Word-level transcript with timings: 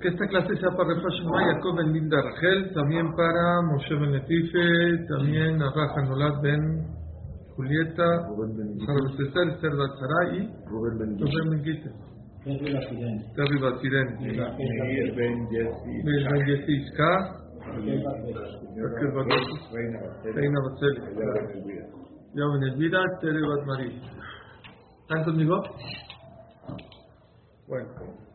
que 0.00 0.08
esta 0.08 0.26
clase 0.28 0.56
sea 0.56 0.70
para 0.70 0.94
Refashimá, 0.94 1.54
Jacob 1.54 1.76
Ben 1.76 1.92
Linda 1.92 2.16
Rachel, 2.22 2.72
también 2.74 3.12
para 3.14 3.62
Moshe 3.62 3.94
Ben 3.94 4.12
Letife, 4.12 5.06
también 5.08 5.60
a 5.60 5.70
Raja 5.74 6.02
Nolat 6.08 6.40
Ben 6.42 6.86
Julieta, 7.56 8.28
Sara 8.86 9.16
César, 9.16 9.48
Esther 9.54 9.72
Batzara 9.74 10.36
y 10.36 10.48
Rubén 10.66 11.16
Ben 11.50 11.64
Gitte. 11.64 11.90
Terry. 12.44 13.24
Terry 13.34 13.58
Batirén. 13.60 14.08
Meir 14.20 15.14
Ben 15.16 15.48
Jesse. 15.50 16.02
Ben 16.04 16.46
Yesi 16.46 16.72
Iska, 16.72 17.10
Raquel 17.66 18.02
Barberos. 18.04 18.50
Raquel 18.76 19.10
Barberos, 19.12 19.72
Reina 19.72 20.58
Elvira. 21.52 21.86
ya 22.34 22.44
Ben 22.52 22.62
Elvira, 22.62 23.02
Tere 23.20 23.40
Batmarí. 23.40 24.00
¿Están 25.02 25.24
conmigo? 25.24 25.60
Bueno. 27.66 28.27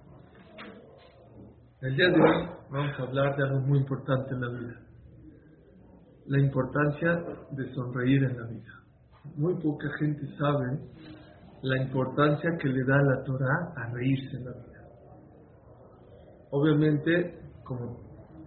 El 1.84 1.98
día 1.98 2.08
de 2.08 2.16
hoy 2.16 2.48
vamos 2.72 2.98
a 2.98 3.04
hablar 3.04 3.36
de 3.36 3.44
algo 3.44 3.60
muy 3.60 3.80
importante 3.80 4.34
en 4.34 4.40
la 4.40 4.48
vida. 4.58 4.80
La 6.28 6.40
importancia 6.40 7.12
de 7.52 7.74
sonreír 7.76 8.24
en 8.24 8.38
la 8.38 8.48
vida. 8.48 8.72
Muy 9.36 9.54
poca 9.56 9.90
gente 10.00 10.22
sabe 10.38 10.80
la 11.62 11.84
importancia 11.84 12.52
que 12.58 12.70
le 12.70 12.86
da 12.86 13.02
la 13.02 13.24
Torah 13.26 13.74
a 13.76 13.92
reírse 13.92 14.38
en 14.38 14.46
la 14.46 14.52
vida. 14.52 14.82
Obviamente, 16.52 17.42
como 17.66 18.00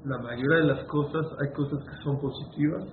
la 0.07 0.17
mayoría 0.17 0.57
de 0.57 0.75
las 0.75 0.85
cosas, 0.87 1.27
hay 1.39 1.53
cosas 1.53 1.85
que 1.85 2.05
son 2.05 2.19
positivas, 2.19 2.85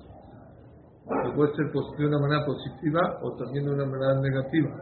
que 1.24 1.32
puede 1.38 1.56
ser 1.56 1.72
de 1.72 2.06
una 2.06 2.20
manera 2.20 2.46
positiva 2.46 3.00
o 3.22 3.34
también 3.38 3.64
de 3.64 3.72
una 3.76 3.86
manera 3.86 4.20
negativa. 4.20 4.76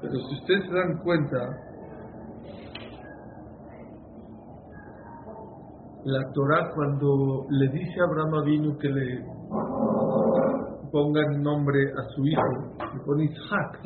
Pero 0.00 0.14
si 0.14 0.34
ustedes 0.36 0.64
se 0.64 0.74
dan 0.74 0.98
cuenta, 1.02 1.67
la 6.04 6.32
Torah 6.32 6.70
cuando 6.74 7.46
le 7.50 7.68
dice 7.68 8.00
a 8.00 8.04
Abraham 8.04 8.34
Avinu 8.34 8.78
que 8.78 8.88
le 8.88 9.24
ponga 10.90 11.20
el 11.20 11.42
nombre 11.42 11.80
a 11.92 12.02
su 12.14 12.24
hijo, 12.26 12.42
le 12.78 13.00
pone 13.04 13.24
Isaac. 13.24 13.80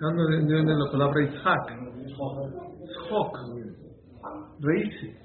¿Saben 0.00 0.46
de 0.46 0.64
la 0.64 0.90
palabra 0.90 1.22
Isaac? 1.22 1.78
Ishok. 2.06 3.38
Reírse. 4.60 5.18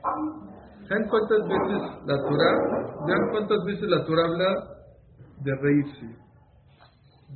¿Saben 0.87 1.07
cuántas 1.09 1.47
veces 1.47 1.81
la 2.05 2.17
Torah, 2.21 3.05
vean 3.05 3.29
cuántas 3.31 3.63
veces 3.65 3.89
la 3.89 4.05
Torah 4.05 4.25
habla 4.25 4.49
de 5.43 5.55
reírse? 5.61 6.15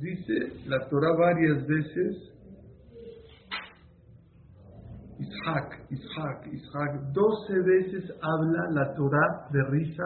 Dice 0.00 0.68
la 0.68 0.88
Torah 0.88 1.14
varias 1.16 1.66
veces 1.66 2.33
Isaac, 5.44 5.86
Isaac, 5.90 6.46
Isaac. 6.52 7.12
Doce 7.12 7.60
veces 7.60 8.10
habla 8.22 8.70
la 8.70 8.94
Torah 8.94 9.48
de 9.52 9.62
risa, 9.70 10.04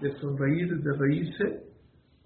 de 0.00 0.12
sonreír, 0.20 0.82
de 0.82 0.92
reírse, 0.92 1.62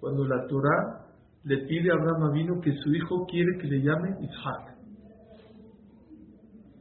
cuando 0.00 0.26
la 0.26 0.46
Torah 0.48 1.06
le 1.44 1.58
pide 1.66 1.90
a 1.90 1.94
Abraham 1.94 2.30
Avinu 2.30 2.60
que 2.60 2.72
su 2.72 2.92
hijo 2.92 3.24
quiere 3.26 3.56
que 3.58 3.68
le 3.68 3.82
llame 3.82 4.16
Isaac. 4.20 4.76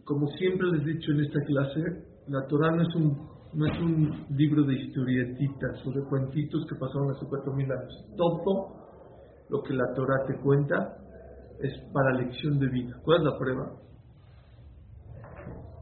Como 0.06 0.28
siempre 0.28 0.67
les 0.72 0.81
he 0.81 0.94
dicho 0.94 1.12
en 1.12 1.20
esta 1.22 1.40
clase, 1.42 1.81
la 2.28 2.47
Torah 2.47 2.72
no 2.72 2.81
es 2.81 2.95
un, 2.95 3.28
no 3.53 3.66
es 3.67 3.80
un 3.80 4.25
libro 4.31 4.64
de 4.64 4.73
historietitas 4.73 5.86
o 5.86 5.92
de 5.92 6.03
cuentitos 6.09 6.66
que 6.67 6.75
pasaron 6.80 7.12
hace 7.12 7.28
cuatro 7.28 7.53
mil 7.53 7.72
años. 7.72 8.06
Todo 8.17 8.75
lo 9.50 9.62
que 9.62 9.73
la 9.73 9.94
Torah 9.94 10.25
te 10.25 10.36
cuenta 10.42 10.97
es 11.59 11.73
para 11.94 12.14
lección 12.14 12.58
de 12.58 12.70
vida. 12.70 12.95
¿Cuál 13.03 13.20
es 13.20 13.23
la 13.25 13.38
prueba? 13.38 13.89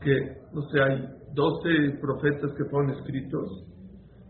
Que, 0.08 0.38
no 0.54 0.62
sé, 0.70 0.82
hay 0.82 1.04
12 1.36 2.00
profetas 2.00 2.52
que 2.56 2.64
fueron 2.72 2.92
escritos. 2.92 3.66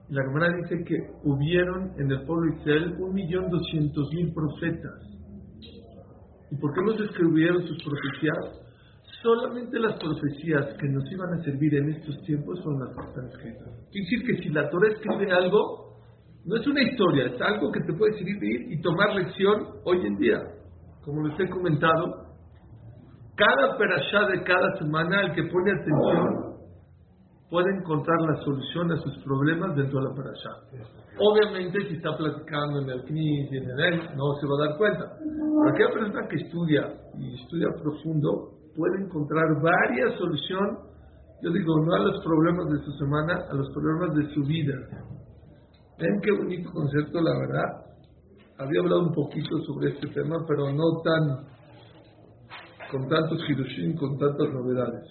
La 0.09 0.23
Gemara 0.23 0.55
dice 0.63 0.83
que 0.83 0.97
hubieron 1.23 1.91
en 1.99 2.11
el 2.11 2.25
pueblo 2.25 2.51
de 2.51 2.59
Israel 2.59 2.95
un 2.99 3.13
millón 3.13 3.49
doscientos 3.49 4.09
mil 4.13 4.33
profetas. 4.33 5.03
¿Y 6.49 6.55
por 6.55 6.73
qué 6.73 6.81
no 6.81 6.97
se 6.97 7.03
escribieron 7.03 7.61
sus 7.67 7.77
profecías? 7.83 8.63
Solamente 9.21 9.79
las 9.79 9.99
profecías 9.99 10.65
que 10.79 10.87
nos 10.87 11.03
iban 11.11 11.33
a 11.33 11.43
servir 11.43 11.75
en 11.75 11.89
estos 11.89 12.17
tiempos 12.23 12.59
son 12.63 12.79
las 12.79 12.95
que 12.95 13.05
están 13.09 13.27
escritas. 13.27 13.67
Quiere 13.91 14.07
decir 14.09 14.25
que 14.25 14.43
si 14.43 14.49
la 14.49 14.69
Torah 14.69 14.93
escribe 14.93 15.31
algo, 15.31 15.99
no 16.45 16.55
es 16.55 16.65
una 16.65 16.81
historia, 16.81 17.25
es 17.27 17.41
algo 17.41 17.71
que 17.71 17.81
te 17.81 17.93
puede 17.93 18.13
servir 18.13 18.71
y 18.71 18.81
tomar 18.81 19.13
lección 19.15 19.67
hoy 19.83 20.05
en 20.07 20.17
día. 20.17 20.39
Como 21.03 21.27
les 21.27 21.39
he 21.39 21.49
comentado, 21.49 22.26
cada 23.37 23.77
perashá 23.77 24.27
de 24.33 24.43
cada 24.43 24.77
semana, 24.79 25.21
el 25.21 25.31
que 25.33 25.43
pone 25.43 25.71
atención, 25.71 26.57
puede 27.49 27.69
encontrar 27.77 28.17
la 28.21 28.35
solución 28.43 28.91
a 28.91 28.97
sus 28.97 29.23
problemas 29.23 29.75
dentro 29.75 30.01
de 30.01 30.09
la 30.09 30.15
perashá. 30.15 30.49
Obviamente, 31.19 31.87
si 31.87 31.95
está 31.95 32.17
platicando 32.17 32.81
en 32.81 32.89
el 32.89 33.03
CNIS 33.03 33.51
y 33.51 33.57
en 33.57 33.69
el 33.69 33.79
EL, 33.79 34.17
no 34.17 34.33
se 34.41 34.47
va 34.47 34.53
a 34.57 34.67
dar 34.67 34.77
cuenta. 34.77 35.05
Pero 35.21 35.69
aquella 35.69 35.93
persona 35.93 36.27
que 36.27 36.35
estudia 36.35 36.81
y 37.17 37.41
estudia 37.41 37.67
profundo 37.81 38.57
puede 38.75 39.05
encontrar 39.05 39.45
varias 39.61 40.17
soluciones, 40.17 40.79
yo 41.41 41.51
digo, 41.51 41.73
no 41.85 41.93
a 41.93 41.99
los 41.99 42.23
problemas 42.23 42.65
de 42.69 42.79
su 42.83 42.91
semana, 42.93 43.45
a 43.49 43.53
los 43.53 43.69
problemas 43.71 44.15
de 44.17 44.33
su 44.33 44.41
vida. 44.43 44.73
Ven 45.99 46.19
qué 46.21 46.31
bonito 46.31 46.71
concepto, 46.71 47.21
la 47.21 47.37
verdad. 47.39 47.85
Había 48.59 48.81
hablado 48.81 49.01
un 49.03 49.13
poquito 49.13 49.57
sobre 49.65 49.89
este 49.89 50.07
tema, 50.07 50.35
pero 50.47 50.73
no 50.73 51.01
tan 51.03 51.56
con 52.91 53.07
tantos 53.09 53.39
Hiroshim, 53.49 53.95
con 53.95 54.17
tantas 54.17 54.49
novedades. 54.53 55.03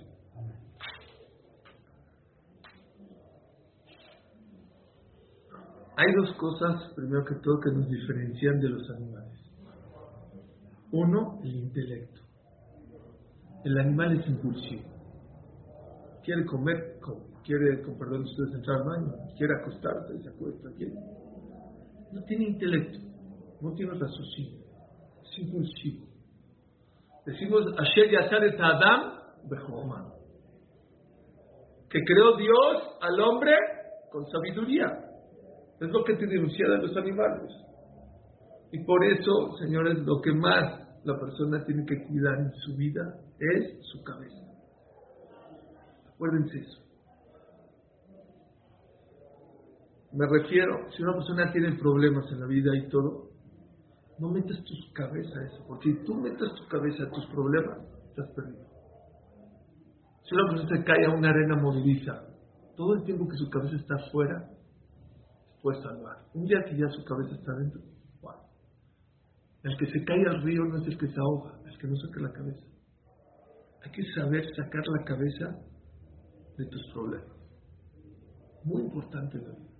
Hay 5.99 6.13
dos 6.15 6.35
cosas, 6.37 6.93
primero 6.95 7.25
que 7.25 7.37
todo, 7.37 7.59
que 7.61 7.71
nos 7.71 7.89
diferencian 7.89 8.61
de 8.61 8.69
los 8.69 8.91
animales. 8.91 9.41
Uno, 10.93 11.41
el 11.43 11.57
intelecto. 11.57 12.21
El 13.65 13.79
animal 13.79 14.21
es 14.21 14.29
impulsivo. 14.29 14.83
Quiere 16.23 16.45
comer, 16.45 16.99
come. 17.01 17.25
quiere, 17.45 17.83
con 17.83 17.99
perdón, 17.99 18.23
ustedes 18.23 18.55
entrar 18.55 18.79
al 18.79 18.85
baño, 18.85 19.13
quiere 19.39 19.55
acostarse, 19.55 20.23
se 20.23 20.29
acuesta, 20.29 20.69
quiere. 20.77 20.95
No 22.13 22.23
tiene 22.25 22.49
intelecto, 22.49 22.99
no 23.61 23.73
tiene 23.73 23.93
raciocinio, 23.93 24.61
es 25.23 25.39
impulsivo. 25.39 26.16
Decimos, 27.27 27.65
Asher 27.77 28.09
Yasar 28.11 28.45
et 28.45 28.61
Adam 28.61 29.19
Bejomá. 29.51 30.13
Que 31.91 32.05
creó 32.05 32.37
Dios 32.37 32.99
al 33.01 33.21
hombre 33.21 33.53
con 34.13 34.25
sabiduría. 34.31 34.87
Es 35.81 35.91
lo 35.91 36.05
que 36.05 36.15
te 36.15 36.27
denuncia 36.27 36.69
de 36.69 36.79
los 36.79 36.97
animales. 36.97 37.53
Y 38.73 38.85
por 38.85 39.05
eso, 39.05 39.57
señores, 39.59 39.99
lo 39.99 40.21
que 40.21 40.33
más 40.33 40.87
la 41.05 41.19
persona 41.19 41.65
tiene 41.65 41.85
que 41.85 42.05
cuidar 42.05 42.39
en 42.39 42.53
su 42.65 42.77
vida 42.77 43.03
es 43.39 43.79
su 43.87 44.03
cabeza. 44.03 44.47
Acuérdense 46.15 46.59
eso. 46.59 46.83
Me 50.13 50.27
refiero, 50.27 50.91
si 50.97 51.03
una 51.03 51.15
persona 51.15 51.53
tiene 51.53 51.77
problemas 51.77 52.25
en 52.33 52.41
la 52.41 52.47
vida 52.47 52.75
y 52.75 52.89
todo, 52.89 53.26
no 54.19 54.29
metas 54.31 54.57
tu 54.65 54.75
cabeza 54.95 55.39
a 55.39 55.45
eso, 55.45 55.65
porque 55.67 55.93
si 55.93 56.05
tú 56.05 56.15
metes 56.15 56.55
tu 56.55 56.67
cabeza 56.69 57.05
a 57.05 57.11
tus 57.11 57.27
problemas, 57.27 57.79
estás 58.09 58.29
perdido. 58.35 58.67
Si 60.25 60.35
una 60.35 60.51
persona 60.51 60.77
se 60.77 60.85
cae 60.85 61.05
a 61.05 61.11
una 61.11 61.31
arena 61.31 61.57
movediza, 61.57 62.23
todo 62.77 62.95
el 62.95 63.05
tiempo 63.05 63.29
que 63.29 63.37
su 63.37 63.49
cabeza 63.51 63.77
está 63.77 63.95
afuera, 63.95 64.51
puede 65.63 65.83
salvar. 65.83 66.17
Un 66.35 66.47
día 66.47 66.65
que 66.65 66.77
ya 66.77 66.89
su 66.89 67.05
cabeza 67.05 67.35
está 67.35 67.53
dentro, 67.55 67.81
wow. 68.23 68.35
El 69.63 69.77
que 69.77 69.87
se 69.87 70.05
cae 70.05 70.25
al 70.27 70.43
río 70.43 70.65
no 70.65 70.79
es 70.79 70.87
el 70.87 70.99
que 70.99 71.09
se 71.09 71.21
ahoga, 71.21 71.59
el 71.65 71.79
que 71.79 71.87
no 71.87 71.97
saca 71.97 72.21
la 72.21 72.33
cabeza. 72.33 72.65
Hay 73.85 73.91
que 73.93 74.03
saber 74.15 74.45
sacar 74.57 74.83
la 74.89 75.05
cabeza 75.05 75.59
de 76.59 76.67
tus 76.67 76.93
problemas. 76.93 77.37
Muy 78.65 78.83
importante 78.83 79.39
la 79.39 79.51
vida. 79.51 79.71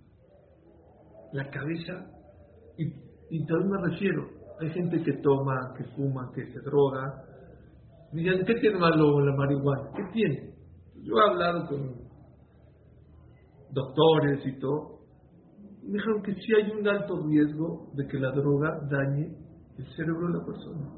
La 1.33 1.49
cabeza, 1.49 2.09
y, 2.77 3.06
y 3.29 3.45
también 3.45 3.71
me 3.71 3.89
refiero, 3.89 4.27
hay 4.59 4.69
gente 4.71 5.03
que 5.03 5.13
toma, 5.21 5.73
que 5.77 5.83
fuma, 5.95 6.31
que 6.33 6.45
se 6.51 6.59
droga. 6.61 7.23
Digan, 8.11 8.45
¿qué 8.45 8.55
tiene 8.55 8.79
malo 8.79 9.19
la 9.19 9.35
marihuana? 9.35 9.91
¿Qué 9.95 10.03
tiene? 10.13 10.53
Yo 11.03 11.15
he 11.17 11.29
hablado 11.29 11.67
con 11.67 11.95
doctores 13.71 14.45
y 14.45 14.59
todo. 14.59 14.99
Me 15.83 15.93
dijeron 15.93 16.21
que 16.23 16.33
sí 16.33 16.53
hay 16.55 16.71
un 16.71 16.87
alto 16.87 17.25
riesgo 17.27 17.91
de 17.93 18.07
que 18.07 18.17
la 18.17 18.31
droga 18.31 18.79
dañe 18.89 19.35
el 19.77 19.85
cerebro 19.95 20.27
de 20.27 20.39
la 20.39 20.45
persona. 20.45 20.89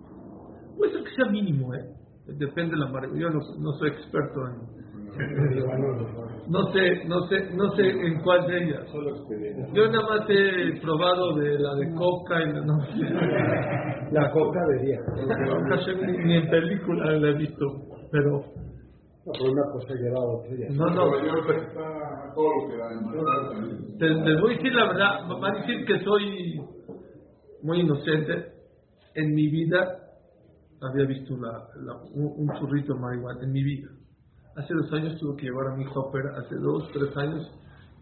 Puede 0.78 0.94
ser 0.94 1.04
que 1.04 1.16
sea 1.16 1.32
mínimo, 1.32 1.74
¿eh? 1.74 1.96
Depende 2.28 2.72
de 2.72 2.78
la 2.78 2.92
marihuana. 2.92 3.20
Yo 3.20 3.30
no, 3.30 3.40
no 3.60 3.72
soy 3.74 3.90
experto 3.90 4.48
en, 4.48 4.80
no 6.50 6.72
sé, 6.74 7.06
no 7.06 7.28
sé, 7.28 7.50
no 7.56 7.70
sé 7.76 7.90
en 7.90 8.22
cuál 8.22 8.46
de 8.48 8.64
ellas. 8.64 8.86
Yo 9.74 9.88
nada 9.88 10.08
más 10.10 10.26
he 10.30 10.80
probado 10.82 11.36
de 11.38 11.60
la 11.60 11.76
de 11.76 11.94
coca 11.96 12.42
y 12.42 12.54
la 12.54 12.62
no 12.66 12.78
La 14.12 14.32
coca 14.32 14.60
de 14.68 14.86
día. 14.86 15.00
Ni, 16.08 16.18
ni 16.26 16.36
en 16.38 16.50
película 16.50 17.12
la 17.18 17.28
he 17.30 17.34
visto, 17.34 17.66
pero 18.12 18.44
por 19.26 19.50
una 19.52 19.64
cosa 19.72 19.94
lleva 19.94 20.20
a. 20.20 20.74
No, 20.74 20.86
no. 20.88 21.06
Nueva 21.06 21.28
York 21.28 21.50
está 21.68 22.34
todo 22.34 22.50
lo 22.50 22.68
que 22.70 22.78
da 22.78 22.92
en 22.92 23.06
Manhattan. 23.06 23.98
Te- 24.00 24.10
les 24.10 24.42
voy 24.42 24.54
a 24.54 24.58
decir 24.58 24.74
la 24.74 24.88
verdad, 24.88 25.28
van 25.40 25.56
a 25.56 25.60
decir 25.60 25.86
que 25.86 26.00
soy 26.04 26.60
muy 27.62 27.82
inocente. 27.82 28.54
En 29.14 29.34
mi 29.36 29.48
vida 29.50 29.86
había 30.82 31.06
visto 31.06 31.36
la- 31.38 31.68
la- 31.84 32.02
un, 32.16 32.48
un 32.50 32.60
churrito 32.60 32.94
de 32.96 33.00
marihuana, 33.00 33.44
en 33.44 33.52
mi 33.52 33.64
vida. 33.64 33.90
Hace 34.60 34.74
dos 34.74 34.92
años 34.92 35.18
tuve 35.18 35.38
que 35.38 35.46
llevar 35.46 35.68
a 35.72 35.76
mi 35.78 35.86
operar, 35.86 36.36
hace 36.36 36.56
dos, 36.56 36.92
tres 36.92 37.16
años, 37.16 37.50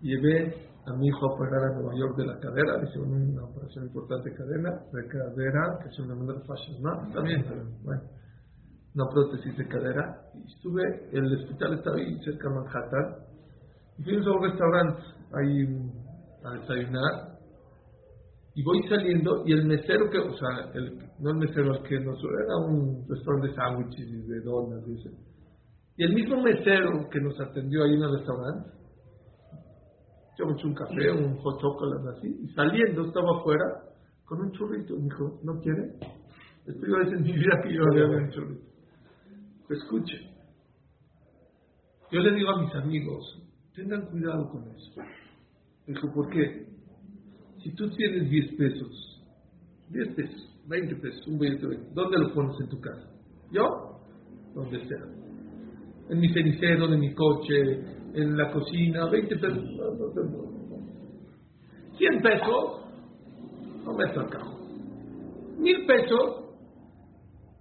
llevé 0.02 0.56
a 0.88 0.94
mi 0.94 1.08
hijo 1.08 1.30
a 1.30 1.36
operar 1.36 1.66
a 1.66 1.76
Nueva 1.76 1.94
York 1.96 2.18
de 2.18 2.26
la 2.26 2.40
cadera, 2.40 2.82
hicieron 2.84 3.12
una 3.14 3.44
operación 3.46 3.86
importante 3.86 4.32
de 4.32 4.36
cadena, 4.36 4.72
de 4.92 5.08
cadera, 5.08 5.78
que 5.84 5.90
es 5.90 6.00
una 6.00 6.16
manera 6.16 6.40
fácil, 6.48 6.82
¿no? 6.82 7.08
Está 7.10 7.22
bien, 7.22 7.46
pero 7.48 7.62
bueno, 7.84 8.02
una 8.96 9.06
prótesis 9.08 9.56
de 9.56 9.68
cadera. 9.68 10.18
Y 10.34 10.52
estuve, 10.52 11.10
el 11.12 11.36
hospital 11.36 11.74
estaba 11.76 11.96
ahí 11.96 12.18
cerca 12.26 12.50
de 12.50 12.56
Manhattan, 12.56 13.16
y 14.00 14.04
fuimos 14.04 14.26
a 14.26 14.32
un 14.32 14.44
restaurante 14.44 15.02
ahí 15.34 15.92
a 16.44 16.52
desayunar 16.60 17.38
y 18.56 18.64
voy 18.64 18.82
saliendo 18.90 19.44
y 19.46 19.54
el 19.54 19.68
mesero 19.68 20.10
que, 20.10 20.18
o 20.18 20.36
sea, 20.36 20.72
el, 20.74 20.98
no 21.20 21.30
el 21.30 21.38
mesero 21.38 21.76
el 21.76 21.84
que 21.84 22.00
nos 22.00 22.18
era 22.18 22.58
un 22.66 23.06
restaurante 23.08 23.50
de 23.50 23.54
sándwiches 23.54 24.08
y 24.08 24.22
de 24.28 24.42
donas, 24.42 24.84
dice. 24.88 25.27
Y 25.98 26.04
el 26.04 26.14
mismo 26.14 26.42
mesero 26.42 27.10
que 27.10 27.20
nos 27.20 27.40
atendió 27.40 27.84
ahí 27.84 27.96
en 27.96 28.04
el 28.04 28.12
restaurante, 28.18 28.70
me 30.46 30.54
eché 30.54 30.68
un 30.68 30.76
café, 30.76 31.12
un 31.12 31.38
hot 31.38 31.60
chocolate 31.60 32.18
así, 32.18 32.28
y 32.44 32.48
saliendo 32.54 33.06
estaba 33.06 33.40
afuera 33.40 33.66
con 34.26 34.42
un 34.42 34.52
churrito. 34.52 34.96
Me 34.96 35.06
dijo, 35.06 35.40
¿no 35.44 35.60
quiere? 35.60 35.96
Es 36.68 36.76
primera 36.76 37.04
vez 37.04 37.14
en 37.14 37.24
mi 37.24 37.34
vida 37.34 37.60
que 37.64 37.74
yo 37.74 37.82
había 37.92 38.06
un 38.06 38.30
churrito. 38.30 38.68
Pues 39.68 39.80
escuche. 39.80 40.38
Yo 42.12 42.20
le 42.20 42.36
digo 42.36 42.52
a 42.52 42.62
mis 42.62 42.76
amigos, 42.76 43.44
tengan 43.76 44.06
cuidado 44.06 44.50
con 44.50 44.68
eso. 44.68 45.02
Dijo, 45.88 46.14
¿por 46.14 46.30
qué? 46.30 46.68
Si 47.64 47.74
tú 47.74 47.90
tienes 47.90 48.30
10 48.30 48.56
pesos, 48.56 49.26
10 49.90 50.16
pesos, 50.16 50.60
20 50.68 50.96
pesos, 50.98 51.28
un 51.28 51.40
billete 51.40 51.62
de 51.62 51.68
20, 51.70 51.92
¿dónde 51.94 52.18
lo 52.20 52.34
pones 52.34 52.56
en 52.62 52.70
tu 52.70 52.80
casa? 52.80 53.10
¿Yo? 53.52 54.00
Donde 54.54 54.86
sea. 54.88 55.17
En 56.10 56.20
mi 56.20 56.30
cenicero, 56.34 56.86
en 56.86 57.00
mi 57.00 57.14
coche, 57.14 57.98
en 58.14 58.38
la 58.38 58.52
cocina, 58.52 59.10
20 59.10 59.36
pesos. 59.38 59.64
No, 59.64 59.94
no, 59.94 60.14
no, 60.14 60.24
no. 60.24 60.58
100 61.98 62.22
pesos, 62.22 62.82
no 63.84 63.94
meto 63.94 64.20
al 64.22 64.30
cajón. 64.30 64.58
1000 65.60 65.86
pesos, 65.86 66.48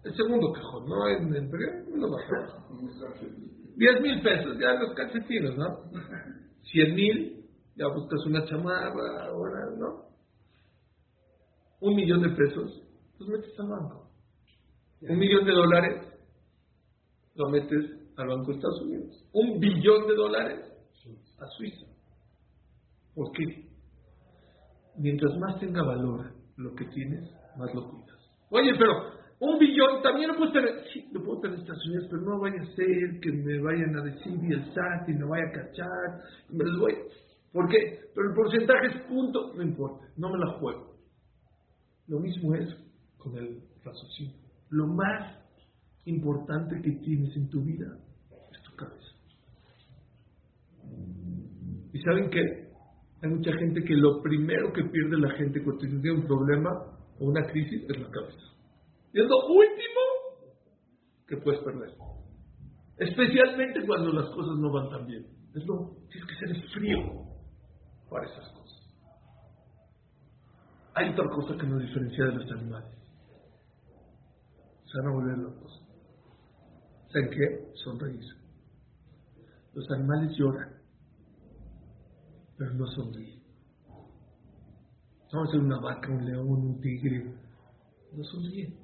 el 0.05 0.15
segundo 0.15 0.53
cajón, 0.53 0.89
no 0.89 1.09
en 1.09 1.35
el 1.35 1.49
primero, 1.49 1.85
me 1.91 1.99
lo 1.99 2.11
bajo. 2.11 2.67
10 3.77 4.01
mil 4.01 4.23
pesos, 4.23 4.59
ya 4.59 4.75
los 4.75 4.95
calcetines, 4.95 5.57
¿no? 5.57 5.81
100 6.73 6.95
mil, 6.95 7.45
ya 7.77 7.89
buscas 7.89 8.25
una 8.27 8.45
chamarra, 8.47 9.27
ahora, 9.27 9.71
¿no? 9.77 10.07
Un 11.81 11.95
millón 11.95 12.23
de 12.23 12.31
pesos, 12.31 12.83
los 13.19 13.29
metes 13.29 13.59
al 13.59 13.69
banco. 13.69 14.11
Un 15.03 15.19
millón 15.19 15.45
de 15.45 15.53
dólares, 15.53 16.07
lo 17.35 17.51
metes 17.51 18.06
al 18.17 18.29
Banco 18.29 18.47
de 18.47 18.55
Estados 18.55 18.83
Unidos. 18.83 19.25
Un 19.33 19.61
billón 19.61 20.07
de 20.07 20.15
dólares 20.15 20.61
a 21.39 21.47
Suiza. 21.57 21.87
¿Por 23.15 23.33
qué? 23.33 23.67
Mientras 24.99 25.37
más 25.39 25.59
tenga 25.61 25.83
valor 25.83 26.33
lo 26.57 26.75
que 26.75 26.87
tienes, 26.87 27.31
más 27.57 27.75
lo 27.75 27.91
cuidas. 27.91 28.17
Oye, 28.51 28.73
pero 28.79 29.17
un 29.39 29.59
billón 29.59 30.03
también 30.03 30.29
lo 30.29 30.37
puedo 30.37 30.53
tener. 30.53 30.85
Sí, 30.93 31.09
lo 31.13 31.23
puedo 31.23 31.41
tener 31.41 31.57
en 31.57 31.63
Estados 31.63 31.87
Unidos, 31.87 32.07
pero 32.11 32.23
no 32.23 32.41
vaya 32.41 32.63
a 32.63 32.75
ser 32.75 33.21
que 33.21 33.33
me 33.33 33.61
vayan 33.61 33.97
a 33.97 34.03
decir 34.03 34.33
y 34.43 34.53
el 34.53 34.65
SAT 34.73 35.09
y 35.09 35.13
me 35.13 35.25
vaya 35.27 35.45
a 35.49 35.53
cachar. 35.53 36.23
Me 36.51 36.65
los 36.65 36.79
voy. 36.79 36.95
¿Por 37.53 37.69
qué? 37.69 38.01
Pero 38.15 38.29
el 38.29 38.35
porcentaje 38.35 38.87
es 38.87 39.03
punto, 39.09 39.53
no 39.55 39.63
importa, 39.63 40.07
no 40.17 40.31
me 40.31 40.39
la 40.39 40.59
juego. 40.59 40.97
Lo 42.09 42.21
mismo 42.21 42.55
es 42.55 42.69
con 43.19 43.37
el 43.37 43.63
raciocinio. 43.85 44.37
Lo 44.71 44.87
más 44.87 45.39
importante 46.05 46.81
que 46.83 46.93
tienes 46.93 47.37
en 47.37 47.49
tu 47.51 47.63
vida 47.63 47.99
es 48.53 48.63
tu 48.63 48.77
cabeza. 48.77 49.07
¿Y 51.93 51.96
saben 52.07 52.31
qué? 52.31 52.69
Hay 53.23 53.31
mucha 53.31 53.53
gente 53.53 53.83
que 53.83 53.95
lo 53.95 54.23
primero 54.23 54.73
que 54.73 54.85
pierde 54.85 55.19
la 55.19 55.31
gente 55.33 55.63
cuando 55.63 55.81
tiene 55.81 56.13
un 56.13 56.27
problema 56.27 56.71
o 57.19 57.25
una 57.27 57.45
crisis 57.51 57.83
es 57.89 57.99
la 58.01 58.11
cabeza. 58.11 58.47
Y 59.13 59.21
es 59.21 59.27
lo 59.27 59.47
último 59.49 60.01
que 61.27 61.37
puedes 61.39 61.61
perder. 61.61 61.91
Especialmente 62.99 63.85
cuando 63.87 64.13
las 64.13 64.31
cosas 64.31 64.57
no 64.59 64.73
van 64.73 64.91
tan 64.91 65.07
bien. 65.07 65.27
Es 65.55 65.67
lo, 65.67 65.97
tienes 66.11 66.29
que 66.29 66.47
ser 66.47 66.69
frío 66.75 66.99
para 68.09 68.27
esas 68.27 68.49
cosas. 68.51 68.67
Hay 70.95 71.11
otra 71.11 71.29
cosa 71.29 71.57
que 71.59 71.67
nos 71.67 71.81
diferencia 71.83 72.27
de 72.27 72.33
los 72.33 72.53
animales. 72.53 72.95
Se 74.85 74.99
van 74.99 75.09
a 75.09 75.15
volver 75.15 75.39
locos. 75.39 75.83
¿Saben 77.13 77.31
qué? 77.31 77.73
Sonreír. 77.83 78.25
Los 79.75 79.91
animales 79.91 80.37
lloran, 80.37 80.76
pero 82.57 82.75
no 82.75 82.87
sonríen. 82.87 83.41
Vamos 85.33 85.49
a 85.49 85.53
ser 85.53 85.61
una 85.61 85.81
vaca, 85.81 86.11
un 86.11 86.25
león, 86.25 86.49
un 86.49 86.81
tigre. 86.81 87.35
No 88.13 88.25
sonríen. 88.25 88.75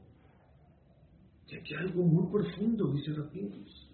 Y 1.48 1.56
aquí 1.56 1.74
hay 1.74 1.86
algo 1.86 2.02
muy 2.02 2.30
profundo, 2.30 2.92
dice 2.92 3.12
Rapintos. 3.12 3.88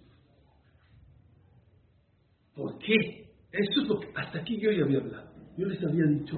¿Por 2.54 2.78
qué? 2.78 3.32
Eso 3.52 3.82
es 3.82 3.88
lo 3.88 4.00
que 4.00 4.08
hasta 4.14 4.40
aquí 4.40 4.60
yo 4.60 4.70
ya 4.72 4.84
había 4.84 4.98
hablado. 4.98 5.30
Yo 5.56 5.66
les 5.66 5.82
había 5.82 6.04
dicho 6.04 6.36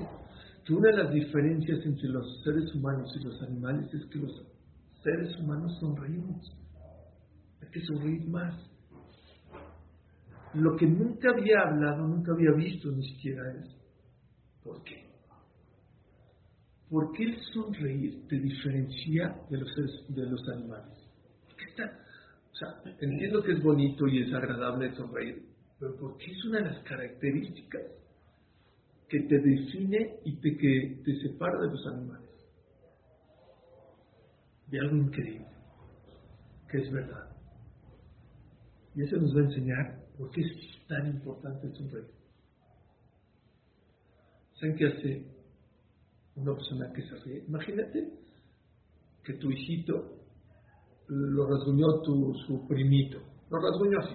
que 0.64 0.74
una 0.74 0.90
de 0.90 1.02
las 1.04 1.12
diferencias 1.12 1.84
entre 1.84 2.08
los 2.08 2.42
seres 2.42 2.74
humanos 2.74 3.10
y 3.18 3.24
los 3.24 3.42
animales 3.42 3.92
es 3.94 4.04
que 4.06 4.18
los 4.18 4.46
seres 5.02 5.36
humanos 5.38 5.78
sonreímos. 5.80 6.52
Hay 7.62 7.68
que 7.70 7.80
sonreír 7.86 8.28
más. 8.28 8.69
Lo 10.54 10.76
que 10.76 10.86
nunca 10.86 11.30
había 11.30 11.60
hablado, 11.60 12.06
nunca 12.08 12.32
había 12.32 12.50
visto 12.52 12.90
ni 12.90 13.06
siquiera 13.08 13.52
es 13.52 13.68
¿por 14.64 14.82
qué? 14.82 15.06
¿Por 16.88 17.12
qué 17.12 17.22
el 17.22 17.40
sonreír 17.52 18.26
te 18.28 18.36
diferencia 18.36 19.36
de 19.48 19.58
los, 19.58 19.70
de 20.08 20.26
los 20.26 20.48
animales? 20.48 20.98
Está, 21.68 21.84
o 22.52 22.56
sea, 22.56 22.82
entiendo 23.00 23.42
que 23.44 23.52
es 23.52 23.62
bonito 23.62 24.08
y 24.08 24.22
es 24.22 24.34
agradable 24.34 24.92
sonreír, 24.96 25.40
pero 25.78 25.94
porque 25.96 26.32
es 26.32 26.44
una 26.46 26.58
de 26.58 26.64
las 26.64 26.82
características 26.82 27.82
que 29.08 29.20
te 29.20 29.38
define 29.38 30.18
y 30.24 30.36
te, 30.40 30.56
que 30.56 31.00
te 31.04 31.16
separa 31.20 31.60
de 31.60 31.68
los 31.68 31.86
animales. 31.86 32.28
De 34.66 34.80
algo 34.80 34.96
increíble, 34.96 35.46
que 36.68 36.78
es 36.78 36.92
verdad. 36.92 37.28
Y 38.96 39.02
eso 39.02 39.16
nos 39.16 39.34
va 39.34 39.40
a 39.40 39.44
enseñar 39.44 39.99
por 40.20 40.30
qué 40.32 40.42
es 40.42 40.86
tan 40.86 41.06
importante 41.06 41.66
el 41.66 41.74
sonreír. 41.74 42.10
¿Saben 44.60 44.76
qué 44.76 44.86
hace 44.86 45.24
una 46.36 46.52
persona 46.52 46.92
que 46.92 47.02
se 47.08 47.14
ríe? 47.24 47.44
Imagínate 47.48 48.06
que 49.24 49.32
tu 49.38 49.50
hijito 49.50 49.94
lo 51.08 51.48
rasguñó 51.48 52.02
tu, 52.02 52.34
su 52.46 52.68
primito. 52.68 53.18
Lo 53.48 53.60
rasguñó 53.60 53.98
así. 54.00 54.14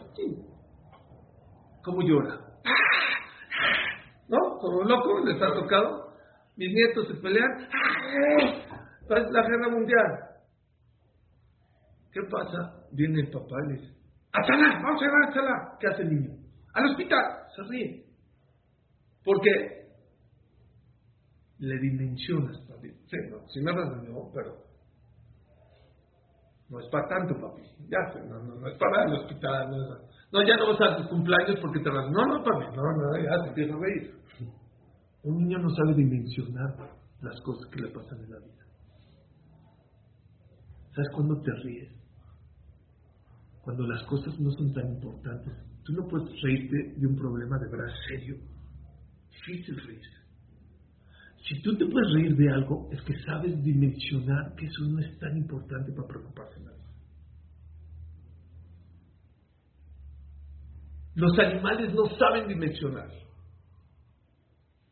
¿Cómo 1.84 2.04
llora? 2.04 2.40
¿No? 4.30 4.60
Como 4.60 4.84
loco, 4.84 5.26
les 5.26 5.42
ha 5.42 5.56
tocado. 5.56 6.14
Mis 6.56 6.72
nietos 6.72 7.08
se 7.08 7.16
pelean. 7.16 7.68
Es 9.10 9.32
la 9.32 9.42
guerra 9.42 9.70
mundial. 9.72 10.20
¿Qué 12.12 12.22
pasa? 12.30 12.88
Viene 12.92 13.22
el 13.22 13.32
papá 13.32 13.56
y 13.66 13.68
le 13.70 13.82
dice, 13.82 13.95
¡A 14.36 14.44
sala! 14.46 14.82
¡Vamos 14.84 15.02
a 15.02 15.06
llevar 15.06 15.50
a! 15.50 15.78
¿Qué 15.80 15.88
hace 15.88 16.02
el 16.04 16.10
niño? 16.10 16.36
¡Al 16.74 16.86
hospital! 16.92 17.24
Se 17.56 17.64
ríe. 17.64 18.06
¿Por 19.24 19.40
qué? 19.42 19.86
Le 21.60 21.80
dimensionas, 21.80 22.60
papi. 22.68 22.90
Sí, 23.08 23.18
no, 23.32 23.48
si 23.48 23.62
me 23.62 23.72
no, 23.72 24.30
pero 24.34 24.58
no 26.70 26.80
es 26.80 26.88
para 26.90 27.08
tanto, 27.08 27.34
papi. 27.40 27.62
Ya 27.88 28.00
no, 28.26 28.44
no, 28.44 28.56
no 28.56 28.68
es 28.68 28.78
para 28.78 29.04
el 29.06 29.14
hospital. 29.14 29.70
No, 30.32 30.44
ya 30.46 30.58
no 30.58 30.68
vas 30.68 30.82
a 30.82 30.98
tus 30.98 31.08
cumpleaños 31.08 31.58
porque 31.62 31.80
te 31.80 31.90
vas. 31.90 32.12
No, 32.12 32.26
no, 32.26 32.44
papi, 32.44 32.76
no, 32.76 32.84
no, 32.84 33.18
ya 33.18 33.44
se 33.44 33.50
empieza 33.50 33.74
a 33.74 33.80
reír. 33.80 34.16
Un 35.24 35.38
niño 35.38 35.60
no 35.60 35.70
sabe 35.70 35.96
dimensionar 35.96 36.76
las 37.22 37.40
cosas 37.42 37.72
que 37.72 37.82
le 37.82 37.90
pasan 37.90 38.20
en 38.20 38.32
la 38.32 38.40
vida. 38.40 38.66
¿Sabes 40.94 41.10
cuándo 41.14 41.42
te 41.42 41.52
ríes? 41.64 41.95
Cuando 43.66 43.88
las 43.88 44.04
cosas 44.04 44.40
no 44.40 44.52
son 44.52 44.72
tan 44.74 44.88
importantes. 44.88 45.52
Tú 45.84 45.94
no 45.94 46.08
puedes 46.08 46.30
reírte 46.44 46.94
de 46.98 47.08
un 47.08 47.16
problema 47.16 47.58
de 47.58 47.68
verdad 47.68 47.92
serio. 48.08 48.38
Difícil 49.32 49.76
reírse. 49.82 50.26
Si 51.48 51.62
tú 51.64 51.76
te 51.76 51.88
puedes 51.88 52.14
reír 52.14 52.36
de 52.36 52.52
algo, 52.52 52.88
es 52.92 53.02
que 53.02 53.20
sabes 53.24 53.64
dimensionar 53.64 54.54
que 54.56 54.68
eso 54.68 54.84
no 54.84 55.00
es 55.00 55.18
tan 55.18 55.36
importante 55.36 55.92
para 55.94 56.08
preocuparse 56.08 56.60
vida. 56.60 56.72
Los 61.16 61.40
animales 61.40 61.92
no 61.96 62.06
saben 62.20 62.48
dimensionar. 62.48 63.10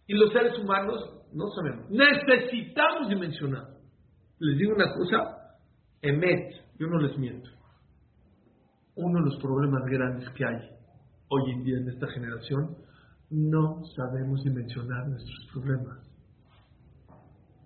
Y 0.08 0.16
los 0.16 0.34
seres 0.34 0.58
humanos 0.58 1.28
no 1.32 1.46
sabemos. 1.52 1.92
Necesitamos 1.92 3.08
dimensionar. 3.08 3.68
Les 4.40 4.58
digo 4.58 4.74
una 4.74 4.92
cosa, 4.96 5.58
emet, 6.02 6.56
yo 6.80 6.88
no 6.88 6.98
les 6.98 7.16
miento. 7.20 7.50
Uno 8.96 9.20
de 9.20 9.26
los 9.26 9.42
problemas 9.42 9.84
grandes 9.86 10.30
que 10.30 10.46
hay 10.46 10.70
hoy 11.30 11.52
en 11.52 11.64
día 11.64 11.78
en 11.78 11.90
esta 11.90 12.08
generación, 12.08 12.78
no 13.30 13.82
sabemos 13.96 14.44
dimensionar 14.44 15.08
nuestros 15.08 15.50
problemas. 15.52 15.98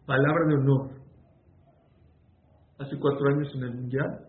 Palabra 0.05 0.47
de 0.47 0.55
honor. 0.55 0.91
Hace 2.79 2.97
cuatro 2.99 3.27
años 3.27 3.51
en 3.55 3.63
el 3.63 3.73
Mundial, 3.73 4.27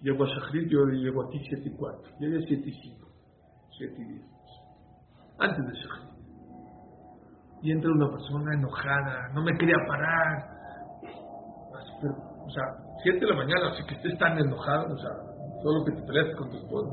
llego 0.00 0.24
a 0.24 0.26
Shahrid, 0.26 0.68
yo 0.68 0.86
llego 0.86 1.26
aquí 1.26 1.38
7 1.48 1.62
y 1.68 1.76
4. 1.76 2.02
Llegué 2.18 2.38
7 2.48 2.68
y 2.68 2.72
5, 2.72 3.08
7 3.78 3.94
y 3.98 4.04
10. 4.04 4.22
Antes 5.38 5.66
de 5.66 5.72
Shahrid. 5.72 6.14
Y 7.62 7.70
entra 7.72 7.90
una 7.92 8.10
persona 8.10 8.54
enojada, 8.54 9.28
no 9.34 9.42
me 9.42 9.56
quería 9.56 9.76
parar. 9.86 10.50
o 12.44 12.50
sea, 12.50 12.64
7 13.02 13.20
de 13.20 13.26
la 13.26 13.36
mañana, 13.36 13.70
así 13.70 13.84
que 13.86 13.94
estés 13.94 14.18
tan 14.18 14.38
enojado, 14.38 14.94
o 14.94 14.98
sea, 14.98 15.33
solo 15.64 15.84
que 15.86 15.92
te 15.92 16.02
peleas 16.02 16.36
con 16.36 16.50
tu 16.50 16.58
esposo, 16.58 16.90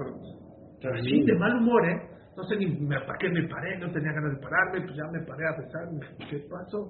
pero 0.82 1.04
sí, 1.04 1.24
de 1.26 1.36
mal 1.36 1.58
humor, 1.58 1.86
¿eh? 1.90 2.10
No 2.38 2.44
sé 2.46 2.56
ni 2.56 2.68
me, 2.68 2.98
para 3.02 3.18
qué 3.20 3.30
me 3.30 3.46
paré, 3.50 3.78
no 3.78 3.92
tenía 3.92 4.14
ganas 4.14 4.34
de 4.34 4.42
pararme, 4.42 4.82
pues 4.82 4.96
ya 4.96 5.04
me 5.12 5.20
paré 5.26 5.44
a 5.46 5.58
pesar, 5.58 5.90
¿qué 6.30 6.40
pasó? 6.50 6.90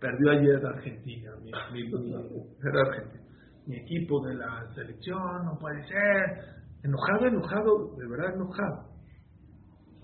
Perdió 0.00 0.30
ayer 0.30 0.66
Argentina, 0.66 1.30
mi, 1.42 1.52
mi, 1.72 1.90
era 1.90 2.80
Argentina. 2.88 3.22
Mi 3.66 3.76
equipo 3.76 4.26
de 4.26 4.34
la 4.34 4.66
selección, 4.74 5.44
no 5.44 5.56
puede 5.60 5.86
ser. 5.86 6.62
Enojado, 6.82 7.26
enojado, 7.26 7.94
de 7.96 8.08
verdad 8.08 8.34
enojado. 8.34 8.88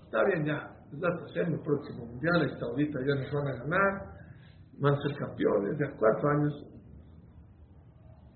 Está 0.05 0.23
bien 0.25 0.45
ya, 0.45 0.71
es 0.93 0.99
la 0.99 1.17
tercera, 1.17 1.49
el 1.49 1.59
próximo 1.59 2.05
mundial, 2.05 2.45
está 2.45 2.65
ahorita 2.67 2.99
ya 3.01 3.15
nos 3.15 3.33
van 3.33 3.47
a 3.47 3.57
ganar, 3.63 4.03
van 4.79 4.93
a 4.93 5.01
ser 5.01 5.17
campeones, 5.17 5.77
de 5.77 5.91
cuatro 5.97 6.29
años. 6.29 6.65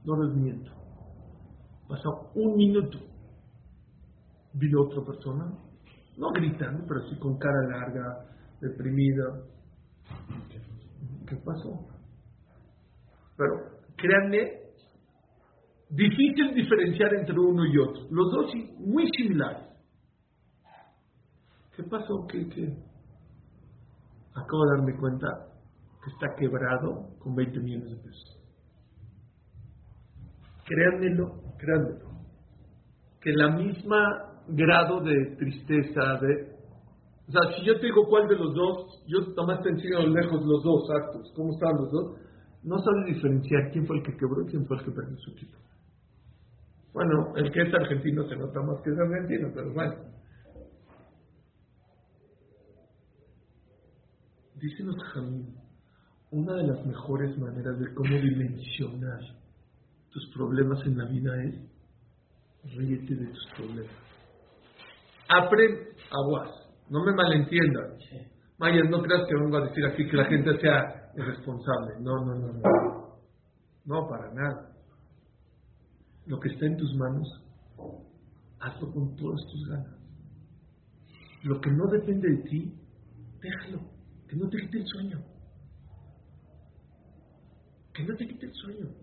No 0.03 0.23
les 0.23 0.35
miento. 0.35 0.82
Pasó 1.87 2.31
un 2.35 2.55
minuto. 2.55 2.99
Vino 4.53 4.81
otra 4.83 5.03
persona, 5.03 5.45
no 6.17 6.29
gritando, 6.31 6.85
pero 6.87 7.01
sí 7.09 7.15
con 7.17 7.37
cara 7.37 7.67
larga, 7.67 8.25
deprimida, 8.61 9.43
¿Qué 11.27 11.35
pasó? 11.37 11.87
Pero 13.37 13.53
créanme, 13.95 14.59
difícil 15.89 16.53
diferenciar 16.53 17.13
entre 17.15 17.39
uno 17.39 17.65
y 17.65 17.77
otro. 17.77 18.03
Los 18.11 18.31
dos 18.31 18.51
muy 18.79 19.09
similares. 19.17 19.67
¿Qué 21.75 21.83
pasó? 21.83 22.27
¿Qué, 22.27 22.47
qué? 22.49 22.77
Acabo 24.35 24.63
de 24.65 24.77
darme 24.77 24.99
cuenta 24.99 25.27
que 26.03 26.11
está 26.11 26.35
quebrado 26.37 27.17
con 27.19 27.35
20 27.35 27.59
millones 27.59 27.89
de 27.89 27.95
pesos. 27.97 28.39
Créanmelo, 30.65 31.42
créanmelo. 31.63 32.11
Que 33.21 33.31
la 33.33 33.49
misma 33.55 34.43
grado 34.47 35.01
de 35.01 35.35
tristeza, 35.37 36.19
de 36.21 36.53
o 37.27 37.31
sea, 37.31 37.55
si 37.55 37.65
yo 37.65 37.79
te 37.79 37.85
digo 37.85 38.05
cuál 38.09 38.27
de 38.27 38.35
los 38.35 38.53
dos, 38.53 39.03
yo 39.07 39.19
nomás 39.35 39.61
te 39.63 39.69
enseño 39.69 40.07
lejos 40.07 40.45
los 40.45 40.61
dos 40.61 40.89
actos, 40.91 41.31
cómo 41.35 41.53
estaban 41.53 41.77
los 41.77 41.91
dos, 41.91 42.17
no 42.63 42.77
sabes 42.79 43.15
diferenciar 43.15 43.71
quién 43.71 43.87
fue 43.87 43.97
el 43.97 44.03
que 44.03 44.17
quebró 44.17 44.41
y 44.41 44.51
quién 44.51 44.65
fue 44.65 44.77
el 44.77 44.83
que 44.83 44.91
perdió 44.91 45.17
su 45.17 45.31
equipo. 45.31 45.57
Bueno, 46.93 47.33
el 47.37 47.51
que 47.51 47.61
es 47.61 47.73
argentino 47.73 48.27
se 48.27 48.35
nota 48.35 48.61
más 48.61 48.81
que 48.81 48.91
es 48.91 48.99
argentino, 48.99 49.49
pero 49.53 49.73
bueno. 49.73 49.95
Dice 54.59 54.83
los 54.83 54.95
una 56.31 56.55
de 56.55 56.67
las 56.67 56.85
mejores 56.85 57.37
maneras 57.37 57.79
de 57.79 57.93
cómo 57.93 58.15
dimensionar 58.15 59.19
tus 60.13 60.31
problemas 60.33 60.79
en 60.85 60.97
la 60.97 61.05
vida 61.05 61.43
es 61.43 62.75
ríete 62.75 63.15
de 63.15 63.27
tus 63.27 63.47
problemas. 63.55 63.95
Aprende, 65.27 65.95
aguas 66.11 66.63
no 66.89 67.03
me 67.03 67.13
malentiendan. 67.13 67.97
Mayas, 68.59 68.89
no 68.89 69.01
creas 69.01 69.27
que 69.27 69.35
vengo 69.35 69.57
a 69.57 69.67
decir 69.67 69.85
aquí 69.85 70.07
que 70.07 70.17
la 70.17 70.25
gente 70.25 70.59
sea 70.59 71.11
irresponsable. 71.15 71.95
No, 72.01 72.23
no, 72.23 72.35
no, 72.35 72.53
no. 72.53 73.17
No, 73.85 74.07
para 74.07 74.33
nada. 74.33 74.69
Lo 76.27 76.39
que 76.39 76.49
está 76.49 76.65
en 76.65 76.77
tus 76.77 76.93
manos, 76.95 77.27
hazlo 78.59 78.91
con 78.93 79.15
todas 79.15 79.41
tus 79.51 79.67
ganas. 79.69 79.99
Lo 81.43 81.59
que 81.59 81.71
no 81.71 81.87
depende 81.87 82.29
de 82.29 82.43
ti, 82.43 82.73
déjalo. 83.41 83.81
Que 84.27 84.35
no 84.35 84.47
te 84.49 84.57
quite 84.57 84.77
el 84.77 84.85
sueño. 84.85 85.19
Que 87.93 88.03
no 88.03 88.15
te 88.15 88.27
quite 88.27 88.45
el 88.45 88.53
sueño. 88.53 89.02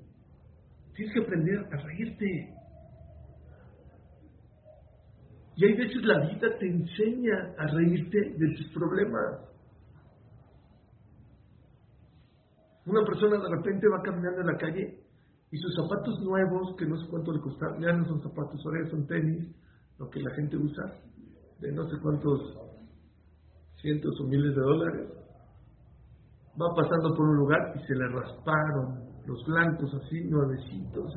Tienes 1.01 1.15
que 1.15 1.21
aprender 1.23 1.59
a 1.73 1.77
reírte. 1.79 2.55
Y 5.57 5.65
hay 5.65 5.73
veces 5.75 6.05
la 6.05 6.19
vida 6.29 6.59
te 6.59 6.67
enseña 6.67 7.55
a 7.57 7.67
reírte 7.69 8.19
de 8.37 8.55
tus 8.55 8.71
problemas. 8.75 9.49
Una 12.85 13.03
persona 13.07 13.39
de 13.39 13.49
repente 13.49 13.89
va 13.89 14.03
caminando 14.03 14.43
en 14.43 14.47
la 14.47 14.59
calle 14.59 15.01
y 15.51 15.57
sus 15.57 15.75
zapatos 15.75 16.21
nuevos, 16.21 16.77
que 16.77 16.85
no 16.85 16.99
sé 16.99 17.07
cuánto 17.09 17.33
le 17.33 17.41
costaron, 17.41 17.81
ya 17.81 17.93
no 17.95 18.05
son 18.05 18.21
zapatos, 18.23 18.61
ahora 18.67 18.91
son 18.91 19.07
tenis, 19.07 19.57
lo 19.99 20.11
que 20.11 20.21
la 20.21 20.35
gente 20.35 20.59
usa, 20.59 20.85
de 21.61 21.73
no 21.73 21.89
sé 21.89 21.97
cuántos 22.03 22.59
cientos 23.81 24.21
o 24.21 24.25
miles 24.25 24.55
de 24.55 24.61
dólares, 24.61 25.09
va 26.61 26.75
pasando 26.75 27.17
por 27.17 27.27
un 27.27 27.37
lugar 27.37 27.73
y 27.75 27.87
se 27.87 27.95
le 27.95 28.07
rasparon 28.07 29.00
los 29.31 29.47
blancos 29.47 29.95
así, 29.95 30.25
nuevecitos, 30.25 31.13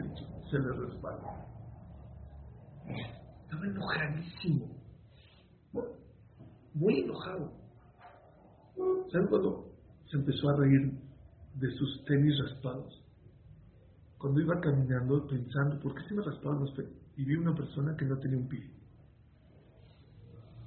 se 0.52 0.60
le 0.60 0.72
rasparon. 0.72 1.26
Estaba 3.42 3.66
enojadísimo. 3.66 4.68
Muy 6.76 7.00
enojado. 7.00 7.52
¿Saben 9.12 9.28
cuando 9.30 9.74
se 10.12 10.18
empezó 10.18 10.50
a 10.50 10.58
reír 10.58 10.94
de 11.56 11.72
sus 11.72 12.06
tenis 12.06 12.38
raspados? 12.44 13.04
Cuando 14.20 14.42
iba 14.42 14.60
caminando 14.62 15.26
pensando, 15.26 15.80
¿por 15.80 15.96
qué 15.96 16.08
se 16.08 16.14
me 16.14 16.24
raspaban 16.24 16.60
los 16.60 16.74
tenis? 16.76 16.94
Y 17.18 17.26
vi 17.26 17.34
una 17.36 17.56
persona 17.56 17.96
que 17.98 18.06
no 18.06 18.20
tenía 18.20 18.38
un 18.38 18.48
pie. 18.48 18.70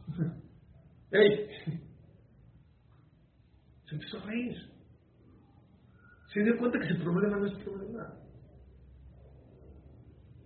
¡Ey! 1.12 1.48
Se 3.88 3.94
empezó 3.94 4.18
a 4.18 4.22
reír. 4.26 4.75
Se 6.36 6.44
dio 6.44 6.56
cuenta 6.58 6.78
que 6.78 6.84
ese 6.84 7.02
problema 7.02 7.38
no 7.38 7.46
es 7.46 7.54
problema. 7.64 8.12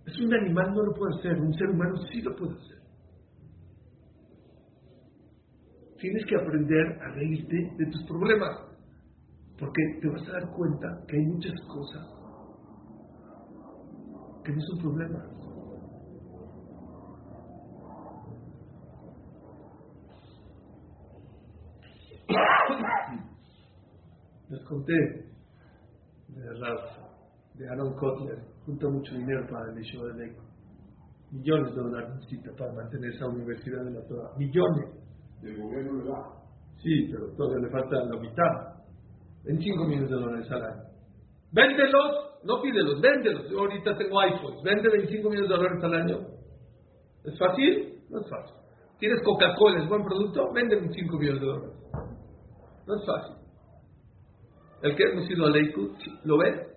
Es 0.05 0.17
un 0.21 0.33
animal 0.33 0.73
no 0.73 0.83
lo 0.83 0.93
puede 0.93 1.19
hacer, 1.19 1.33
un 1.33 1.53
ser 1.53 1.69
humano 1.69 1.97
sí 2.09 2.21
lo 2.21 2.33
puede 2.33 2.53
hacer. 2.53 2.77
Tienes 5.99 6.25
que 6.27 6.37
aprender 6.37 6.97
a 7.01 7.11
reírte 7.11 7.73
de 7.77 7.85
tus 7.87 8.05
problemas, 8.05 8.57
porque 9.59 9.81
te 10.01 10.07
vas 10.07 10.25
a 10.29 10.31
dar 10.31 10.49
cuenta 10.51 11.03
que 11.09 11.17
hay 11.17 11.25
muchas 11.25 11.59
cosas 11.67 12.07
que 14.45 14.53
no 14.53 14.61
son 14.61 14.79
problemas. 14.79 15.27
Les 24.47 24.63
conté 24.63 25.30
de 26.35 26.53
Rafa 26.59 27.11
de 27.55 27.69
Aaron 27.69 27.93
Kotler 27.95 28.39
junta 28.65 28.87
mucho 28.87 29.13
dinero 29.15 29.45
para 29.49 29.71
el 29.71 29.83
show 29.83 30.05
de 30.05 30.13
ley. 30.13 30.35
Millones 31.31 31.75
de 31.75 31.81
dólares 31.81 32.09
necesita 32.15 32.51
para 32.57 32.73
mantener 32.73 33.13
esa 33.13 33.27
universidad 33.27 33.83
de 33.85 33.91
la 33.91 34.07
Torah. 34.07 34.31
Millones. 34.37 34.89
El 35.43 35.61
gobierno 35.61 36.03
le 36.03 36.09
da. 36.09 36.41
Sí, 36.81 37.09
pero 37.11 37.31
todavía 37.35 37.67
le 37.67 37.71
falta 37.71 38.03
la 38.03 38.19
mitad. 38.19 38.81
25 39.45 39.85
millones 39.85 40.09
de 40.09 40.15
dólares 40.15 40.51
al 40.51 40.63
año. 40.63 40.83
Véndelos, 41.51 42.39
no 42.43 42.61
pídelos, 42.61 43.01
véndelos. 43.01 43.49
Yo 43.49 43.59
ahorita 43.59 43.97
tengo 43.97 44.19
iPhones. 44.19 44.63
Vende 44.63 44.89
25 44.89 45.29
millones 45.29 45.49
de 45.49 45.55
dólares 45.55 45.83
al 45.83 45.93
año. 45.93 46.17
¿Es 47.23 47.37
fácil? 47.37 48.03
No 48.09 48.19
es 48.19 48.29
fácil. 48.29 48.55
¿Tienes 48.99 49.21
Coca-Cola? 49.23 49.83
¿Es 49.83 49.89
buen 49.89 50.03
producto? 50.03 50.51
Vende 50.53 50.75
25 50.75 51.17
millones 51.17 51.41
de 51.41 51.47
dólares. 51.47 51.75
No 52.87 52.95
es 52.95 53.05
fácil. 53.05 53.35
El 54.83 54.95
que 54.95 55.03
hemos 55.03 55.29
ido 55.29 55.45
a 55.45 55.49
Lakewood, 55.49 55.95
¿lo 56.23 56.37
ven? 56.37 56.71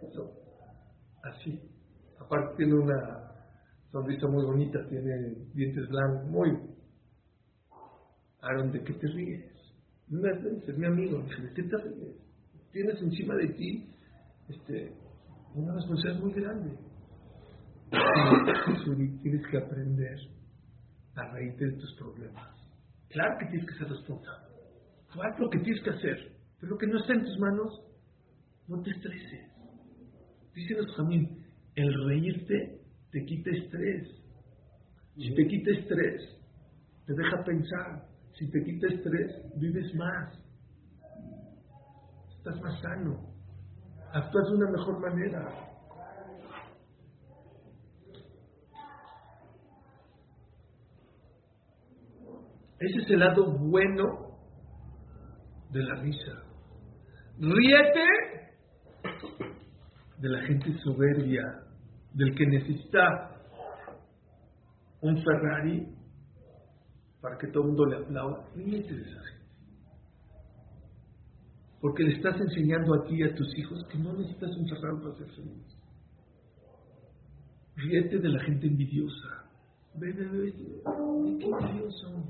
así. 1.23 1.59
Aparte 2.21 2.57
tiene 2.57 2.75
una 2.75 3.33
sonrisa 3.91 4.27
muy 4.27 4.45
bonita, 4.45 4.79
tiene 4.89 5.35
dientes 5.55 5.89
blancos, 5.89 6.27
muy... 6.29 6.51
Aaron, 8.43 8.73
¿de 8.73 8.83
qué 8.85 8.93
te 8.93 9.07
ríes? 9.07 9.55
me 10.09 10.31
es 10.31 10.79
mi 10.79 10.87
amigo, 10.87 11.19
¿de 11.19 11.55
qué 11.55 11.63
te 11.63 11.77
ríes? 11.79 12.17
Tienes 12.73 13.01
encima 13.01 13.37
de 13.37 13.49
ti 13.49 13.89
este, 14.49 14.93
una 15.55 15.75
responsabilidad 15.75 16.21
muy 16.21 16.33
grande. 16.35 16.77
tienes 19.23 19.47
que 19.51 19.59
aprender 19.59 20.19
a 21.15 21.33
reírte 21.33 21.65
de 21.67 21.73
tus 21.79 21.95
problemas. 21.97 22.55
Claro 23.09 23.39
que 23.39 23.47
tienes 23.47 23.67
que 23.67 23.79
ser 23.79 23.89
responsable. 23.89 24.55
Haz 25.23 25.39
lo 25.39 25.49
que 25.49 25.61
tienes 25.61 25.83
que 25.83 25.91
hacer. 25.91 26.33
Pero 26.61 26.73
lo 26.73 26.79
que 26.79 26.87
no 26.87 26.99
está 26.99 27.15
en 27.15 27.25
tus 27.25 27.39
manos, 27.39 27.84
no 28.69 28.83
te 28.83 28.91
estreses. 28.91 29.51
Dice 30.55 30.75
los 30.75 30.95
Jamín, 30.97 31.45
el 31.75 32.07
reírte 32.07 32.81
te 33.11 33.25
quita 33.25 33.51
estrés. 33.51 34.09
Si 35.17 35.35
te 35.35 35.47
quita 35.47 35.71
estrés, 35.71 36.23
te 37.07 37.15
deja 37.15 37.45
pensar. 37.45 38.09
Si 38.39 38.51
te 38.51 38.65
quita 38.65 38.89
estrés, 38.89 39.33
vives 39.57 39.95
más. 39.95 40.33
Estás 42.37 42.61
más 42.61 42.81
sano. 42.81 43.35
Actúas 44.13 44.49
de 44.49 44.57
una 44.57 44.71
mejor 44.71 45.01
manera. 45.01 45.75
Ese 52.79 52.99
es 52.99 53.11
el 53.11 53.21
lado 53.21 53.53
bueno 53.59 54.39
de 55.71 55.83
la 55.83 55.95
risa. 56.03 56.43
Ríete 57.39 58.44
de 60.19 60.29
la 60.29 60.43
gente 60.43 60.77
soberbia, 60.83 61.43
del 62.13 62.35
que 62.35 62.47
necesita 62.47 63.31
un 65.01 65.23
Ferrari 65.23 65.87
para 67.21 67.37
que 67.39 67.49
todo 67.49 67.65
el 67.65 67.69
mundo 67.69 67.87
le 67.87 67.97
aplauda. 67.97 68.45
Ríete 68.55 68.95
de 68.95 69.03
esa 69.03 69.21
gente. 69.21 69.45
Porque 71.81 72.05
le 72.05 72.15
estás 72.15 72.41
enseñando 72.41 72.95
a 72.95 73.05
ti 73.07 73.17
y 73.17 73.23
a 73.23 73.35
tus 73.35 73.59
hijos 73.59 73.85
que 73.91 73.99
no 73.99 74.13
necesitas 74.15 74.51
un 74.57 74.69
Ferrari 74.69 74.97
para 75.03 75.15
ser 75.17 75.27
feliz. 75.35 75.77
Ríete 77.77 78.19
de 78.19 78.29
la 78.29 78.43
gente 78.45 78.67
envidiosa. 78.67 79.45
Ve, 79.97 80.13
ve, 80.13 80.27
ve, 80.27 80.53
qué 81.39 81.47
envidioso. 81.47 82.25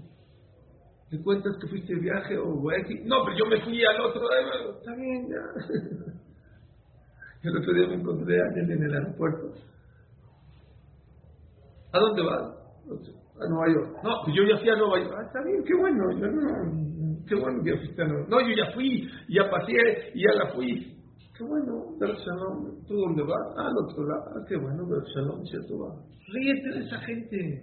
¿Te 1.10 1.22
cuentas 1.22 1.56
que 1.60 1.68
fuiste 1.68 1.94
de 1.94 2.00
viaje 2.00 2.36
o 2.38 2.70
aquí? 2.70 2.94
No, 3.04 3.24
pero 3.24 3.38
yo 3.38 3.46
me 3.46 3.62
fui 3.62 3.84
al 3.84 4.00
otro. 4.00 4.22
Está 4.78 4.94
bien, 4.96 5.28
ya. 5.28 6.03
El 7.44 7.58
otro 7.58 7.74
día 7.74 7.88
me 7.88 7.94
encontré 7.96 8.40
a 8.40 8.44
alguien 8.48 8.72
en 8.72 8.84
el 8.84 8.94
aeropuerto. 8.94 9.52
¿A 11.92 11.98
dónde 11.98 12.22
vas? 12.22 12.42
A 13.38 13.48
Nueva 13.48 13.68
York. 13.68 14.00
No, 14.02 14.10
pues 14.24 14.34
yo 14.34 14.42
ya 14.44 14.58
fui 14.58 14.70
a 14.70 14.76
Nueva 14.76 14.98
York. 14.98 15.14
Ah, 15.18 15.26
está 15.26 15.42
bien, 15.44 15.62
qué 15.62 15.74
bueno. 15.74 16.04
Qué 17.28 17.34
bueno 17.34 17.62
que 17.62 17.76
fuiste 17.76 18.02
a 18.02 18.06
Nueva 18.06 18.20
York. 18.20 18.30
No, 18.30 18.40
yo 18.40 18.56
ya 18.56 18.72
fui, 18.72 19.08
ya 19.28 19.50
pasé 19.50 19.72
ya 20.14 20.32
la 20.34 20.54
fui. 20.54 20.96
Qué 21.36 21.44
bueno, 21.44 21.96
pero 21.98 22.14
Shalom. 22.14 22.86
¿Tú 22.86 22.94
dónde 22.94 23.22
vas? 23.22 23.54
Ah, 23.58 23.66
al 23.66 23.76
otro 23.76 24.06
lado. 24.06 24.24
Ah, 24.30 24.44
qué 24.48 24.56
bueno, 24.56 24.86
pero 24.88 25.02
Shalom, 25.14 25.44
¿cierto? 25.44 25.78
Va. 25.78 25.94
Ríete 26.32 26.68
de 26.70 26.86
esa 26.86 26.98
gente. 27.00 27.62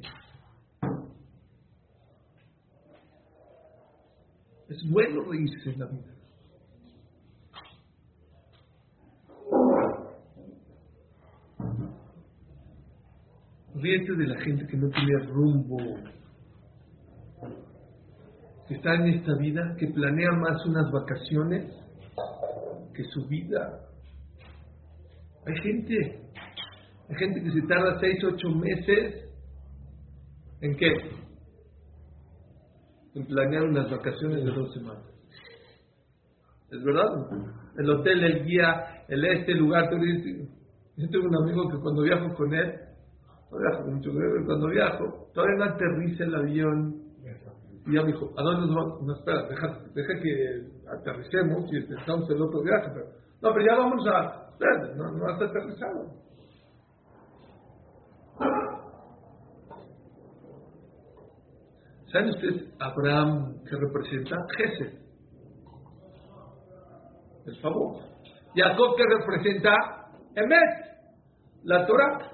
Es 4.69 4.77
bueno 4.91 5.23
reírse 5.23 5.71
en 5.71 5.79
la 5.79 5.85
vida. 5.88 6.20
Ríete 13.81 14.13
de 14.15 14.27
la 14.27 14.39
gente 14.41 14.67
que 14.67 14.77
no 14.77 14.89
tiene 14.89 15.25
rumbo, 15.27 15.77
que 18.67 18.75
está 18.75 18.95
en 18.95 19.07
esta 19.07 19.35
vida, 19.38 19.75
que 19.77 19.88
planea 19.88 20.31
más 20.33 20.65
unas 20.65 20.91
vacaciones 20.91 21.73
que 22.93 23.03
su 23.05 23.27
vida. 23.27 23.79
Hay 25.47 25.55
gente, 25.61 26.19
hay 27.09 27.15
gente 27.15 27.43
que 27.43 27.51
se 27.51 27.61
tarda 27.67 28.00
seis, 28.00 28.23
ocho 28.23 28.50
meses 28.50 29.25
en 30.61 30.75
qué? 30.75 31.21
en 33.13 33.25
planear 33.25 33.63
unas 33.63 33.89
vacaciones 33.89 34.43
de 34.43 34.51
dos 34.51 34.73
semanas. 34.73 35.03
¿Es 36.71 36.84
verdad? 36.84 37.10
El 37.77 37.89
hotel, 37.89 38.23
el 38.23 38.45
guía, 38.45 39.03
el 39.10 39.25
este 39.25 39.53
lugar. 39.53 39.89
Yo 39.91 41.10
tengo 41.10 41.27
un 41.27 41.43
amigo 41.43 41.69
que 41.69 41.79
cuando 41.79 42.03
viajo 42.03 42.34
con 42.36 42.53
él, 42.53 42.73
no 43.51 43.57
viajo 43.57 43.83
con 43.83 43.95
mucho 43.95 44.11
cuando 44.45 44.67
viajo, 44.67 45.27
todavía 45.33 45.57
no 45.57 45.63
aterriza 45.65 46.23
el 46.23 46.35
avión. 46.35 47.01
Y 47.85 47.95
ya 47.95 48.01
me 48.01 48.11
dijo, 48.11 48.31
¿a 48.37 48.43
dónde 48.43 48.67
nos 48.67 48.75
vamos? 48.75 49.01
No, 49.01 49.13
espera, 49.13 49.43
deja, 49.47 49.79
deja 49.93 50.13
que 50.21 50.67
aterricemos 50.87 51.73
y 51.73 51.77
empezamos 51.77 52.29
el 52.29 52.41
otro 52.41 52.61
viaje. 52.61 52.89
Pero, 52.93 53.05
no, 53.41 53.53
pero 53.53 53.65
ya 53.65 53.75
vamos 53.75 54.07
a... 54.07 54.49
Espera, 54.51 54.95
no, 54.95 55.11
no 55.11 55.27
has 55.27 55.41
aterrizado. 55.41 56.21
¿Saben 62.11 62.29
ustedes 62.29 62.73
Abraham 62.79 63.63
que 63.63 63.75
representa? 63.77 64.35
Gesed. 64.57 64.99
El 67.47 67.61
favor. 67.61 68.03
Jacob 68.53 68.95
que 68.95 69.03
representa 69.07 69.71
Emet. 70.35 70.91
La 71.63 71.85
Torah. 71.87 72.31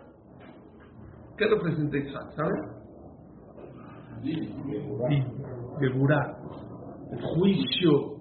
¿Qué 1.38 1.48
representa 1.48 1.98
Isaac? 1.98 2.32
¿Saben? 2.36 2.62
Geburá. 5.80 6.38
El 7.12 7.22
juicio. 7.22 8.18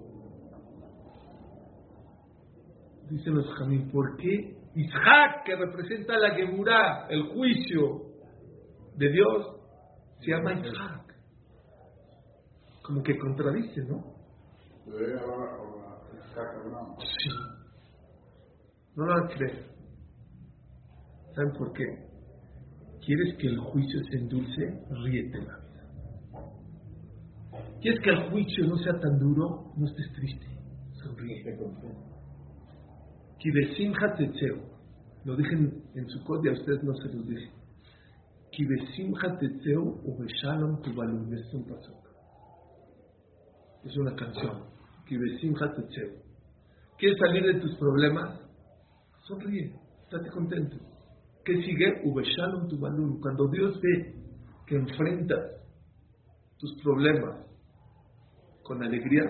Dicen 3.09 3.35
los 3.35 3.47
jamín, 3.55 3.89
¿por 3.89 4.17
qué 4.17 4.57
Isaac, 4.75 5.43
que 5.45 5.55
representa 5.55 6.17
la 6.17 6.35
Geburá, 6.35 7.07
el 7.09 7.23
juicio 7.33 8.01
de 8.95 9.09
Dios, 9.09 9.47
se 10.19 10.31
llama 10.31 10.53
Isaac? 10.53 11.07
como 12.87 13.03
que 13.03 13.17
contradice, 13.17 13.81
¿no? 13.83 14.01
Sí. 16.99 17.29
No 18.95 19.05
lo 19.05 19.13
van 19.13 19.25
a 19.25 19.27
creer. 19.27 19.65
¿Saben 21.35 21.51
por 21.57 21.73
qué? 21.73 21.83
¿Quieres 23.07 23.37
que 23.37 23.47
el 23.47 23.57
juicio 23.57 24.03
se 24.03 24.17
endulce? 24.17 24.83
Ríete 24.89 25.37
la 25.37 25.57
vida. 25.59 25.83
¿Quieres 27.79 28.01
que 28.01 28.09
el 28.09 28.29
juicio 28.29 28.67
no 28.67 28.75
sea 28.79 28.99
tan 28.99 29.17
duro? 29.17 29.71
No 29.77 29.87
estés 29.87 30.11
triste. 30.11 30.45
Sonríe. 31.01 31.57
Kibesimha 33.39 34.13
tetzeu. 34.17 34.57
Lo 35.23 35.37
dije 35.37 35.55
en 35.55 36.09
su 36.09 36.21
código, 36.25 36.53
a 36.53 36.59
ustedes 36.59 36.83
no 36.83 36.93
se 36.95 37.07
los 37.13 37.25
dije. 37.25 37.49
Kibesimha 38.51 39.37
tetzeu 39.39 40.01
ubeshalom 40.03 40.81
tubalum. 40.81 41.33
Es 41.33 41.53
un 41.53 41.63
paso 41.63 41.93
es 43.85 43.95
una 43.95 44.13
canción. 44.17 44.63
¿Quieres 46.97 47.17
salir 47.19 47.45
de 47.45 47.61
tus 47.61 47.73
problemas? 47.77 48.37
Sonríe, 49.25 49.73
estate 50.03 50.29
contento. 50.29 50.96
¿Qué 51.47 51.61
sigue? 51.63 52.01
tu 52.67 52.77
balón. 52.77 53.21
Cuando 53.21 53.47
Dios 53.47 53.79
ve 53.79 54.13
que 54.65 54.75
enfrentas 54.75 55.39
tus 56.57 56.75
problemas 56.83 57.47
con 58.63 58.83
alegría, 58.83 59.23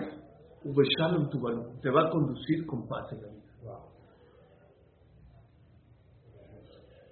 tu 1.30 1.40
balón. 1.40 1.80
Te 1.80 1.90
va 1.90 2.08
a 2.08 2.10
conducir 2.10 2.66
con 2.66 2.88
paz 2.88 3.06
en 3.12 3.22
la 3.22 3.28
vida. 3.28 3.38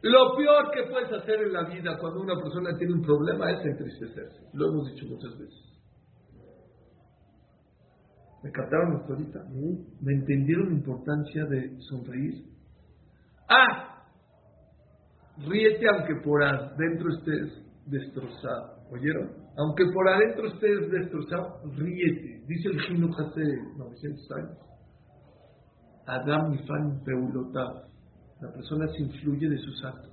Lo 0.02 0.36
peor 0.36 0.70
que 0.72 0.90
puedes 0.90 1.12
hacer 1.12 1.40
en 1.40 1.52
la 1.52 1.68
vida 1.68 1.96
cuando 1.98 2.22
una 2.22 2.34
persona 2.42 2.76
tiene 2.76 2.94
un 2.94 3.02
problema 3.02 3.52
es 3.52 3.64
entristecerse. 3.64 4.50
Lo 4.54 4.70
hemos 4.70 4.92
dicho 4.92 5.06
muchas 5.06 5.38
veces. 5.38 5.80
¿Me 8.42 8.50
captaron 8.50 8.96
hasta 8.96 9.12
ahorita? 9.12 9.44
¿Me 10.00 10.12
entendieron 10.14 10.70
la 10.70 10.74
importancia 10.74 11.44
de 11.44 11.80
sonreír? 11.80 12.44
¡Ah! 13.48 13.95
Ríete 15.38 15.86
aunque 15.88 16.16
por 16.24 16.42
adentro 16.42 17.10
estés 17.12 17.62
destrozado. 17.86 18.76
¿Oyeron? 18.90 19.32
Aunque 19.58 19.84
por 19.92 20.08
adentro 20.08 20.46
estés 20.48 20.90
destrozado, 20.90 21.60
ríete. 21.76 22.44
Dice 22.46 22.68
el 22.68 22.80
Gino 22.82 23.08
hace 23.16 23.42
900 23.76 24.32
años. 24.32 24.58
Adam 26.06 26.50
Nifan 26.52 27.02
Peulotav. 27.04 27.86
La 28.40 28.52
persona 28.52 28.86
se 28.88 29.02
influye 29.02 29.48
de 29.48 29.58
sus 29.58 29.84
actos. 29.84 30.12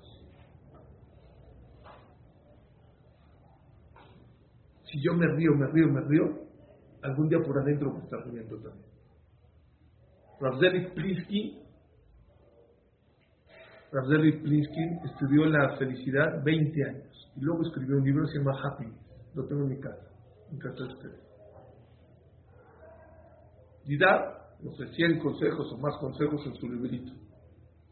Si 4.92 5.02
yo 5.02 5.14
me 5.14 5.28
río, 5.28 5.56
me 5.56 5.68
río, 5.68 5.88
me 5.88 6.02
río, 6.02 6.44
algún 7.02 7.28
día 7.28 7.40
por 7.40 7.58
adentro 7.60 7.92
me 7.92 8.00
está 8.04 8.18
riendo 8.26 8.56
también. 8.58 8.86
Ravzelik 10.40 10.94
Plinsky, 10.94 11.63
Ravzelik 13.94 14.42
Plinsky 14.42 14.82
estudió 15.06 15.46
la 15.46 15.78
felicidad 15.78 16.44
20 16.44 16.84
años 16.84 17.32
y 17.36 17.42
luego 17.42 17.62
escribió 17.64 17.98
un 17.98 18.04
libro 18.04 18.26
que 18.26 18.32
se 18.32 18.38
llama 18.40 18.60
Happy. 18.64 18.86
Lo 19.36 19.46
tengo 19.46 19.64
en 19.64 19.70
mi 19.70 19.80
casa, 19.80 20.08
en 20.52 20.58
casa 20.60 20.76
de 20.76 20.94
ustedes. 20.94 21.20
Y 23.86 23.98
da, 23.98 24.56
no 24.62 24.72
sé, 24.72 24.88
100 24.88 25.20
consejos 25.20 25.72
o 25.72 25.78
más 25.78 25.96
consejos 25.98 26.42
en 26.46 26.56
su 26.56 26.70
librito. 26.70 27.12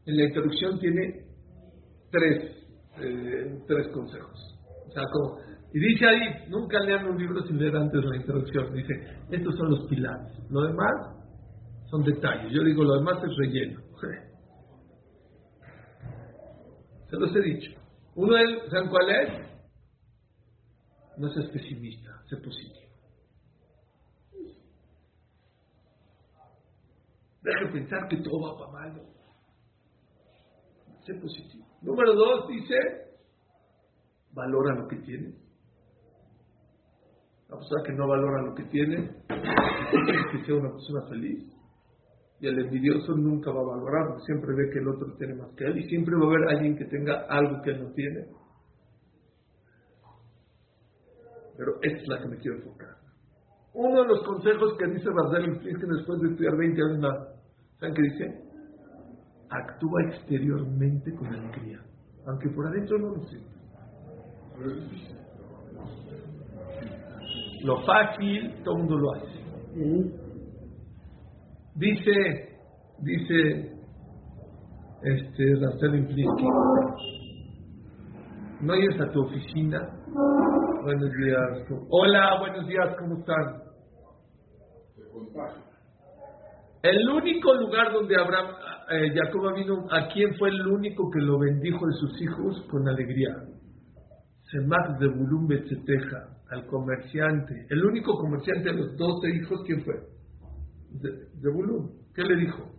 En 0.06 0.18
la 0.18 0.24
introducción 0.24 0.80
tiene 0.80 1.26
tres 2.10 2.62
eh, 3.00 3.64
tres 3.68 3.88
consejos. 3.90 4.60
O 4.88 5.40
y 5.74 5.80
dice 5.80 6.06
ahí, 6.06 6.50
nunca 6.50 6.80
lean 6.82 7.08
un 7.08 7.18
libro 7.18 7.42
sin 7.48 7.58
leer 7.58 7.76
antes 7.78 8.04
la 8.04 8.18
introducción. 8.18 8.74
Dice, 8.74 8.94
estos 9.30 9.56
son 9.56 9.70
los 9.72 9.88
pilares. 9.88 10.34
Lo 10.50 10.64
demás 10.64 10.92
son 11.90 12.04
detalles. 12.04 12.52
Yo 12.52 12.64
digo, 12.64 12.84
lo 12.84 12.98
demás 12.98 13.24
es 13.24 13.38
relleno. 13.38 13.82
Se 17.12 17.18
los 17.18 17.36
he 17.36 17.42
dicho. 17.42 17.72
Uno 18.16 18.38
es, 18.38 18.72
¿saben 18.72 18.90
cuál 18.90 19.10
es? 19.10 19.52
No 21.18 21.30
seas 21.30 21.50
pesimista, 21.50 22.10
sé 22.30 22.38
positivo. 22.38 22.90
Deja 27.42 27.72
pensar 27.74 28.08
que 28.08 28.18
todo 28.18 28.40
va 28.42 28.58
para 28.58 28.72
mal. 28.72 29.02
Sé 31.06 31.14
positivo. 31.16 31.66
Número 31.82 32.14
dos 32.14 32.48
dice, 32.48 32.76
valora 34.32 34.76
lo 34.76 34.88
que 34.88 34.96
tienes. 34.98 35.36
La 37.50 37.58
persona 37.58 37.84
que 37.86 37.92
no 37.92 38.08
valora 38.08 38.42
lo 38.44 38.56
que 38.56 38.64
tiene, 38.66 39.10
que 39.28 40.46
sea 40.46 40.56
una 40.56 40.72
persona 40.72 41.10
feliz. 41.10 41.61
Y 42.42 42.48
el 42.48 42.58
envidioso 42.58 43.16
nunca 43.16 43.52
va 43.52 43.62
a 43.62 43.78
valorar, 43.78 44.20
siempre 44.26 44.56
ve 44.56 44.72
que 44.74 44.80
el 44.80 44.88
otro 44.88 45.14
tiene 45.16 45.36
más 45.36 45.52
que 45.56 45.64
él 45.64 45.78
y 45.78 45.88
siempre 45.88 46.16
va 46.16 46.24
a 46.24 46.28
haber 46.28 46.50
alguien 46.50 46.76
que 46.76 46.86
tenga 46.86 47.28
algo 47.30 47.62
que 47.62 47.70
él 47.70 47.84
no 47.84 47.92
tiene. 47.92 48.26
Pero 51.56 51.76
esta 51.84 52.02
es 52.02 52.08
la 52.08 52.20
que 52.20 52.28
me 52.30 52.38
quiero 52.38 52.58
enfocar. 52.58 52.96
Uno 53.76 54.02
de 54.02 54.08
los 54.08 54.24
consejos 54.24 54.74
que 54.80 54.88
dice 54.88 55.06
que 55.06 55.86
después 55.86 56.20
de 56.20 56.30
estudiar 56.30 56.58
20 56.58 56.82
años 56.82 57.00
más, 57.00 57.18
¿saben 57.80 57.94
qué 57.94 58.02
dice? 58.02 58.42
Actúa 59.52 60.02
exteriormente 60.10 61.14
con 61.14 61.28
alegría, 61.28 61.80
aunque 62.26 62.50
por 62.50 62.66
adentro 62.66 62.98
no 62.98 63.16
lo 63.18 63.24
sienta. 63.28 63.52
Lo 67.64 67.86
fácil, 67.86 68.64
todo 68.64 68.78
el 68.78 68.80
mundo 68.80 68.98
lo 68.98 69.14
hace. 69.14 70.21
Dice, 71.76 72.12
dice 73.00 73.72
este 75.04 75.56
Razel 75.56 75.96
Infliski, 75.96 76.46
no 78.62 78.76
llegues 78.76 79.00
a 79.00 79.12
tu 79.12 79.22
oficina. 79.22 79.80
Buenos 80.84 81.10
días. 81.14 81.80
Hola, 81.90 82.40
buenos 82.40 82.68
días, 82.68 82.96
¿cómo 83.00 83.20
están? 83.20 83.62
El 86.84 87.10
único 87.10 87.54
lugar 87.54 87.94
donde 87.94 88.20
Abraham, 88.20 88.54
eh, 88.92 89.14
Jacob 89.16 89.56
vino, 89.56 89.86
¿a 89.92 90.10
quién 90.14 90.36
fue 90.38 90.50
el 90.50 90.68
único 90.68 91.10
que 91.10 91.22
lo 91.22 91.40
bendijo 91.40 91.86
de 91.86 91.94
sus 91.94 92.22
hijos 92.22 92.68
con 92.70 92.86
alegría? 92.88 93.34
Semach 94.52 95.00
de 95.00 95.08
Bulum 95.08 95.48
al 96.50 96.66
comerciante. 96.66 97.66
El 97.70 97.86
único 97.86 98.18
comerciante 98.18 98.72
de 98.72 98.76
los 98.76 98.98
doce 98.98 99.30
hijos, 99.30 99.62
¿quién 99.66 99.86
fue? 99.86 99.96
De. 100.92 101.28
¿Qué 102.14 102.24
le 102.24 102.36
dijo? 102.36 102.72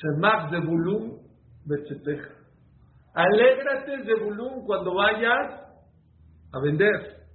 Semach 0.00 0.50
de 0.50 0.60
Bulum 0.60 1.18
Betzeteja. 1.64 2.30
Alégrate 3.14 4.04
de 4.04 4.14
Bulum 4.24 4.64
cuando 4.64 4.94
vayas 4.94 5.60
a 6.52 6.60
vender. 6.60 7.26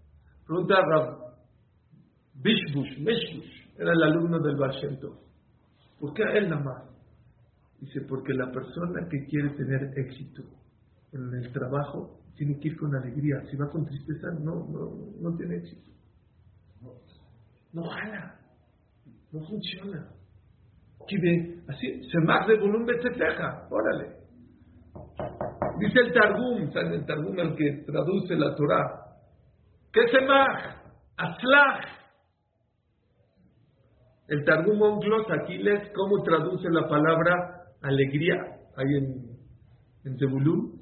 Pregunta 0.45 0.75
a 0.75 1.23
Bishbush, 2.35 2.99
Meshbush, 2.99 3.77
era 3.77 3.93
el 3.93 4.03
alumno 4.03 4.39
del 4.39 4.55
Bashento. 4.55 5.19
¿Por 5.99 6.13
qué 6.13 6.23
a 6.23 6.37
él 6.37 6.49
nada 6.49 6.63
más? 6.63 6.83
Dice, 7.79 8.01
porque 8.01 8.33
la 8.33 8.51
persona 8.51 9.07
que 9.09 9.25
quiere 9.25 9.49
tener 9.51 9.97
éxito 9.97 10.43
en 11.11 11.33
el 11.33 11.51
trabajo 11.51 12.19
tiene 12.35 12.59
que 12.59 12.69
ir 12.69 12.77
con 12.77 12.95
alegría. 12.95 13.41
Si 13.49 13.57
va 13.57 13.69
con 13.69 13.85
tristeza, 13.85 14.31
no, 14.39 14.67
no, 14.67 15.11
no 15.19 15.37
tiene 15.37 15.57
éxito. 15.57 15.91
No 17.71 17.83
jala. 17.83 18.42
No 19.33 19.39
funciona. 19.47 20.07
Así, 21.67 22.03
se 22.09 22.19
de 22.19 22.59
volumen 22.59 23.01
se 23.01 23.09
teja. 23.09 23.67
Órale. 23.69 24.15
Dice 25.79 25.99
el 25.99 26.13
Targum, 26.13 26.71
¿saben 26.71 26.93
el 26.93 27.05
Targum 27.05 27.39
el 27.39 27.55
que 27.55 27.83
traduce 27.85 28.35
la 28.35 28.55
Torah? 28.55 29.05
¿Qué 29.91 30.01
se 30.07 30.25
más? 30.25 30.77
Aslach. 31.17 31.85
El 34.27 34.45
Targum 34.45 34.81
Onglos, 34.81 35.25
Aquiles, 35.29 35.91
¿cómo 35.93 36.23
traduce 36.23 36.69
la 36.69 36.87
palabra 36.87 37.65
alegría? 37.81 38.35
Ahí 38.77 38.95
en, 38.97 39.37
en 40.05 40.17
Zebulun. 40.19 40.79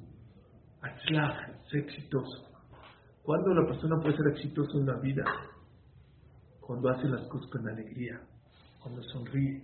Aslach, 0.82 1.48
es 1.66 1.74
exitoso. 1.74 2.48
¿Cuándo 3.22 3.54
la 3.54 3.66
persona 3.66 3.96
puede 4.00 4.16
ser 4.16 4.26
exitosa 4.32 4.78
en 4.78 4.86
la 4.86 5.00
vida? 5.00 5.24
Cuando 6.60 6.90
hace 6.90 7.08
las 7.08 7.26
cosas 7.28 7.50
con 7.50 7.68
alegría, 7.68 8.20
cuando 8.82 9.02
sonríe. 9.04 9.62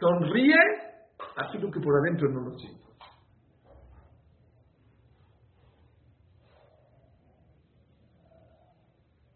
Sonríe, 0.00 0.56
así 1.36 1.58
lo 1.58 1.70
que 1.70 1.80
por 1.80 1.94
adentro 2.00 2.28
no 2.30 2.40
lo 2.40 2.58
siente. 2.58 2.84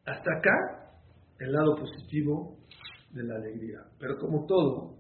Hasta 0.04 0.36
acá, 0.38 0.90
el 1.38 1.52
lado 1.52 1.76
positivo 1.76 2.58
de 3.12 3.22
la 3.22 3.36
alegría. 3.36 3.78
Pero 3.98 4.18
como 4.18 4.44
todo, 4.46 4.96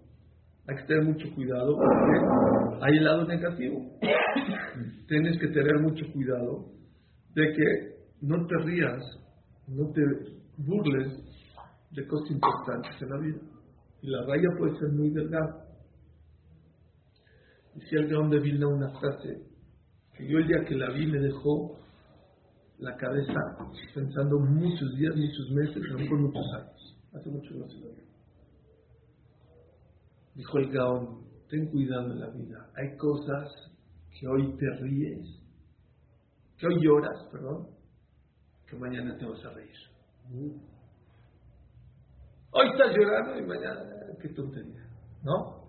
hay 0.68 0.76
que 0.76 0.84
tener 0.84 1.04
mucho 1.04 1.34
cuidado 1.34 1.74
porque 1.76 2.84
hay 2.84 2.96
el 2.96 3.04
lado 3.04 3.26
negativo. 3.26 3.98
Tienes 5.08 5.38
que 5.40 5.48
tener 5.48 5.80
mucho 5.80 6.04
cuidado 6.12 6.66
de 7.34 7.52
que 7.52 8.00
no 8.20 8.46
te 8.46 8.56
rías, 8.64 9.02
no 9.66 9.90
te 9.92 10.02
burles 10.58 11.08
de 11.90 12.06
cosas 12.06 12.30
importantes 12.30 13.02
en 13.02 13.10
la 13.10 13.18
vida. 13.18 13.49
Y 14.02 14.08
la 14.08 14.22
raya 14.22 14.48
puede 14.58 14.78
ser 14.78 14.88
muy 14.90 15.10
delgada. 15.10 15.66
Decía 17.74 18.00
el 18.00 18.08
Gaón 18.08 18.30
de 18.30 18.40
Vilna 18.40 18.66
una 18.66 18.90
frase 18.98 19.42
que 20.16 20.28
yo 20.28 20.38
el 20.38 20.48
día 20.48 20.64
que 20.66 20.74
la 20.74 20.90
vi 20.90 21.06
me 21.06 21.18
dejó 21.18 21.78
la 22.78 22.96
cabeza 22.96 23.34
pensando 23.94 24.38
muchos 24.38 24.96
días, 24.96 25.14
muchos 25.14 25.50
meses, 25.50 25.82
no 25.90 26.08
por 26.08 26.18
muchos 26.18 26.46
años. 26.54 26.96
Hace 27.12 27.30
mucho 27.30 27.54
no 27.54 27.68
se 27.68 27.78
lo 27.78 27.90
Dijo 30.34 30.58
el 30.58 30.70
Gaón, 30.70 31.24
ten 31.48 31.66
cuidado 31.70 32.12
en 32.12 32.20
la 32.20 32.30
vida. 32.30 32.70
Hay 32.76 32.96
cosas 32.96 33.52
que 34.18 34.26
hoy 34.26 34.56
te 34.56 34.70
ríes, 34.80 35.26
que 36.56 36.66
hoy 36.66 36.82
lloras, 36.82 37.24
perdón, 37.30 37.68
que 38.66 38.76
mañana 38.76 39.16
te 39.18 39.26
vas 39.26 39.44
a 39.44 39.50
reír. 39.50 40.69
Hoy 42.52 42.68
estás 42.72 42.96
llorando 42.96 43.38
y 43.38 43.46
mañana, 43.46 43.82
qué 44.20 44.28
tontería, 44.30 44.84
¿no? 45.22 45.68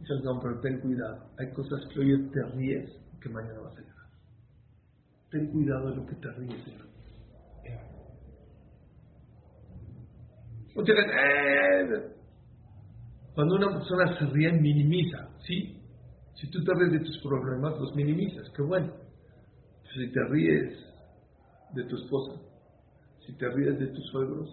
Dice 0.00 0.14
el 0.14 0.22
Gaón, 0.22 0.40
pero 0.40 0.60
ten 0.60 0.80
cuidado. 0.80 1.30
Hay 1.38 1.52
cosas 1.52 1.80
que 1.92 2.00
hoy 2.00 2.30
te 2.30 2.42
ríes 2.56 2.90
que 3.20 3.28
mañana 3.28 3.60
vas 3.60 3.76
a 3.76 3.80
llorar 3.80 3.98
ten 5.30 5.46
cuidado 5.48 5.90
de 5.90 5.96
lo 5.96 6.06
que 6.06 6.14
te 6.16 6.30
ríes. 6.32 6.66
Eh". 7.64 7.78
Cuando 13.34 13.56
una 13.56 13.78
persona 13.78 14.18
se 14.18 14.26
ríe, 14.26 14.52
minimiza, 14.52 15.28
¿sí? 15.46 15.80
Si 16.34 16.50
tú 16.50 16.64
te 16.64 16.72
ríes 16.74 16.92
de 16.92 17.00
tus 17.00 17.18
problemas, 17.22 17.78
los 17.78 17.94
minimizas, 17.94 18.48
qué 18.50 18.62
bueno. 18.62 18.92
Si 19.92 20.12
te 20.12 20.24
ríes 20.24 20.78
de 21.74 21.84
tu 21.84 21.96
esposa, 21.96 22.40
si 23.26 23.32
te 23.36 23.48
ríes 23.48 23.78
de 23.78 23.88
tus 23.88 24.06
suegros, 24.10 24.48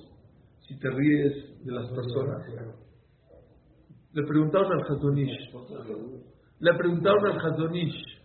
si 0.68 0.80
te 0.80 0.90
ríes 0.90 1.64
de 1.64 1.72
las 1.72 1.90
personas. 1.90 2.46
Le 4.14 4.24
preguntaron 4.24 4.72
al 4.72 4.84
Hazonish, 4.84 5.52
le 6.60 6.74
preguntaron 6.74 7.26
al 7.28 7.40
Hazonish, 7.40 8.16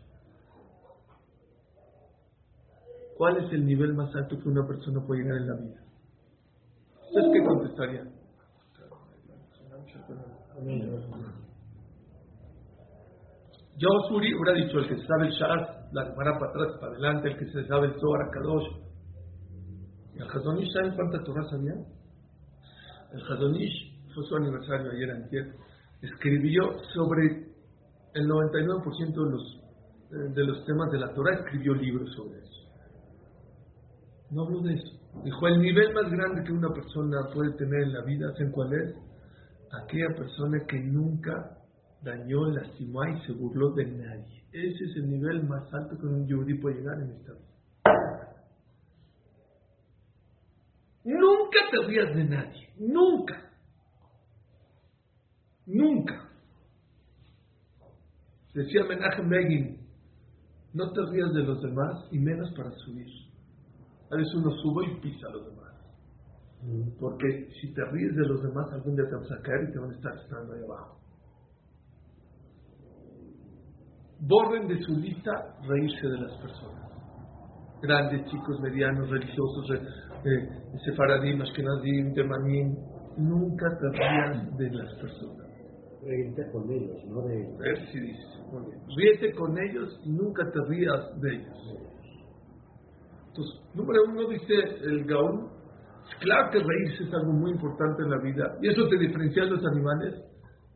¿Cuál 3.20 3.37
es 3.37 3.53
el 3.53 3.66
nivel 3.66 3.92
más 3.92 4.16
alto 4.16 4.38
que 4.38 4.48
una 4.48 4.66
persona 4.66 4.98
puede 5.07 5.20
llegar 5.20 5.37
en 5.42 5.46
la 5.46 5.55
vida? 5.57 5.83
¿Ustedes 7.05 7.26
qué 7.35 7.44
contestarían? 7.44 8.09
Yo, 13.76 13.88
Suri, 14.09 14.33
hubiera 14.33 14.55
dicho 14.55 14.79
el 14.79 14.88
que 14.88 15.07
sabe 15.07 15.26
el 15.26 15.33
Shaz, 15.33 15.92
la 15.92 16.14
para 16.14 16.38
para 16.38 16.50
atrás, 16.50 16.81
para 16.81 16.92
adelante, 16.92 17.29
el 17.29 17.37
que 17.37 17.44
se 17.53 17.68
sabe 17.68 17.88
el 17.88 18.00
Zohar, 18.00 18.31
Kadosh. 18.31 18.68
¿Y 20.14 20.22
el 20.22 20.31
Hazonish 20.31 20.72
saben 20.72 20.94
cuánta 20.94 21.22
Torah 21.22 21.44
sabía? 21.50 21.74
El 23.12 23.22
Hazonish, 23.22 24.12
fue 24.14 24.24
su 24.24 24.36
aniversario 24.36 24.90
ayer, 24.90 25.10
antier, 25.10 25.54
escribió 26.02 26.78
sobre 26.94 27.50
el 28.14 28.28
99% 28.28 29.14
de 29.14 29.30
los, 29.30 29.62
eh, 30.10 30.32
de 30.34 30.44
los 30.44 30.64
temas 30.64 30.90
de 30.90 30.98
la 30.98 31.12
Torah, 31.14 31.34
escribió 31.34 31.74
libros 31.74 32.12
sobre 32.14 32.38
eso. 32.38 32.50
No 34.30 34.42
hablo 34.42 34.60
de 34.60 34.74
eso. 34.74 35.00
Dijo, 35.24 35.48
el 35.48 35.60
nivel 35.60 35.92
más 35.92 36.10
grande 36.10 36.44
que 36.44 36.52
una 36.52 36.72
persona 36.72 37.18
puede 37.34 37.52
tener 37.52 37.82
en 37.82 37.92
la 37.92 38.02
vida, 38.02 38.32
¿saben 38.32 38.52
cuál 38.52 38.72
es? 38.72 38.94
Aquella 39.72 40.14
persona 40.16 40.64
que 40.66 40.78
nunca 40.78 41.58
dañó, 42.02 42.46
lastimó 42.46 43.04
y 43.04 43.20
se 43.26 43.32
burló 43.32 43.70
de 43.72 43.86
nadie. 43.86 44.44
Ese 44.52 44.84
es 44.84 44.96
el 44.96 45.10
nivel 45.10 45.44
más 45.44 45.72
alto 45.72 45.96
que 45.98 46.06
un 46.06 46.26
yudí 46.26 46.54
puede 46.54 46.76
llegar 46.76 47.00
en 47.00 47.10
esta 47.10 47.32
vida. 47.32 47.50
Nunca 51.04 51.58
te 51.70 51.86
rías 51.86 52.14
de 52.14 52.24
nadie, 52.24 52.69
nunca. 52.80 53.50
Nunca. 55.66 56.28
Decía 58.54 58.84
Menachem 58.84 59.28
Begin, 59.28 59.78
no 60.72 60.90
te 60.92 61.00
rías 61.10 61.32
de 61.32 61.42
los 61.42 61.62
demás 61.62 62.08
y 62.10 62.18
menos 62.18 62.50
para 62.56 62.70
subir. 62.72 63.06
A 64.10 64.16
veces 64.16 64.34
uno 64.34 64.50
sube 64.62 64.86
y 64.86 65.00
pisa 65.00 65.28
a 65.28 65.30
los 65.30 65.46
demás. 65.46 65.60
Porque 66.98 67.48
si 67.60 67.72
te 67.72 67.84
ríes 67.86 68.14
de 68.16 68.26
los 68.26 68.42
demás, 68.42 68.70
algún 68.72 68.96
día 68.96 69.08
te 69.08 69.16
vas 69.16 69.32
a 69.32 69.42
caer 69.42 69.68
y 69.68 69.72
te 69.72 69.78
van 69.78 69.90
a 69.90 69.94
estar 69.94 70.16
esperando 70.16 70.52
ahí 70.52 70.62
abajo. 70.64 71.00
Borren 74.20 74.68
de 74.68 74.82
su 74.82 74.92
lista 74.96 75.56
reírse 75.62 76.08
de 76.08 76.18
las 76.18 76.36
personas. 76.38 76.99
Grandes, 77.82 78.24
chicos, 78.26 78.60
medianos, 78.60 79.08
religiosos, 79.08 79.70
eh, 80.24 80.48
sefaradim, 80.84 81.40
ashkenazim, 81.40 82.12
temanim. 82.14 82.76
Nunca 83.16 83.66
te 83.78 83.98
rías 83.98 84.56
de 84.56 84.70
las 84.70 84.94
personas. 84.94 85.46
Reírte 86.02 86.42
con 86.52 86.70
ellos, 86.70 87.04
no 87.06 87.22
de 87.22 87.40
ellos. 87.40 87.58
ver 87.58 87.78
si 87.90 88.00
dice. 88.00 88.22
Ríete 88.96 89.32
con 89.34 89.58
ellos 89.58 90.00
y 90.04 90.10
nunca 90.10 90.42
te 90.50 90.60
rías 90.68 91.20
de 91.20 91.34
ellos. 91.34 91.90
Entonces, 93.28 93.60
número 93.74 94.04
uno 94.08 94.28
dice 94.28 94.54
el 94.82 95.04
Gaón, 95.04 95.48
claro 96.20 96.50
que 96.50 96.58
reírse 96.58 97.04
es 97.04 97.14
algo 97.14 97.32
muy 97.32 97.52
importante 97.52 98.02
en 98.02 98.10
la 98.10 98.18
vida 98.18 98.58
y 98.60 98.68
eso 98.68 98.88
te 98.88 98.98
diferencia 98.98 99.44
de 99.44 99.50
los 99.50 99.64
animales, 99.66 100.14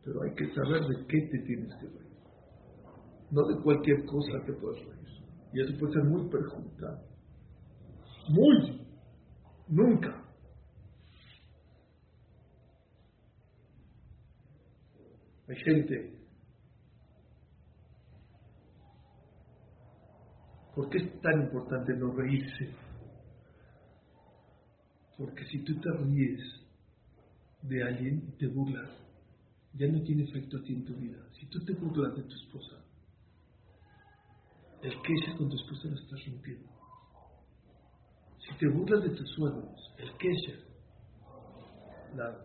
pero 0.03 0.21
hay 0.23 0.33
que 0.35 0.53
saber 0.53 0.81
de 0.81 1.05
qué 1.07 1.19
te 1.31 1.39
tienes 1.45 1.73
que 1.81 1.87
reír. 1.87 2.15
No 3.31 3.47
de 3.47 3.61
cualquier 3.61 4.05
cosa 4.05 4.45
te 4.45 4.53
puedes 4.53 4.85
reír. 4.85 5.04
Y 5.55 5.61
eso 5.61 5.73
puede 5.79 5.93
ser 5.93 6.03
muy 6.03 6.29
perjudicial. 6.29 7.01
Muy. 8.27 8.81
Nunca. 9.69 10.21
Hay 15.47 15.55
gente. 15.55 16.13
¿Por 20.75 20.89
qué 20.89 20.97
es 20.97 21.21
tan 21.21 21.43
importante 21.43 21.93
no 21.93 22.11
reírse? 22.11 22.75
Porque 25.17 25.45
si 25.45 25.59
tú 25.59 25.79
te 25.79 25.89
ríes 25.89 26.41
de 27.61 27.81
alguien 27.81 28.25
y 28.27 28.31
te 28.33 28.47
burlas, 28.47 28.89
ya 29.71 29.87
no 29.87 30.01
tiene 30.03 30.23
efecto 30.23 30.57
a 30.57 30.63
ti 30.63 30.73
en 30.73 30.83
tu 30.83 30.95
vida. 30.95 31.25
Si 31.39 31.45
tú 31.45 31.63
te 31.63 31.71
burlas 31.71 32.13
de 32.17 32.23
tu 32.23 32.35
esposa, 32.35 32.84
el 34.81 34.93
kesher 35.01 35.37
con 35.37 35.49
tu 35.49 35.55
esposa 35.55 35.87
lo 35.87 35.95
estás 35.95 36.25
rompiendo. 36.27 36.69
Si 38.39 38.57
te 38.57 38.67
burlas 38.69 39.03
de 39.03 39.09
tus 39.09 39.29
suegros, 39.35 39.93
el 39.97 40.11
kesher, 40.17 40.59
la 42.15 42.37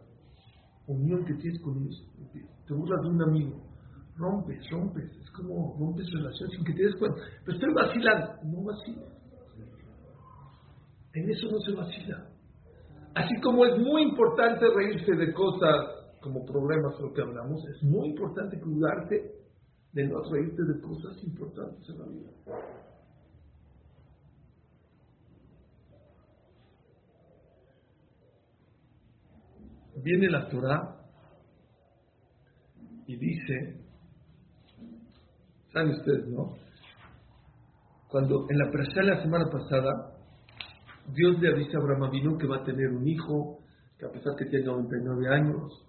unión 0.86 1.24
que 1.24 1.34
tienes 1.34 1.60
con 1.62 1.76
ellos, 1.78 2.02
te 2.66 2.74
burlas 2.74 3.02
de 3.02 3.08
un 3.08 3.22
amigo, 3.22 3.70
rompes, 4.16 4.70
rompes, 4.70 5.04
es 5.04 5.30
como 5.32 5.76
rompes 5.78 6.10
relaciones 6.12 6.56
sin 6.56 6.64
que 6.64 6.72
te 6.72 6.82
des 6.84 6.96
cuenta. 6.96 7.20
Pero 7.44 7.58
estoy 7.58 7.74
vacilando, 7.74 8.42
no 8.44 8.64
vacilas. 8.64 9.20
En 11.12 11.30
eso 11.30 11.46
no 11.50 11.58
se 11.60 11.72
vacila. 11.72 12.26
Así 13.14 13.40
como 13.42 13.64
es 13.66 13.76
muy 13.78 14.02
importante 14.02 14.66
reírse 14.74 15.12
de 15.12 15.32
cosas 15.32 16.00
como 16.20 16.44
problemas 16.44 17.00
lo 17.00 17.12
que 17.12 17.22
hablamos, 17.22 17.64
es 17.64 17.82
muy 17.82 18.10
importante 18.10 18.60
cuidarte 18.60 19.40
de 19.92 20.04
no 20.06 20.22
reírte 20.22 20.62
de 20.62 20.80
cosas 20.80 21.22
importantes 21.24 21.88
en 21.88 21.98
la 21.98 22.06
vida. 22.06 22.30
Viene 30.02 30.30
la 30.30 30.48
Torah 30.48 30.96
y 33.06 33.16
dice, 33.16 33.80
¿saben 35.72 35.90
ustedes, 35.90 36.28
no? 36.28 36.54
Cuando 38.08 38.46
en 38.48 38.58
la 38.58 38.70
de 38.70 39.02
la 39.02 39.22
semana 39.22 39.50
pasada, 39.50 40.16
Dios 41.12 41.40
le 41.40 41.48
avisa 41.48 41.76
a 41.76 41.80
Abraham 41.80 42.04
Avinu 42.04 42.38
que 42.38 42.46
va 42.46 42.58
a 42.58 42.64
tener 42.64 42.88
un 42.88 43.06
hijo, 43.06 43.58
que 43.98 44.06
a 44.06 44.10
pesar 44.10 44.34
que 44.36 44.46
tiene 44.46 44.64
99 44.64 45.28
años. 45.28 45.86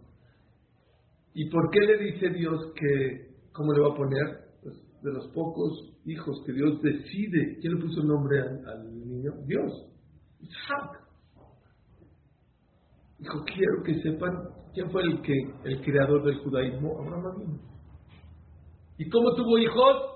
¿Y 1.34 1.50
por 1.50 1.70
qué 1.70 1.80
le 1.80 1.98
dice 1.98 2.30
Dios 2.30 2.74
que 2.76 3.31
¿Cómo 3.54 3.74
le 3.74 3.82
va 3.82 3.94
a 3.94 3.98
poner? 3.98 4.26
Pues 4.62 4.76
de 5.02 5.12
los 5.12 5.28
pocos 5.30 5.92
hijos 6.06 6.42
que 6.46 6.54
Dios 6.54 6.82
decide. 6.82 7.58
¿Quién 7.62 7.76
le 7.76 7.82
puso 7.82 8.02
el 8.02 8.08
nombre 8.08 8.40
al, 8.40 9.08
niño? 9.08 9.32
Dios. 9.46 9.72
Isaac. 10.40 11.02
Dijo, 13.20 13.44
quiero 13.46 13.84
que 13.84 14.02
sepan 14.02 14.32
quién 14.74 14.90
fue 14.90 15.04
el, 15.04 15.22
que, 15.22 15.34
el 15.66 15.82
creador 15.82 16.24
del 16.24 16.40
judaísmo, 16.40 17.00
Abraham. 17.00 17.60
¿Y 18.98 19.10
cómo 19.10 19.34
tuvo 19.36 19.58
hijos? 19.58 20.12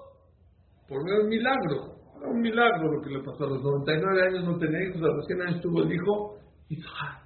Por 0.88 1.00
un 1.00 1.28
milagro. 1.28 1.96
un 2.28 2.42
milagro 2.42 2.94
lo 2.94 3.02
que 3.02 3.10
le 3.10 3.24
pasó 3.24 3.46
a 3.46 3.50
los 3.50 3.64
99 3.64 4.28
años, 4.28 4.46
no 4.46 4.58
tenía 4.58 4.84
hijos, 4.88 5.02
a 5.02 5.16
los 5.16 5.26
100 5.26 5.42
años 5.42 5.62
tuvo 5.62 5.84
el 5.84 5.92
hijo 5.92 6.38
Isaac. 6.70 7.25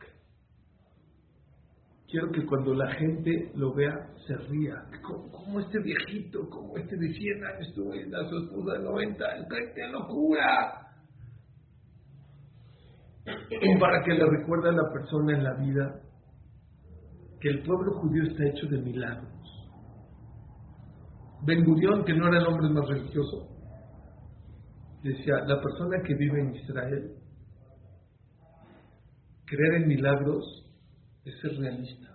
Quiero 2.10 2.32
que 2.32 2.44
cuando 2.46 2.74
la 2.74 2.92
gente 2.96 3.52
lo 3.54 3.74
vea 3.76 3.94
se 4.26 4.36
ría. 4.36 4.84
Como, 5.04 5.60
este 5.60 5.80
viejito, 5.80 6.50
como 6.50 6.76
este 6.78 6.98
de 6.98 7.14
100 7.14 7.46
años 7.46 7.70
a 7.70 8.30
su 8.30 8.38
esposa 8.38 8.74
de 8.74 8.84
90. 8.84 9.26
¡Qué 9.76 9.88
locura! 9.92 10.88
Para 13.80 14.04
que 14.04 14.14
le 14.14 14.26
recuerde 14.26 14.70
a 14.70 14.72
la 14.72 14.92
persona 14.92 15.38
en 15.38 15.44
la 15.44 15.54
vida 15.54 16.02
que 17.40 17.50
el 17.50 17.62
pueblo 17.62 17.94
judío 18.00 18.24
está 18.24 18.44
hecho 18.48 18.68
de 18.68 18.82
milagros. 18.82 19.30
Ben 21.46 21.64
Gurión, 21.64 22.04
que 22.06 22.14
no 22.14 22.28
era 22.28 22.40
el 22.40 22.48
hombre 22.48 22.70
más 22.70 22.88
religioso, 22.90 23.48
decía, 25.04 25.36
la 25.46 25.62
persona 25.62 26.02
que 26.04 26.16
vive 26.16 26.42
en 26.42 26.56
Israel, 26.56 27.16
creer 29.46 29.84
en 29.84 29.88
milagros 29.88 30.69
es 31.26 31.40
ser 31.42 31.58
realista. 31.58 32.08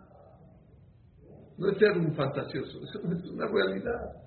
No 1.57 1.71
es 1.71 1.79
ser 1.79 1.97
un 1.97 2.15
fantasioso, 2.15 2.81
es 2.83 3.31
una 3.31 3.47
realidad. 3.47 4.25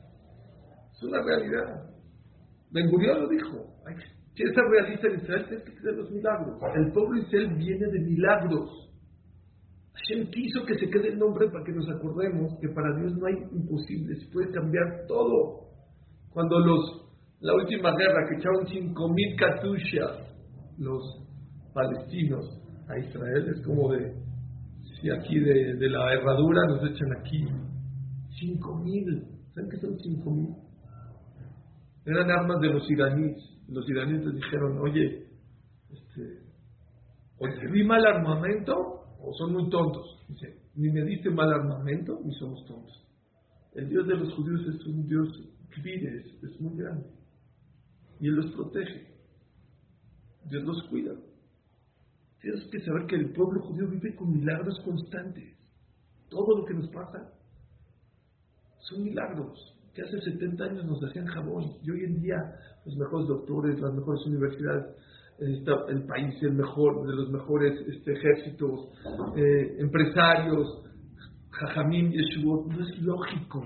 Es 0.93 1.03
una 1.03 1.21
realidad. 1.21 1.97
Ben 2.71 2.89
Gurión 2.89 3.21
lo 3.21 3.29
dijo. 3.29 3.77
Si 4.33 4.43
ser 4.43 4.63
realista 4.69 5.07
en 5.07 5.15
Israel, 5.15 5.45
tienes 5.47 5.65
que 5.65 5.75
creer 5.75 5.97
los 5.97 6.11
milagros. 6.11 6.59
El 6.75 6.91
pueblo 6.91 7.21
Israel 7.21 7.55
viene 7.57 7.87
de 7.87 7.99
milagros. 7.99 8.87
Hashem 9.93 10.29
quiso 10.29 10.63
que 10.65 10.75
se 10.75 10.89
quede 10.89 11.09
el 11.09 11.17
nombre 11.17 11.49
para 11.49 11.63
que 11.65 11.71
nos 11.71 11.89
acordemos 11.89 12.53
que 12.61 12.69
para 12.69 12.95
Dios 12.99 13.17
no 13.17 13.25
hay 13.25 13.35
imposibles, 13.51 14.29
puede 14.31 14.51
cambiar 14.51 15.07
todo. 15.07 15.71
Cuando 16.29 16.59
los, 16.59 17.09
la 17.39 17.55
última 17.55 17.95
guerra 17.97 18.27
que 18.29 18.35
echaron 18.35 18.65
5.000 18.65 19.39
katushas 19.39 20.35
los 20.77 21.01
palestinos 21.73 22.61
a 22.87 22.99
Israel, 22.99 23.47
es 23.55 23.65
como 23.65 23.91
de 23.91 24.13
y 25.01 25.09
aquí 25.11 25.39
de, 25.39 25.89
la 25.89 26.13
herradura 26.13 26.65
nos 26.67 26.83
echan 26.91 27.09
aquí 27.19 27.45
cinco 28.39 28.75
mil. 28.75 29.23
¿Saben 29.53 29.69
qué 29.69 29.77
son 29.77 29.99
cinco 29.99 30.31
mil? 30.31 30.55
Eran 32.05 32.31
armas 32.31 32.59
de 32.61 32.69
los 32.69 32.89
iraníes. 32.89 33.37
Los 33.67 33.87
iraníes 33.89 34.25
les 34.25 34.35
dijeron, 34.35 34.79
oye, 34.79 35.27
este, 35.89 36.39
o 37.37 37.47
te 37.47 37.71
di 37.71 37.83
mal 37.83 38.05
armamento 38.05 38.73
o 39.19 39.33
son 39.37 39.53
muy 39.53 39.69
tontos. 39.69 40.25
Dice, 40.29 40.57
ni 40.75 40.89
me 40.89 41.03
diste 41.03 41.29
mal 41.29 41.51
armamento 41.51 42.19
ni 42.23 42.33
somos 42.35 42.65
tontos. 42.65 43.03
El 43.75 43.89
Dios 43.89 44.07
de 44.07 44.15
los 44.15 44.33
judíos 44.33 44.61
es 44.67 44.85
un 44.87 45.05
Dios 45.07 45.27
que 45.83 45.93
es, 45.93 46.43
es 46.43 46.61
muy 46.61 46.77
grande. 46.77 47.07
Y 48.19 48.27
Él 48.27 48.35
los 48.35 48.51
protege. 48.51 49.05
Dios 50.49 50.63
los 50.63 50.83
cuida. 50.89 51.11
Tienes 52.41 52.63
que 52.71 52.79
saber 52.81 53.07
que 53.07 53.15
el 53.15 53.33
pueblo 53.33 53.61
judío 53.61 53.87
vive 53.87 54.15
con 54.15 54.31
milagros 54.31 54.79
constantes. 54.85 55.57
Todo 56.29 56.59
lo 56.59 56.65
que 56.65 56.73
nos 56.73 56.87
pasa 56.89 57.33
son 58.79 59.03
milagros. 59.03 59.75
Que 59.93 60.03
hace 60.03 60.21
70 60.21 60.63
años 60.63 60.85
nos 60.85 61.03
hacían 61.03 61.25
jabón 61.25 61.77
y 61.81 61.89
hoy 61.89 62.03
en 62.03 62.21
día 62.21 62.37
los 62.85 62.95
mejores 62.95 63.27
doctores, 63.27 63.79
las 63.79 63.93
mejores 63.93 64.25
universidades, 64.27 64.95
el 65.39 66.05
país 66.05 66.35
el 66.41 66.53
mejor 66.53 67.07
de 67.07 67.15
los 67.15 67.29
mejores 67.29 67.73
este, 67.87 68.13
ejércitos, 68.13 68.89
eh, 69.35 69.77
empresarios, 69.79 70.83
jajamín, 71.51 72.11
yeshua, 72.11 72.65
no 72.67 72.81
es 72.83 73.01
lógico. 73.01 73.63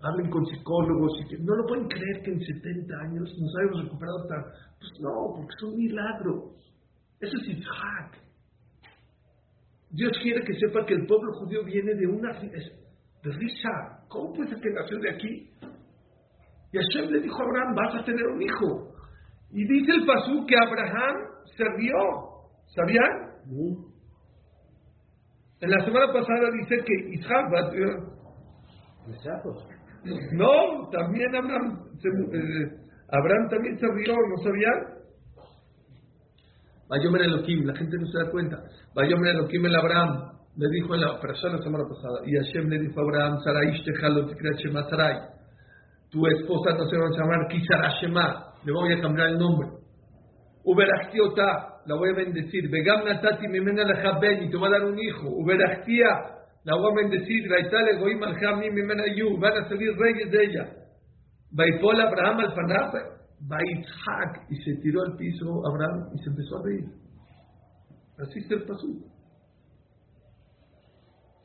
Hablen 0.00 0.30
con 0.30 0.46
psicólogos 0.46 1.12
y 1.20 1.28
que 1.28 1.38
no 1.38 1.56
lo 1.56 1.66
pueden 1.66 1.88
creer 1.88 2.22
que 2.22 2.32
en 2.32 2.40
70 2.40 2.94
años 3.00 3.36
nos 3.38 3.56
hayamos 3.56 3.84
recuperado 3.84 4.18
hasta, 4.22 4.52
pues 4.78 5.00
no, 5.00 5.34
porque 5.36 5.54
son 5.58 5.76
milagros. 5.76 6.44
Eso 7.20 7.36
es 7.36 7.48
Isaac. 7.48 8.18
Dios 9.90 10.12
quiere 10.22 10.44
que 10.44 10.54
sepa 10.54 10.84
que 10.86 10.94
el 10.94 11.06
pueblo 11.06 11.32
judío 11.40 11.64
viene 11.64 11.94
de 11.94 12.06
una 12.06 12.32
de 12.32 13.32
risa. 13.32 14.04
¿Cómo 14.08 14.32
puede 14.32 14.50
ser 14.50 14.60
que 14.60 14.70
nació 14.70 14.98
de 14.98 15.10
aquí? 15.10 15.50
Y 16.72 16.78
Hashem 16.78 17.10
le 17.10 17.20
dijo 17.20 17.36
a 17.40 17.44
Abraham, 17.44 17.74
vas 17.74 18.02
a 18.02 18.04
tener 18.04 18.26
un 18.26 18.42
hijo. 18.42 18.92
Y 19.50 19.66
dice 19.66 19.92
el 19.92 20.06
pasú 20.06 20.44
que 20.46 20.54
Abraham 20.56 21.16
se 21.56 21.64
rió. 21.76 21.94
¿Sabían? 22.66 23.28
En 25.60 25.70
la 25.70 25.84
semana 25.84 26.12
pasada 26.12 26.50
dice 26.60 26.84
que 26.84 27.14
Isaac 27.14 27.46
va 27.52 27.60
a 27.60 27.70
tener... 27.70 27.96
No, 30.32 30.88
también 30.90 31.34
Abraham, 31.34 31.80
eh, 32.04 32.70
Abraham 33.08 33.48
también 33.48 33.78
se 33.78 33.86
rió, 33.86 34.14
¿no 34.14 34.36
sabían? 34.44 34.97
Vayomer 36.88 37.22
Elohim, 37.22 37.66
la 37.66 37.76
gente 37.76 37.96
no 37.98 38.06
se 38.06 38.18
da 38.18 38.30
cuenta. 38.30 38.56
Vayomer 38.94 39.34
Elohim 39.34 39.66
el 39.66 39.76
Abraham, 39.76 40.32
le 40.56 40.68
dijo 40.70 40.94
en 40.94 41.02
la 41.02 41.20
persona 41.20 41.56
la 41.56 41.62
semana 41.62 41.84
pasada, 41.84 42.20
y 42.26 42.34
Hashem 42.34 42.68
le 42.68 42.78
dijo 42.78 42.98
a 43.00 43.02
Abraham, 43.02 43.38
Sarai 43.44 43.72
Shema 44.56 44.88
Sarai, 44.88 45.18
tu 46.10 46.26
esposa 46.26 46.74
no 46.76 46.88
se 46.88 46.96
va 46.96 47.06
a 47.06 47.10
llamar 47.10 47.48
Kisara 47.48 47.92
Shema, 48.00 48.54
le 48.64 48.72
voy 48.72 48.92
a 48.92 49.00
cambiar 49.00 49.28
el 49.28 49.38
nombre. 49.38 49.68
Uberachtiota, 50.64 51.80
la 51.86 51.94
voy 51.94 52.10
a 52.10 52.14
bendecir. 52.14 52.68
Vegam 52.68 53.04
Natati 53.04 53.48
Mimena 53.48 53.84
Lejaben, 53.84 54.44
y 54.44 54.50
te 54.50 54.56
va 54.58 54.66
a 54.66 54.70
dar 54.70 54.84
un 54.84 54.98
hijo. 54.98 55.28
Uberachtia, 55.28 56.08
la 56.64 56.76
voy 56.76 56.92
a 56.92 56.96
bendecir. 56.96 57.48
Raitale 57.48 57.98
Goim 57.98 58.22
Alhamim 58.22 58.74
Mimena 58.74 59.04
Yu, 59.14 59.38
van 59.38 59.56
a 59.56 59.68
salir 59.68 59.96
reyes 59.96 60.30
de 60.30 60.44
ella. 60.44 60.68
Vaipol 61.52 62.00
Abraham 62.00 62.40
al 62.40 62.54
Panaf, 63.46 63.48
Vaitzhak, 63.48 64.50
y 64.50 64.56
se 64.56 64.74
tiró 64.82 65.02
al 65.02 65.16
piso 65.16 65.66
Abraham 65.66 66.10
y 66.14 66.18
se 66.18 66.30
empezó 66.30 66.58
a 66.58 66.62
reír. 66.64 66.84
Así 68.18 68.40
se 68.42 68.56
pasó. 68.58 68.86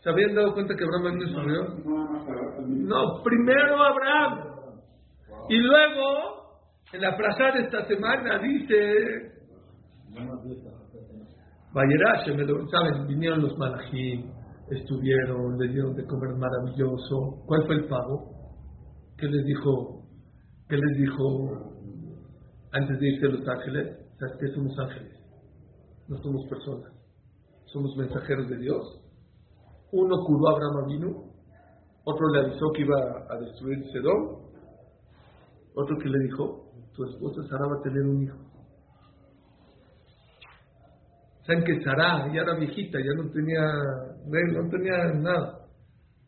¿Se 0.02 0.10
habían 0.10 0.36
dado 0.36 0.54
cuenta 0.54 0.76
que 0.76 0.84
Abraham 0.84 1.18
no 1.18 1.28
se 1.28 1.42
rió? 1.42 1.64
No, 2.68 3.24
primero 3.24 3.82
Abraham. 3.82 4.54
Y 5.50 5.58
luego, 5.58 6.60
en 6.94 7.02
la 7.02 7.16
plaza 7.16 7.52
de 7.54 7.64
esta 7.64 7.86
semana, 7.86 8.40
dice. 8.40 9.32
¿saben? 12.70 13.08
Vinieron 13.08 13.42
los 13.42 13.58
malajim, 13.58 14.32
estuvieron, 14.70 15.58
le 15.58 15.70
dieron 15.70 15.96
de 15.96 16.06
comer 16.06 16.36
maravilloso. 16.38 17.44
¿Cuál 17.46 17.66
fue 17.66 17.76
el 17.76 17.88
pago? 17.88 18.32
¿Qué 19.18 19.28
les 19.28 19.46
dijo? 19.46 20.04
¿Qué 20.68 20.78
les 20.78 20.98
dijo 20.98 21.73
antes 22.74 23.00
de 23.00 23.08
irse 23.08 23.26
a 23.26 23.30
Los 23.30 23.48
Ángeles? 23.48 23.98
¿Sabes 24.20 24.36
qué? 24.40 24.48
Somos 24.54 24.78
ángeles, 24.80 25.20
no 26.08 26.18
somos 26.18 26.46
personas, 26.48 26.94
somos 27.66 27.96
mensajeros 27.98 28.50
de 28.50 28.58
Dios 28.58 29.04
uno 29.94 30.24
curó 30.26 30.50
a 30.50 30.52
Abraham 30.54 30.88
vino, 30.88 31.24
otro 32.04 32.28
le 32.30 32.40
avisó 32.40 32.72
que 32.72 32.82
iba 32.82 32.98
a 33.30 33.40
destruir 33.40 33.80
Sedón, 33.92 34.42
otro 35.76 35.98
que 36.00 36.10
le 36.10 36.20
dijo, 36.20 36.72
tu 36.94 37.06
esposa 37.06 37.44
Sara 37.48 37.68
va 37.68 37.80
a 37.80 37.84
tener 37.84 38.02
un 38.02 38.24
hijo. 38.24 38.38
Saben 41.46 41.64
que 41.64 41.80
Sara 41.84 42.28
ya 42.34 42.42
era 42.42 42.56
viejita, 42.56 42.98
ya 43.00 43.14
no 43.16 43.30
tenía, 43.30 43.62
no 44.26 44.70
tenía 44.70 45.14
nada. 45.14 45.60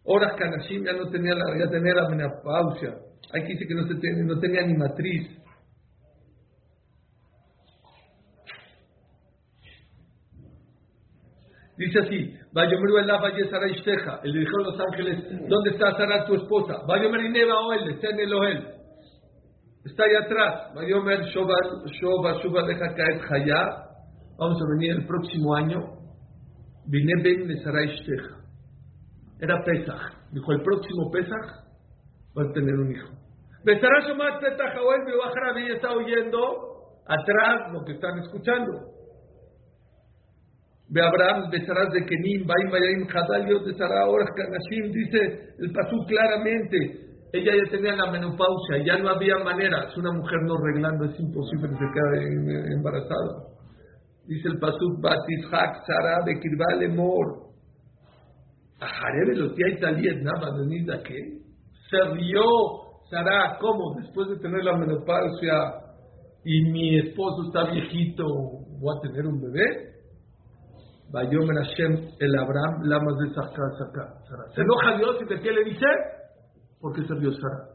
Horas 0.03 0.33
Kanashim 0.37 0.85
ya 0.85 0.93
no 0.93 1.09
tenía 1.09 1.33
la, 1.33 1.57
ya 1.57 1.69
tenía 1.69 1.95
la 1.95 2.09
menopausia. 2.09 2.97
Hay 3.33 3.41
que 3.41 3.53
decir 3.53 3.67
que 3.67 3.73
no, 3.73 3.87
se 3.87 4.23
no 4.23 4.39
tenía 4.39 4.67
ni 4.67 4.75
matriz. 4.75 5.27
Dice 11.77 11.99
así, 11.99 12.33
Vayomer 12.53 13.03
el 13.03 13.11
Valle 13.11 13.49
Sara 13.49 13.67
Ishteja. 13.69 14.21
Él 14.23 14.31
le 14.31 14.39
dijo 14.39 14.57
a 14.57 14.63
los 14.63 14.79
ángeles, 14.79 15.47
¿dónde 15.49 15.71
está 15.71 15.91
Sara 15.97 16.25
tu 16.25 16.35
esposa? 16.35 16.77
Vayomer 16.87 17.25
Ineva 17.25 17.59
Oel, 17.67 17.89
está 17.89 18.09
en 18.09 18.19
el 18.19 18.33
Oel. 18.33 18.67
Está 19.83 20.03
ahí 20.03 20.15
atrás. 20.15 20.73
Vayomer 20.73 21.25
Shoba 21.25 21.55
Shuba 22.41 22.63
Deja 22.63 22.93
Kaet 22.95 23.21
Hayá. 23.29 23.85
Vamos 24.37 24.57
a 24.61 24.65
venir 24.73 24.91
el 24.91 25.05
próximo 25.05 25.53
año. 25.53 25.79
Vine 26.87 27.23
Ben 27.23 27.47
de 27.47 27.61
Sara 27.61 27.83
Ishteja. 27.83 28.37
Era 29.41 29.61
Pesach. 29.63 30.13
Dijo, 30.31 30.51
el 30.53 30.61
próximo 30.61 31.11
Pesach 31.11 31.65
va 32.37 32.49
a 32.49 32.53
tener 32.53 32.73
un 32.73 32.91
hijo. 32.91 33.09
Besará 33.65 34.07
Shomat 34.07 34.39
Petach 34.39 34.77
Oel, 34.77 35.01
mi 35.55 35.71
está 35.71 35.91
oyendo 35.91 36.39
atrás 37.05 37.73
lo 37.73 37.83
que 37.83 37.93
están 37.93 38.17
escuchando. 38.19 38.94
Ve 40.89 41.01
Abraham, 41.01 41.49
besarás 41.49 41.91
de 41.93 42.05
Kenim, 42.05 42.45
Baim 42.45 42.69
Bayim, 42.69 43.07
Hadaliot 43.09 43.65
de 43.65 43.73
Sarah, 43.73 44.05
Kanashim, 44.35 44.91
dice 44.91 45.55
el 45.57 45.71
Pasú 45.71 45.97
claramente. 46.07 47.05
Ella 47.33 47.51
ya 47.57 47.71
tenía 47.71 47.95
la 47.95 48.11
menopausia, 48.11 48.85
ya 48.85 48.97
no 48.97 49.09
había 49.09 49.37
manera. 49.39 49.87
Es 49.89 49.97
una 49.97 50.11
mujer 50.11 50.39
no 50.43 50.57
reglando, 50.57 51.05
es 51.05 51.19
imposible 51.19 51.69
que 51.69 51.75
se 51.75 51.91
quede 51.91 52.73
embarazada. 52.75 53.55
Dice 54.27 54.47
el 54.47 54.59
Pasú, 54.59 55.01
Batishak, 55.01 55.85
Sarah, 55.85 56.23
de 56.23 56.39
Kirvale 56.39 56.87
Mor. 56.89 57.45
Ajarebe 58.79 59.35
lo 59.35 59.53
tía 59.53 59.69
Italiet, 59.69 60.21
nada 60.21 60.53
¿qué? 61.03 61.39
Se 61.89 62.13
rió 62.13 62.43
Sarah, 63.09 63.57
¿cómo? 63.59 63.95
Después 63.99 64.29
de 64.29 64.37
tener 64.37 64.63
la 64.63 64.77
menopausia 64.77 65.73
y 66.43 66.61
mi 66.71 66.99
esposo 66.99 67.47
está 67.47 67.71
viejito, 67.71 68.23
¿voy 68.79 68.97
a 68.97 69.01
tener 69.01 69.25
un 69.25 69.41
bebé? 69.41 69.94
Vayomer 71.15 71.55
Hashem 71.63 71.93
el 72.19 72.35
Abraham, 72.37 72.83
lamas 72.83 73.15
de 73.19 73.33
Sara. 73.33 74.51
¿Se 74.53 74.61
enoja 74.61 74.97
Dios 74.97 75.15
y 75.21 75.33
de 75.33 75.39
qué 75.39 75.49
le 75.49 75.63
dice? 75.63 75.85
¿Por 76.81 76.93
qué 76.93 77.07
se 77.07 77.13
rió 77.15 77.31
Sara? 77.31 77.69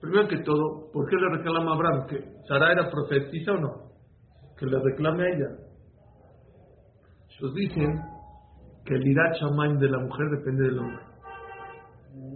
Primero 0.00 0.26
que 0.26 0.38
todo, 0.38 0.90
¿por 0.92 1.08
qué 1.08 1.14
le 1.14 1.36
reclama 1.36 1.70
a 1.70 1.74
Abraham? 1.74 2.06
¿Que 2.08 2.24
Sara 2.48 2.72
era 2.72 2.90
profetisa 2.90 3.52
o 3.52 3.60
no? 3.60 3.70
Que 4.58 4.66
le 4.66 4.80
reclame 4.80 5.22
a 5.22 5.28
ella. 5.28 5.46
Ellos 7.38 7.54
dicen 7.54 8.00
que 8.84 8.94
el 8.96 9.06
ira 9.06 9.32
chamán 9.38 9.78
de 9.78 9.90
la 9.90 9.98
mujer 10.00 10.26
depende 10.38 10.64
del 10.64 10.78
hombre. 10.80 11.04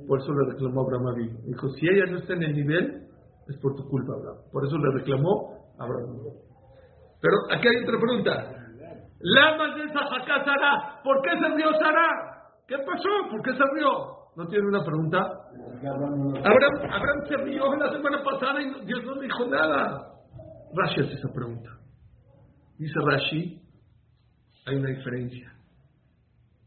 Por 0.07 0.21
eso 0.21 0.33
le 0.33 0.53
reclamó 0.53 0.81
a 0.81 0.85
Abraham 0.85 1.07
a 1.09 1.47
Dijo, 1.49 1.69
si 1.71 1.89
ella 1.89 2.07
no 2.13 2.19
está 2.19 2.35
en 2.35 2.43
el 2.45 2.53
nivel, 2.53 3.09
es 3.49 3.57
por 3.61 3.75
tu 3.75 3.83
culpa, 3.89 4.13
Abraham. 4.15 4.39
Por 4.53 4.65
eso 4.65 4.79
le 4.79 4.93
reclamó 4.93 5.75
a 5.77 5.85
Abraham. 5.85 6.21
Pero 7.21 7.35
aquí 7.51 7.67
hay 7.67 7.83
otra 7.83 7.99
pregunta. 7.99 8.64
Lamas 9.21 9.75
de 9.77 9.85
esa 9.85 10.01
Sara. 10.45 11.01
¿Por 11.03 11.23
qué 11.23 11.31
se 11.39 11.55
rió 11.55 11.71
Sara? 11.79 12.09
¿Qué 12.67 12.77
pasó? 12.79 13.31
¿Por 13.31 13.43
qué 13.43 13.53
se 13.53 13.65
rió? 13.75 14.25
¿No 14.37 14.47
tiene 14.49 14.67
una 14.67 14.85
pregunta? 14.85 15.19
Abraham, 15.83 17.29
se 17.29 17.37
rió 17.37 17.75
la 17.77 17.93
semana 17.93 18.23
pasada 18.23 18.61
y 18.61 18.85
Dios 18.85 19.05
no 19.05 19.21
dijo 19.21 19.47
nada. 19.47 20.13
Rashi 20.75 21.01
hace 21.01 21.15
esa 21.15 21.33
pregunta. 21.33 21.71
Dice 22.79 22.95
Rashi, 23.05 23.63
hay 24.67 24.77
una 24.77 24.89
diferencia. 24.91 25.53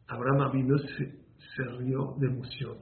Abraham 0.07 0.51
vino 0.53 0.77
se, 0.77 1.05
se 1.55 1.63
rió 1.77 2.15
de 2.17 2.27
emoción. 2.27 2.77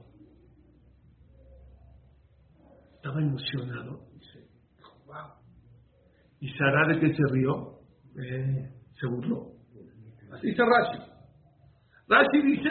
Estaba 2.94 3.20
emocionado. 3.20 4.00
Dice, 4.14 4.48
wow. 5.06 5.32
¿Y 6.40 6.48
Sara 6.56 6.88
de 6.88 7.00
qué 7.00 7.14
se 7.14 7.22
rió? 7.32 7.80
Eh, 8.16 8.70
se 9.00 9.06
burló. 9.06 9.55
Dice 10.42 10.62
Rashi. 10.62 10.98
Rashi 12.08 12.42
dice 12.42 12.70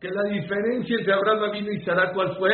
que 0.00 0.08
la 0.10 0.22
diferencia 0.24 0.96
entre 0.98 1.12
Abraham 1.12 1.52
vino 1.52 1.72
y 1.72 1.84
Sara, 1.84 2.12
¿cuál 2.12 2.36
fue? 2.38 2.50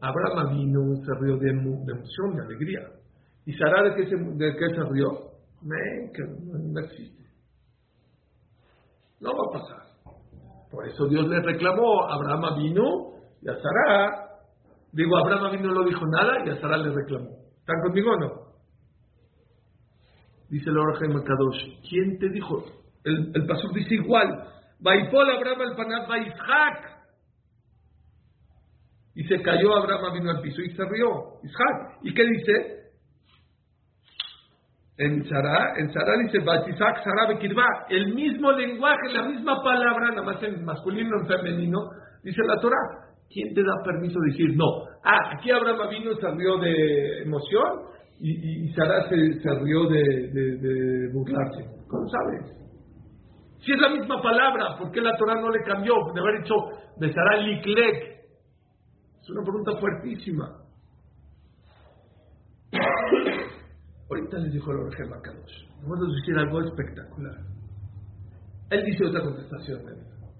Abraham 0.00 0.56
vino 0.56 0.80
se 1.04 1.12
rió 1.20 1.36
de, 1.36 1.50
emoción, 1.50 2.36
de 2.36 2.44
alegría. 2.44 2.80
¿Y 3.46 3.52
Sara 3.54 3.82
de 3.84 3.94
qué 3.96 4.06
se, 4.08 4.16
de 4.16 4.56
qué 4.56 4.74
se 4.74 4.82
rió? 4.90 5.30
que 5.62 6.22
no 6.22 6.80
existe. 6.80 7.24
No 9.20 9.30
va 9.32 9.58
a 9.58 9.60
pasar. 9.60 9.90
Por 10.70 10.86
eso 10.86 11.06
Dios 11.06 11.28
le 11.28 11.42
reclamó, 11.42 12.10
Abraham 12.10 12.56
vino 12.58 13.10
y 13.42 13.48
a 13.48 13.54
Sara, 13.54 14.28
digo, 14.92 15.16
Abraham 15.18 15.52
vino 15.52 15.74
no 15.74 15.84
dijo 15.84 16.06
nada 16.06 16.44
y 16.46 16.50
a 16.50 16.60
Sara 16.60 16.78
le 16.78 16.90
reclamó. 16.94 17.30
¿Están 17.58 17.80
conmigo 17.82 18.12
o 18.12 18.16
no? 18.16 18.50
Dice 20.48 20.70
el 20.70 20.78
Orajem 20.78 21.12
Kadosh, 21.22 21.88
¿quién 21.88 22.18
te 22.18 22.28
dijo? 22.30 22.64
El, 23.04 23.32
el 23.34 23.46
dice 23.74 23.94
igual. 23.94 24.46
Vaipol 24.80 25.30
Abraham 25.30 25.60
al 25.60 25.76
panat 25.76 26.08
Isaac. 26.26 27.00
Y 29.14 29.24
se 29.24 29.42
cayó 29.42 29.76
Abraham 29.76 30.14
vino 30.14 30.30
al 30.30 30.40
piso 30.40 30.62
y 30.62 30.70
se 30.70 30.84
rió. 30.84 31.40
Isaac. 31.42 31.98
¿Y 32.02 32.14
qué 32.14 32.24
dice? 32.24 32.80
En 34.98 35.24
Sarah, 35.28 35.78
en 35.78 35.90
Sarah 35.92 36.12
dice 36.24 36.38
Isaac 36.38 37.02
Sarah 37.02 37.28
Bekirba. 37.28 37.64
El 37.88 38.14
mismo 38.14 38.52
lenguaje, 38.52 39.12
la 39.12 39.22
misma 39.22 39.62
palabra, 39.62 40.10
nada 40.10 40.22
más 40.22 40.42
en 40.42 40.64
masculino 40.64 41.20
en 41.20 41.26
femenino, 41.26 41.78
dice 42.22 42.42
la 42.44 42.60
Torah. 42.60 43.08
¿Quién 43.32 43.54
te 43.54 43.62
da 43.62 43.72
permiso 43.84 44.18
de 44.20 44.32
decir 44.32 44.56
no? 44.56 44.84
Ah, 45.04 45.36
aquí 45.36 45.50
Abraham 45.50 45.88
vino 45.88 46.14
se 46.16 46.30
rió 46.32 46.58
de 46.58 47.22
emoción 47.22 47.90
y, 48.20 48.66
y, 48.66 48.72
Sarah 48.74 49.08
se, 49.08 49.54
rió 49.64 49.86
de, 49.86 50.02
de, 50.32 50.56
de 50.58 51.12
burlarse. 51.12 51.64
¿Cómo 51.88 52.08
sabes? 52.08 52.60
Si 53.64 53.72
es 53.72 53.78
la 53.78 53.90
misma 53.90 54.22
palabra, 54.22 54.76
¿por 54.78 54.90
qué 54.90 55.00
la 55.00 55.16
Torah 55.16 55.40
no 55.40 55.50
le 55.50 55.62
cambió? 55.64 55.94
De 56.14 56.20
haber 56.20 56.42
dicho 56.42 56.54
Besará 56.98 57.36
Liklek. 57.36 58.20
Es 59.20 59.30
una 59.30 59.42
pregunta 59.42 59.72
fuertísima. 59.78 60.60
Ahorita 64.08 64.38
les 64.38 64.52
dijo 64.52 64.72
el 64.72 64.78
Orgel 64.78 65.08
Makadosh. 65.08 65.68
Vamos 65.82 65.98
a 65.98 66.14
decir 66.14 66.38
algo 66.38 66.60
espectacular. 66.62 67.36
Él 68.70 68.84
dice 68.84 69.06
otra 69.06 69.22
contestación. 69.22 69.82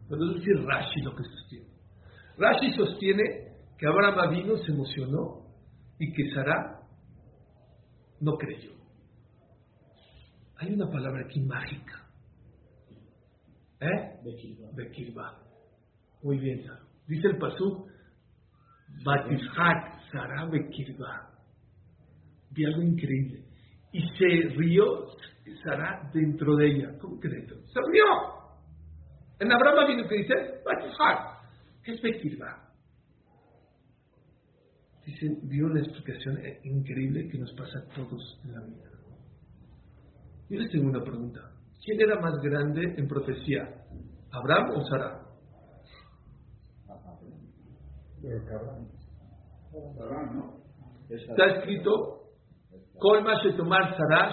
Vamos 0.09 0.31
a 0.31 0.35
decir 0.35 0.57
Rashi 0.65 1.01
lo 1.03 1.15
que 1.15 1.25
sostiene. 1.25 1.67
Rashi 2.39 2.73
sostiene 2.73 3.23
que 3.79 3.87
Abraham 3.87 4.19
Avino 4.19 4.57
se 4.57 4.73
emocionó 4.73 5.47
y 5.99 6.13
que 6.13 6.31
Sara 6.35 6.81
no 8.21 8.33
creyó. 8.37 8.73
Hay 10.57 10.73
una 10.73 10.91
palabra 10.91 11.25
aquí 11.25 11.41
mágica. 11.41 12.00
¿Eh? 13.81 14.21
Bekirba. 14.75 15.39
Muy 16.23 16.39
bien. 16.39 16.65
Dice 17.07 17.29
el 17.29 17.39
Pasú, 17.39 17.87
Batishak, 19.05 20.11
Sara 20.13 20.47
Bekirba. 20.47 21.31
Vi 22.51 22.65
algo 22.65 22.83
increíble. 22.83 23.45
Y 23.93 24.03
se 24.19 24.49
rió 24.57 25.07
Sara 25.65 26.11
dentro 26.13 26.57
de 26.57 26.67
ella. 26.67 26.99
¿Cómo 26.99 27.19
que 27.19 27.29
dentro? 27.29 27.57
Se 27.67 27.81
rió. 27.91 28.05
En 29.41 29.51
Abraham 29.51 29.87
viene 29.87 30.09
que 30.09 30.17
dice, 30.17 30.35
Batishak. 30.65 31.41
¿Qué 31.83 31.93
es 31.93 32.03
Bekirba? 32.03 32.71
Dice, 35.07 35.39
dio 35.43 35.67
una 35.67 35.81
explicación 35.81 36.39
increíble 36.65 37.27
que 37.29 37.39
nos 37.39 37.53
pasa 37.55 37.79
a 37.79 37.95
todos 37.95 38.41
en 38.45 38.53
la 38.53 38.61
vida. 38.61 38.91
Yo 40.51 40.59
les 40.59 40.71
tengo 40.71 40.91
una 40.91 41.03
pregunta. 41.03 41.41
¿Quién 41.85 42.01
era 42.01 42.21
más 42.21 42.41
grande 42.43 42.95
en 42.97 43.09
profecía? 43.09 43.69
¿Abraham 44.33 44.71
o 44.77 44.85
Sara? 44.85 45.21
Está 51.09 51.47
escrito, 51.57 52.21
Colma 52.99 53.41
tomar 53.57 53.97
Sara, 53.97 54.31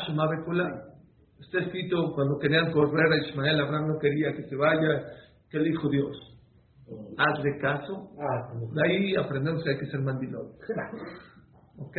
Está 1.39 1.59
escrito 1.59 2.11
cuando 2.13 2.37
querían 2.39 2.71
correr 2.71 3.11
a 3.13 3.27
Ismael, 3.29 3.61
Abraham 3.61 3.87
no 3.93 3.99
quería 3.99 4.33
que 4.33 4.43
se 4.43 4.55
vaya, 4.55 5.05
que 5.49 5.59
le 5.59 5.69
dijo 5.69 5.89
Dios. 5.89 6.17
Hazle 7.17 7.57
caso. 7.59 8.09
De 8.73 8.87
ahí 8.87 9.15
aprendemos 9.15 9.63
que 9.63 9.71
hay 9.71 9.77
que 9.77 9.87
ser 9.87 10.01
mandilón. 10.01 10.47
¿Ok? 11.79 11.97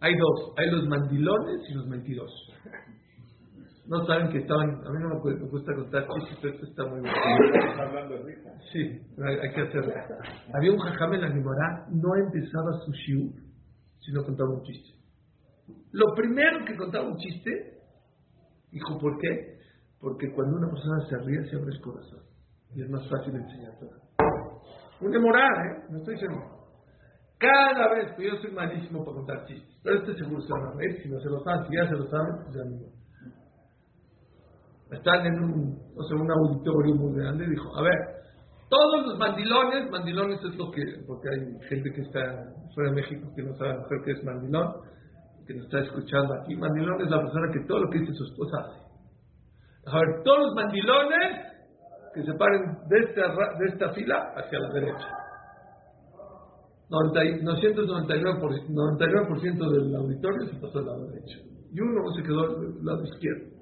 Hay 0.00 0.14
dos, 0.16 0.52
hay 0.58 0.70
los 0.70 0.86
mandilones 0.86 1.60
y 1.68 1.74
los 1.74 1.86
mentirosos. 1.86 2.52
No 3.86 4.06
saben 4.06 4.30
que 4.30 4.38
estaban, 4.38 4.70
a 4.70 4.90
mí 4.90 4.98
no 4.98 5.10
me 5.10 5.46
gusta 5.46 5.74
contar 5.74 6.06
chistes, 6.08 6.38
pero 6.40 6.54
esto 6.54 6.66
está 6.66 6.86
muy 6.86 7.00
bueno. 7.00 7.12
hablando 7.78 8.14
de 8.24 8.34
Sí, 8.72 9.00
hay, 9.22 9.52
que 9.52 9.60
hacerlo. 9.60 9.92
Había 10.54 10.72
un 10.72 10.78
jajam 10.78 11.12
en 11.12 11.20
la 11.20 11.28
Gemara, 11.28 11.86
no 11.90 12.14
empezaba 12.16 12.72
su 12.84 12.92
shiur, 12.92 13.32
sino 14.00 14.24
contaba 14.24 14.50
un 14.50 14.62
chiste. 14.62 14.94
Lo 15.92 16.14
primero 16.14 16.64
que 16.64 16.76
contaba 16.76 17.06
un 17.06 17.16
chiste, 17.18 17.78
dijo, 18.70 18.98
¿por 18.98 19.18
qué? 19.18 19.58
Porque 20.00 20.32
cuando 20.32 20.56
una 20.56 20.70
persona 20.70 21.00
se 21.06 21.18
ríe, 21.18 21.44
se 21.50 21.56
abre 21.56 21.74
el 21.74 21.80
corazón. 21.82 22.22
Y 22.74 22.82
es 22.82 22.88
más 22.88 23.06
fácil 23.08 23.34
enseñar 23.36 23.78
todo. 23.78 23.90
Un 25.00 25.10
demorar, 25.10 25.66
¿eh? 25.66 25.84
No 25.90 25.98
estoy 25.98 26.14
diciendo. 26.14 26.40
Cada 27.38 27.94
vez 27.94 28.12
que 28.16 28.28
yo 28.28 28.36
soy 28.36 28.50
malísimo 28.52 29.04
para 29.04 29.16
contar 29.16 29.44
chistes, 29.46 29.78
pero 29.82 29.98
este 29.98 30.14
seguro 30.14 30.40
se 30.40 30.52
van 30.52 30.68
a 30.68 30.72
reír, 30.72 31.02
si 31.02 31.10
no 31.10 31.20
se 31.20 31.28
lo 31.28 31.40
saben, 31.44 31.68
si 31.68 31.76
ya 31.76 31.86
se 31.86 31.96
lo 31.96 32.08
saben, 32.08 32.44
pues 32.44 32.56
ya 32.56 32.64
no. 32.64 32.93
Están 34.94 35.26
en 35.26 35.42
un, 35.42 35.78
o 35.96 36.02
sea, 36.04 36.16
un 36.16 36.30
auditorio 36.30 36.94
muy 36.94 37.20
grande 37.20 37.46
dijo, 37.48 37.76
a 37.76 37.82
ver, 37.82 37.98
todos 38.68 39.06
los 39.06 39.18
mandilones, 39.18 39.90
mandilones 39.90 40.40
es 40.42 40.56
lo 40.56 40.70
que, 40.70 40.82
porque 41.06 41.28
hay 41.28 41.68
gente 41.68 41.92
que 41.92 42.02
está 42.02 42.20
fuera 42.74 42.90
de 42.90 42.96
México 42.96 43.28
que 43.36 43.42
no 43.42 43.54
sabe 43.56 43.72
a 43.72 43.86
qué 44.04 44.12
es 44.12 44.24
mandilón, 44.24 44.74
que 45.46 45.54
nos 45.54 45.64
está 45.66 45.80
escuchando 45.80 46.34
aquí. 46.34 46.56
Mandilón 46.56 47.00
es 47.02 47.10
la 47.10 47.20
persona 47.20 47.52
que 47.52 47.60
todo 47.66 47.80
lo 47.80 47.90
que 47.90 47.98
dice 48.00 48.12
su 48.14 48.24
esposa 48.24 48.56
hace. 48.60 48.84
A 49.86 49.98
ver, 49.98 50.22
todos 50.24 50.46
los 50.46 50.54
mandilones 50.54 51.54
que 52.14 52.22
se 52.22 52.32
paren 52.34 52.78
de 52.88 52.98
esta, 53.00 53.28
de 53.58 53.66
esta 53.66 53.92
fila 53.92 54.32
hacia 54.36 54.58
la 54.58 54.72
derecha. 54.72 55.08
999%, 56.90 58.68
99 58.68 59.78
del 59.84 59.96
auditorio 59.96 60.46
se 60.46 60.56
pasó 60.60 60.78
al 60.78 60.86
lado 60.86 61.06
derecho. 61.06 61.38
Y 61.72 61.80
uno 61.80 62.12
se 62.14 62.22
quedó 62.22 62.40
al 62.42 62.84
lado 62.84 63.02
izquierdo. 63.04 63.53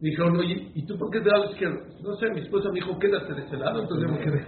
Dijeron, 0.00 0.36
oye, 0.36 0.72
¿y 0.74 0.86
tú 0.86 0.96
por 0.96 1.10
qué 1.10 1.20
te 1.20 1.28
lado 1.28 1.50
izquierdo? 1.50 1.82
No 2.02 2.16
sé, 2.16 2.30
mi 2.30 2.40
esposa 2.40 2.70
me 2.70 2.76
dijo, 2.76 2.98
quédate 2.98 3.34
de 3.34 3.42
ese 3.42 3.56
lado, 3.58 3.82
entonces 3.82 4.08
yo 4.08 4.14
me 4.14 4.24
quedé. 4.24 4.46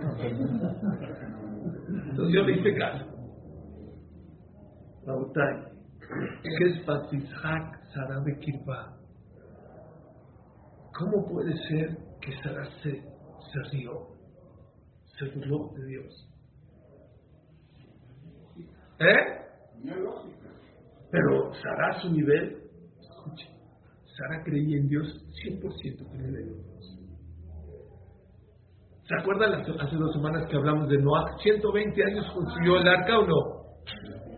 Entonces 2.10 2.34
yo 2.34 2.42
le 2.42 2.52
hice 2.52 2.74
caso. 2.78 3.04
Rautay, 5.04 5.64
¿qué 6.42 6.64
es 6.68 6.86
Batizhak 6.86 7.84
Sarabe? 7.92 8.38
¿Cómo 10.94 11.28
puede 11.28 11.56
ser 11.68 11.98
que 12.20 12.32
Sara 12.42 12.64
se, 12.82 12.92
se 12.92 13.62
rió, 13.72 14.08
se 15.18 15.28
burló 15.34 15.70
de 15.76 15.86
Dios? 15.86 16.28
¿Eh? 19.00 19.42
Pero 21.10 21.52
Sara 21.54 21.88
a 21.90 22.00
su 22.00 22.10
nivel, 22.10 22.61
Sara 24.22 24.42
creía 24.44 24.76
en 24.78 24.88
Dios 24.88 25.06
100% 25.44 26.06
con 26.06 26.20
el 26.20 26.44
Dios. 26.44 26.98
¿Se 29.04 29.14
acuerdan 29.20 29.54
hace 29.54 29.96
dos 29.96 30.12
semanas 30.12 30.46
que 30.48 30.56
hablamos 30.56 30.88
de 30.88 30.98
Noah? 30.98 31.36
120 31.42 32.04
años 32.04 32.30
construyó 32.32 32.78
el 32.78 32.88
arca 32.88 33.18
o 33.18 33.26
no? 33.26 33.36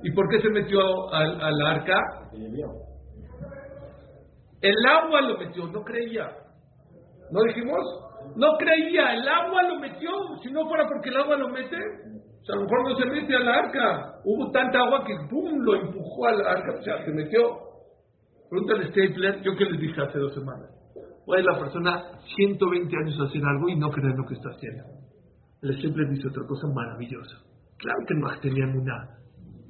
¿Y 0.03 0.11
por 0.13 0.27
qué 0.31 0.41
se 0.41 0.49
metió 0.49 1.13
al, 1.13 1.39
al 1.41 1.67
arca? 1.67 2.01
El 4.63 4.87
agua 4.87 5.21
lo 5.21 5.39
metió, 5.39 5.67
no 5.67 5.83
creía. 5.83 6.31
¿No 7.31 7.43
dijimos? 7.43 7.85
No 8.37 8.57
creía, 8.57 9.13
el 9.13 9.29
agua 9.29 9.63
lo 9.65 9.81
metió. 9.81 10.11
Si 10.43 10.51
no 10.51 10.67
fuera 10.67 10.89
porque 10.89 11.11
el 11.11 11.17
agua 11.19 11.37
lo 11.37 11.49
mete, 11.51 11.77
o 11.77 12.45
sea, 12.45 12.55
a 12.55 12.59
lo 12.59 12.63
mejor 12.63 12.91
no 12.91 12.97
se 12.97 13.07
mete 13.07 13.37
al 13.37 13.49
arca. 13.49 14.15
Hubo 14.25 14.51
tanta 14.51 14.79
agua 14.79 15.05
que 15.05 15.15
¡pum! 15.29 15.59
lo 15.59 15.75
empujó 15.75 16.27
al 16.27 16.47
arca, 16.47 16.73
o 16.81 16.83
sea, 16.83 17.05
se 17.05 17.13
metió. 17.13 17.74
Pregúntale 18.55 18.85
a 18.85 18.89
Stapler, 18.89 19.43
yo 19.43 19.57
que 19.57 19.65
les 19.65 19.81
dije 19.81 20.01
hace 20.01 20.17
dos 20.17 20.33
semanas. 20.33 20.71
Puede 21.27 21.43
la 21.43 21.59
persona 21.59 22.05
120 22.37 22.97
años 22.97 23.19
hacer 23.27 23.43
algo 23.45 23.69
y 23.69 23.77
no 23.77 23.91
creer 23.91 24.15
lo 24.17 24.25
que 24.27 24.35
está 24.35 24.51
haciendo. 24.51 24.85
El 25.61 25.77
Stapler 25.77 26.09
dice 26.11 26.29
otra 26.29 26.47
cosa 26.47 26.69
maravillosa. 26.73 27.35
Claro 27.79 27.99
que 28.07 28.15
no 28.15 28.29
tenía 28.41 28.67
nada. 28.67 29.19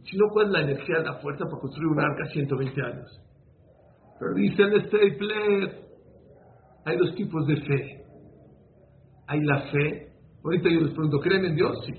Si 0.05 0.18
no, 0.18 0.26
¿cuál 0.35 0.53
la 0.53 0.61
energía, 0.61 0.99
la 0.99 1.14
fuerza 1.14 1.47
para 1.47 1.61
construir 1.62 1.93
un 1.93 1.99
arca 1.99 2.26
120 2.26 2.82
años? 2.82 3.20
Pero 4.20 4.35
dice 4.35 4.62
el 4.64 4.85
Stapler, 4.85 5.80
hay 6.85 6.99
dos 6.99 7.14
tipos 7.14 7.47
de 7.47 7.57
fe. 7.57 8.05
Hay 9.28 9.41
la 9.45 9.62
fe. 9.72 10.12
Ahorita 10.45 10.68
yo 10.68 10.80
les 10.80 10.93
pregunto, 10.93 11.20
¿creen 11.20 11.47
en 11.47 11.55
Dios? 11.55 11.74
Sí. 11.87 11.95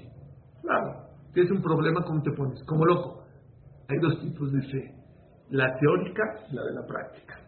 Claro. 0.61 1.07
¿Tienes 1.33 1.51
un 1.51 1.63
problema? 1.63 2.03
¿Cómo 2.03 2.21
te 2.21 2.31
pones? 2.31 2.63
Como 2.67 2.85
loco. 2.85 3.23
Hay 3.89 3.97
dos 4.03 4.21
tipos 4.21 4.51
de 4.51 4.61
fe. 4.61 4.94
La 5.49 5.77
teórica 5.79 6.23
y 6.49 6.55
la 6.55 6.63
de 6.63 6.73
la 6.73 6.85
práctica. 6.87 7.39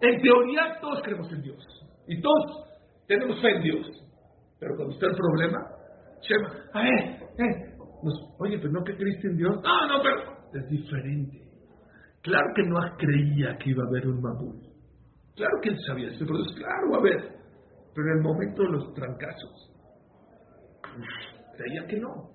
En 0.00 0.20
teoría 0.20 0.78
todos 0.80 1.00
creemos 1.02 1.32
en 1.32 1.42
Dios. 1.42 1.64
Y 2.06 2.20
todos 2.20 2.68
tenemos 3.06 3.40
fe 3.40 3.56
en 3.56 3.62
Dios. 3.62 3.86
Pero 4.58 4.76
cuando 4.76 4.94
está 4.94 5.06
el 5.06 5.16
problema, 5.16 5.58
Shema, 6.22 6.48
a 6.74 6.88
eh, 6.88 7.76
oye, 8.38 8.58
pero 8.58 8.72
no 8.72 8.84
que 8.84 8.96
creíste 8.96 9.28
en 9.28 9.36
Dios. 9.36 9.56
No, 9.62 9.88
no, 9.88 10.02
pero 10.02 10.32
es 10.54 10.68
diferente. 10.68 11.42
Claro 12.22 12.46
que 12.54 12.62
no 12.62 12.76
creía 12.96 13.56
que 13.58 13.70
iba 13.70 13.82
a 13.82 13.88
haber 13.88 14.06
un 14.06 14.20
Mabul. 14.20 14.60
Claro 15.34 15.58
que 15.62 15.70
él 15.70 15.78
sabía 15.86 16.08
eso, 16.08 16.24
pero 16.26 16.38
es 16.38 16.52
claro, 16.54 16.94
a 16.94 17.02
ver. 17.02 17.42
Pero 17.94 18.06
en 18.06 18.18
el 18.18 18.22
momento 18.22 18.62
de 18.62 18.68
los 18.70 18.94
trancazos, 18.94 19.72
creía 21.56 21.86
que 21.88 21.96
no. 21.98 22.30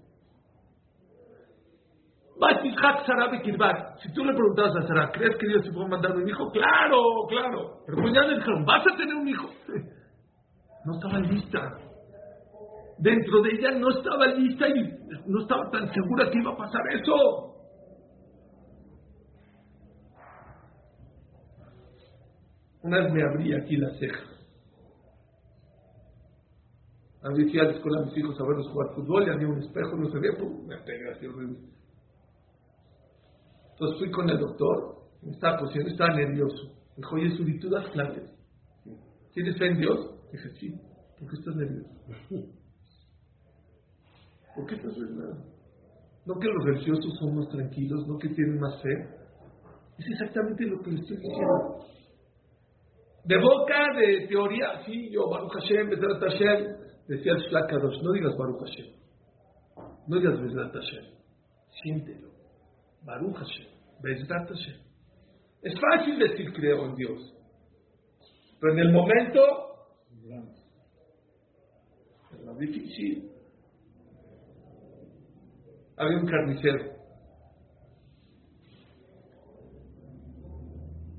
Si 4.03 4.13
tú 4.13 4.23
le 4.23 4.33
preguntabas 4.33 4.75
a 4.75 4.87
Sara, 4.87 5.11
¿crees 5.11 5.35
que 5.37 5.47
Dios 5.47 5.63
te 5.63 5.71
puede 5.71 5.89
mandar 5.89 6.15
un 6.15 6.27
hijo? 6.27 6.51
Claro, 6.51 7.01
claro. 7.29 7.79
Pero 7.85 8.01
pues 8.01 8.13
ya 8.13 8.21
le 8.21 8.37
vas 8.63 8.85
a 8.85 8.97
tener 8.97 9.15
un 9.15 9.27
hijo. 9.27 9.49
No 10.85 10.93
estaba 10.95 11.19
lista. 11.19 11.77
Dentro 12.99 13.41
de 13.41 13.49
ella 13.51 13.71
no 13.71 13.89
estaba 13.89 14.27
lista 14.27 14.67
y 14.69 14.89
no 15.27 15.41
estaba 15.41 15.69
tan 15.71 15.91
segura 15.93 16.29
que 16.31 16.37
iba 16.37 16.51
a 16.51 16.57
pasar 16.57 16.81
eso. 16.93 17.53
Una 22.83 22.99
vez 22.99 23.13
me 23.13 23.23
abrí 23.23 23.53
aquí 23.53 23.77
la 23.77 23.89
ceja. 23.99 24.23
A 27.23 27.29
mí 27.29 27.49
fui 27.49 27.59
a 27.59 27.63
la 27.63 27.71
escuela 27.71 28.01
a 28.01 28.05
mis 28.05 28.17
hijos 28.17 28.39
a 28.39 28.43
verlos 28.47 28.69
jugar 28.69 28.95
fútbol 28.95 29.27
y 29.27 29.31
había 29.31 29.47
un 29.47 29.59
espejo, 29.59 29.97
no 29.97 30.09
se 30.09 30.19
veía, 30.19 30.37
pum, 30.37 30.65
me 30.67 30.77
pegué 30.77 31.11
así 31.11 31.25
horrible. 31.25 31.76
Entonces 33.79 33.99
fui 33.99 34.09
con 34.11 34.27
el 34.27 34.39
doctor, 34.39 34.95
me 35.21 35.31
estaba 35.31 35.59
cosiendo, 35.59 35.91
estaba 35.91 36.15
nervioso. 36.15 36.63
Me 36.65 36.95
dijo, 36.97 37.15
oye, 37.15 37.37
Suri, 37.37 37.59
¿tú 37.59 37.69
das 37.69 37.87
clases? 37.89 38.33
¿Tienes 39.33 39.55
fe 39.57 39.67
en 39.67 39.77
Dios? 39.77 40.15
Dije, 40.31 40.49
sí. 40.59 40.73
¿Por 41.19 41.29
qué 41.29 41.35
estás 41.35 41.55
nervioso? 41.55 41.89
¿Por 44.55 44.65
qué 44.65 44.75
estás 44.75 44.97
nervioso? 44.97 45.57
no 46.27 46.37
que 46.39 46.47
los 46.47 46.65
religiosos 46.65 47.17
son 47.19 47.37
más 47.37 47.47
tranquilos, 47.49 48.05
no 48.05 48.17
que 48.17 48.27
tienen 48.29 48.59
más 48.59 48.81
fe. 48.81 48.91
Es 49.97 50.05
exactamente 50.07 50.65
lo 50.65 50.81
que 50.81 50.91
le 50.91 50.99
estoy 50.99 51.17
diciendo. 51.17 51.85
De 53.23 53.37
boca, 53.37 53.93
de 53.97 54.27
teoría, 54.27 54.83
sí, 54.85 55.09
yo, 55.09 55.29
Baruch 55.29 55.53
Hashem, 55.53 55.89
Bezrat 55.89 56.21
Hashem, 56.21 56.77
decía 57.07 57.31
el 57.33 57.39
Shlakadosh, 57.39 58.01
no 58.03 58.11
digas 58.11 58.37
Baruch 58.37 58.59
Hashem, 58.59 58.93
no 60.07 60.17
digas 60.17 60.41
Bezrat 60.41 60.73
Hashem, 60.73 61.05
siéntelo. 61.81 62.36
Baruch 63.03 63.35
Hashem. 63.35 63.67
Es 65.61 65.73
fácil 65.79 66.19
decir 66.19 66.53
creo 66.53 66.85
en 66.85 66.95
Dios, 66.95 67.33
pero 68.59 68.73
en 68.73 68.79
el 68.79 68.93
momento 68.93 69.39
es 72.51 72.57
difícil. 72.59 73.31
Había 75.97 76.17
un 76.17 76.27
carnicero. 76.27 76.97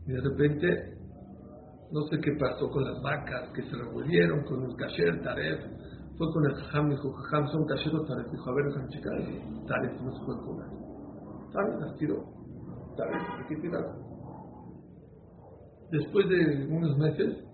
Y 0.07 0.13
de 0.13 0.21
repente, 0.21 0.99
no 1.93 2.03
sé 2.03 2.19
qué 2.21 2.33
pasó 2.39 2.71
con 2.71 2.85
las 2.85 3.03
vacas 3.03 3.51
que 3.55 3.63
se 3.63 3.77
revolvieron, 3.77 4.45
con 4.45 4.65
el 4.65 4.77
kasher, 4.77 5.21
taref. 5.23 5.61
Fue 6.17 6.33
con 6.33 6.47
el 6.47 6.55
jajam, 6.55 6.91
dijo, 6.91 7.13
jajam, 7.13 7.47
son 7.49 7.67
kasher. 7.67 7.93
Dijo, 7.93 8.51
a 8.51 8.55
ver, 8.55 8.65
déjame 8.67 8.89
checar. 8.89 9.67
Taref 9.67 10.01
no 10.01 10.13
se 10.13 10.25
puede 10.25 10.41
comer. 10.41 10.88
Taref 11.53 11.81
las 11.81 11.97
tiró. 11.97 12.25
Taref, 12.97 13.23
hay 13.39 13.57
que. 13.57 13.69
Después 15.91 16.29
de 16.29 16.67
unos 16.71 16.99
meses, 16.99 17.45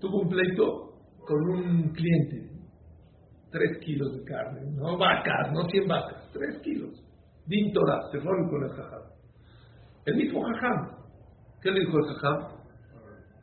tuvo 0.00 0.20
un 0.20 0.28
pleito 0.28 0.92
con 1.26 1.48
un 1.48 1.92
cliente. 1.92 2.50
Tres 3.50 3.78
kilos 3.84 4.12
de 4.14 4.24
carne, 4.24 4.62
no 4.76 4.96
vacas, 4.96 5.52
no 5.52 5.68
cien 5.68 5.86
vacas, 5.86 6.30
tres 6.32 6.58
kilos. 6.62 6.90
Din 7.46 7.72
Torah, 7.72 8.00
se 8.10 8.20
fueron 8.20 8.48
con 8.48 8.64
el 8.64 8.70
jajam. 8.70 9.02
El 10.06 10.16
mismo 10.16 10.42
jajam. 10.42 10.96
¿Qué 11.60 11.70
le 11.70 11.80
dijo 11.80 11.98
el 11.98 12.04
jajam? 12.14 12.62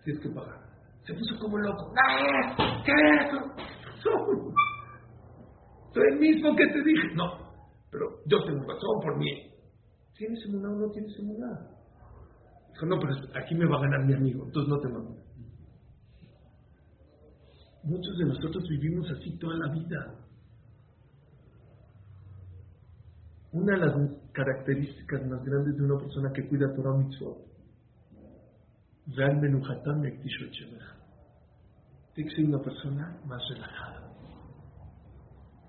Tienes 0.03 0.23
que 0.23 0.29
pagar. 0.29 0.59
Se 1.05 1.13
puso 1.13 1.39
como 1.39 1.57
loco. 1.57 1.93
¡Ah! 1.95 2.83
¿Qué 2.85 2.91
es 2.91 3.31
soy 5.93 6.03
el 6.11 6.19
mismo 6.19 6.55
que 6.55 6.67
te 6.67 6.83
dije. 6.83 7.15
No, 7.15 7.25
pero 7.91 8.05
yo 8.25 8.43
tengo 8.45 8.61
razón 8.61 9.01
por 9.01 9.17
mí. 9.17 9.48
¿Tienes 10.19 10.43
emuná 10.43 10.69
o 10.69 10.75
no 10.75 10.91
tienes 10.91 11.17
emuná? 11.17 11.65
Dijo, 12.73 12.85
no, 12.85 12.99
pero 12.99 13.13
aquí 13.41 13.55
me 13.55 13.65
va 13.65 13.77
a 13.77 13.81
ganar 13.83 14.05
mi 14.05 14.13
amigo, 14.13 14.43
entonces 14.43 14.69
no 14.69 14.79
te 14.81 14.89
mando. 14.89 15.15
Muchos 17.83 18.17
de 18.17 18.25
nosotros 18.25 18.67
vivimos 18.67 19.09
así 19.09 19.37
toda 19.37 19.55
la 19.55 19.71
vida. 19.71 20.15
Una 23.53 23.73
de 23.73 23.79
las 23.79 24.11
características 24.33 25.25
más 25.25 25.41
grandes 25.45 25.77
de 25.77 25.83
una 25.85 25.97
persona 25.97 26.33
que 26.33 26.49
cuida 26.49 26.75
Torah 26.75 26.97
Mitzvot, 26.97 27.37
Real 29.15 29.39
Menuhatán 29.39 30.01
tiene 32.13 32.29
que 32.29 32.35
ser 32.35 32.45
una 32.45 32.61
persona 32.61 33.17
más 33.25 33.41
relajada, 33.49 34.08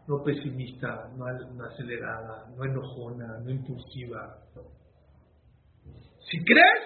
no 0.08 0.22
pesimista, 0.24 1.08
no, 1.16 1.24
acelerada, 1.64 2.48
no 2.56 2.64
enojona, 2.64 3.38
no 3.38 3.50
impulsiva. 3.50 4.38
Si 6.30 6.38
crees 6.44 6.84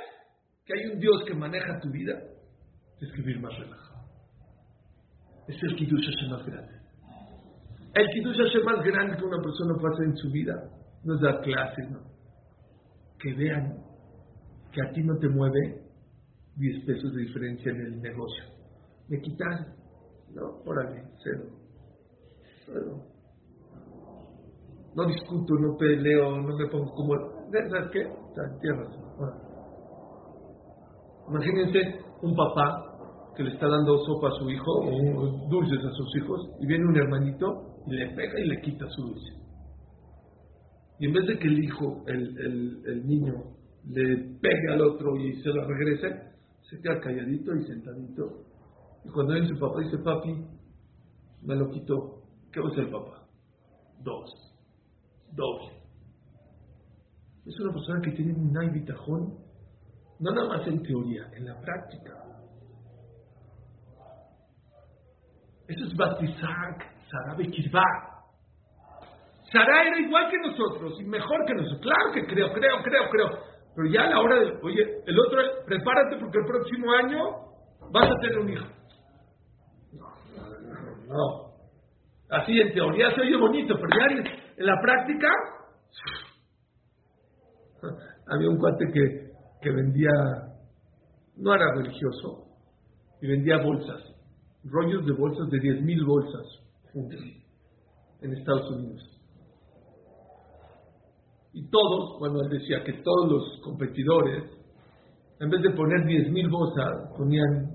que 0.65 0.75
hay 0.75 0.87
un 0.93 1.01
Dios 1.01 1.25
que 1.27 1.35
maneja 1.35 1.81
tu 1.81 1.91
vida, 1.91 2.21
tienes 2.99 3.17
que 3.17 3.23
vivir 3.23 3.41
más 3.41 3.57
relajado. 3.59 4.05
Es 5.49 5.63
el 5.63 5.77
Kiddush 5.77 6.05
Hashem 6.05 6.31
más 6.31 6.47
grande. 6.47 6.81
El 7.95 8.09
Kiddush 8.11 8.37
Hashem 8.37 8.65
más 8.65 8.85
grande 8.85 9.17
que 9.17 9.25
una 9.25 9.43
persona 9.43 9.75
puede 9.79 9.95
hacer 9.95 10.07
en 10.07 10.17
su 10.17 10.31
vida 10.31 10.71
no 11.05 11.15
es 11.15 11.21
dar 11.21 11.41
clases, 11.43 11.91
no. 11.91 12.01
Que 13.19 13.33
vean 13.35 13.79
que 14.73 14.83
a 14.83 14.91
ti 14.93 15.03
no 15.03 15.17
te 15.19 15.29
mueve 15.29 15.83
10 16.57 16.85
pesos 16.85 17.15
de 17.15 17.23
diferencia 17.23 17.71
en 17.71 17.81
el 17.81 18.03
negocio. 18.03 18.45
Me 19.09 19.21
quitas, 19.21 19.67
no, 20.35 20.63
órale, 20.65 21.05
cero. 21.23 21.45
No 24.95 25.07
discuto, 25.07 25.55
no 25.55 25.77
peleo, 25.77 26.41
no 26.41 26.57
me 26.57 26.67
pongo 26.69 26.93
como. 26.95 27.15
¿Sabes 27.51 27.91
qué? 27.93 28.09
Tienes 28.61 28.79
razón. 28.79 29.05
Imagínense 31.29 31.99
un 32.23 32.35
papá 32.37 32.95
que 33.37 33.43
le 33.43 33.53
está 33.53 33.67
dando 33.69 33.99
sopa 34.05 34.29
a 34.29 34.39
su 34.39 34.51
hijo 34.51 34.71
o 34.71 35.49
dulces 35.49 35.85
a 35.85 35.91
sus 35.91 36.17
hijos 36.17 36.51
y 36.61 36.67
viene 36.67 36.87
un 36.87 36.97
hermanito 36.97 37.81
y 37.87 37.93
le 37.93 38.11
pega 38.15 38.41
y 38.41 38.49
le 38.49 38.61
quita 38.61 38.87
su 38.91 39.03
dulce. 39.03 39.33
Y 41.01 41.07
en 41.07 41.13
vez 41.13 41.27
de 41.27 41.39
que 41.39 41.49
el 41.49 41.65
hijo, 41.65 42.05
el, 42.07 42.39
el, 42.39 42.83
el 42.87 43.07
niño, 43.07 43.35
le 43.89 44.17
pegue 44.41 44.73
al 44.73 44.83
otro 44.83 45.17
y 45.17 45.43
se 45.43 45.49
lo 45.49 45.67
regrese, 45.67 46.09
se 46.71 46.81
queda 46.81 47.01
calladito 47.01 47.55
y 47.57 47.65
sentadito. 47.65 48.45
Y 49.05 49.09
cuando 49.11 49.35
viene 49.35 49.49
su 49.49 49.59
papá 49.59 49.81
dice, 49.81 49.99
papi, 49.99 50.35
me 51.43 51.57
lo 51.57 51.71
quitó. 51.71 52.24
¿Qué 52.55 52.61
va 52.61 52.69
a 52.69 52.71
hacer 52.71 52.85
el 52.85 52.91
papá? 52.91 53.27
Dos. 53.99 54.31
Doble. 55.33 55.73
Es 57.45 57.61
una 57.61 57.73
persona 57.73 58.01
que 58.01 58.13
tiene 58.13 58.33
un 58.33 58.73
bitajón, 58.73 59.39
no 60.21 60.31
nada 60.31 60.49
más 60.49 60.67
en 60.69 60.81
teoría, 60.85 61.29
en 61.35 61.47
la 61.47 61.61
práctica. 61.61 62.13
Eso 65.67 65.85
es 65.85 65.97
Batizak, 65.97 66.85
Sarah 67.11 67.35
Bekirba. 67.37 67.83
Sarah 69.51 69.89
era 69.89 69.99
igual 69.99 70.31
que 70.31 70.39
nosotros 70.49 71.01
y 71.01 71.05
mejor 71.07 71.45
que 71.47 71.55
nosotros. 71.55 71.81
Claro 71.81 72.13
que 72.13 72.25
creo, 72.25 72.53
creo, 72.53 72.83
creo, 72.85 73.11
creo. 73.11 73.29
Pero 73.75 73.89
ya 73.91 74.03
a 74.03 74.11
la 74.11 74.21
hora 74.21 74.39
de, 74.39 74.61
oye, 74.63 75.03
el 75.05 75.19
otro, 75.19 75.41
prepárate 75.67 76.19
porque 76.19 76.39
el 76.39 76.47
próximo 76.47 76.93
año 76.93 77.19
vas 77.91 78.09
a 78.09 78.21
tener 78.21 78.39
un 78.39 78.49
hijo. 78.51 78.67
No, 79.93 80.07
no, 80.37 81.07
no. 81.09 81.44
Así 82.31 82.61
en 82.61 82.73
teoría 82.73 83.15
se 83.15 83.21
oye 83.21 83.37
bonito, 83.37 83.75
pero 83.77 83.89
ya 83.89 84.07
en 84.57 84.67
la 84.67 84.81
práctica, 84.81 85.29
había 88.29 88.49
un 88.49 88.59
cuate 88.59 88.87
que, 88.93 89.31
que 89.61 89.71
vendía, 89.71 90.11
no 91.37 91.55
era 91.55 91.75
religioso, 91.75 92.47
y 93.21 93.27
vendía 93.27 93.59
bolsas 93.63 94.15
rollos 94.65 95.07
de 95.07 95.13
bolsas 95.13 95.49
de 95.51 95.59
10.000 95.59 96.07
bolsas 96.07 96.47
juntas 96.93 97.21
en 98.23 98.33
Estados 98.33 98.71
Unidos. 98.71 99.03
Y 101.53 101.69
todos, 101.69 102.19
bueno, 102.19 102.41
él 102.43 102.49
decía 102.59 102.83
que 102.83 102.95
todos 102.95 103.31
los 103.31 103.61
competidores, 103.63 104.51
en 105.39 105.51
vez 105.51 105.63
de 105.63 105.71
poner 105.71 106.05
10.000 106.07 106.51
bolsas, 106.51 107.11
ponían 107.17 107.71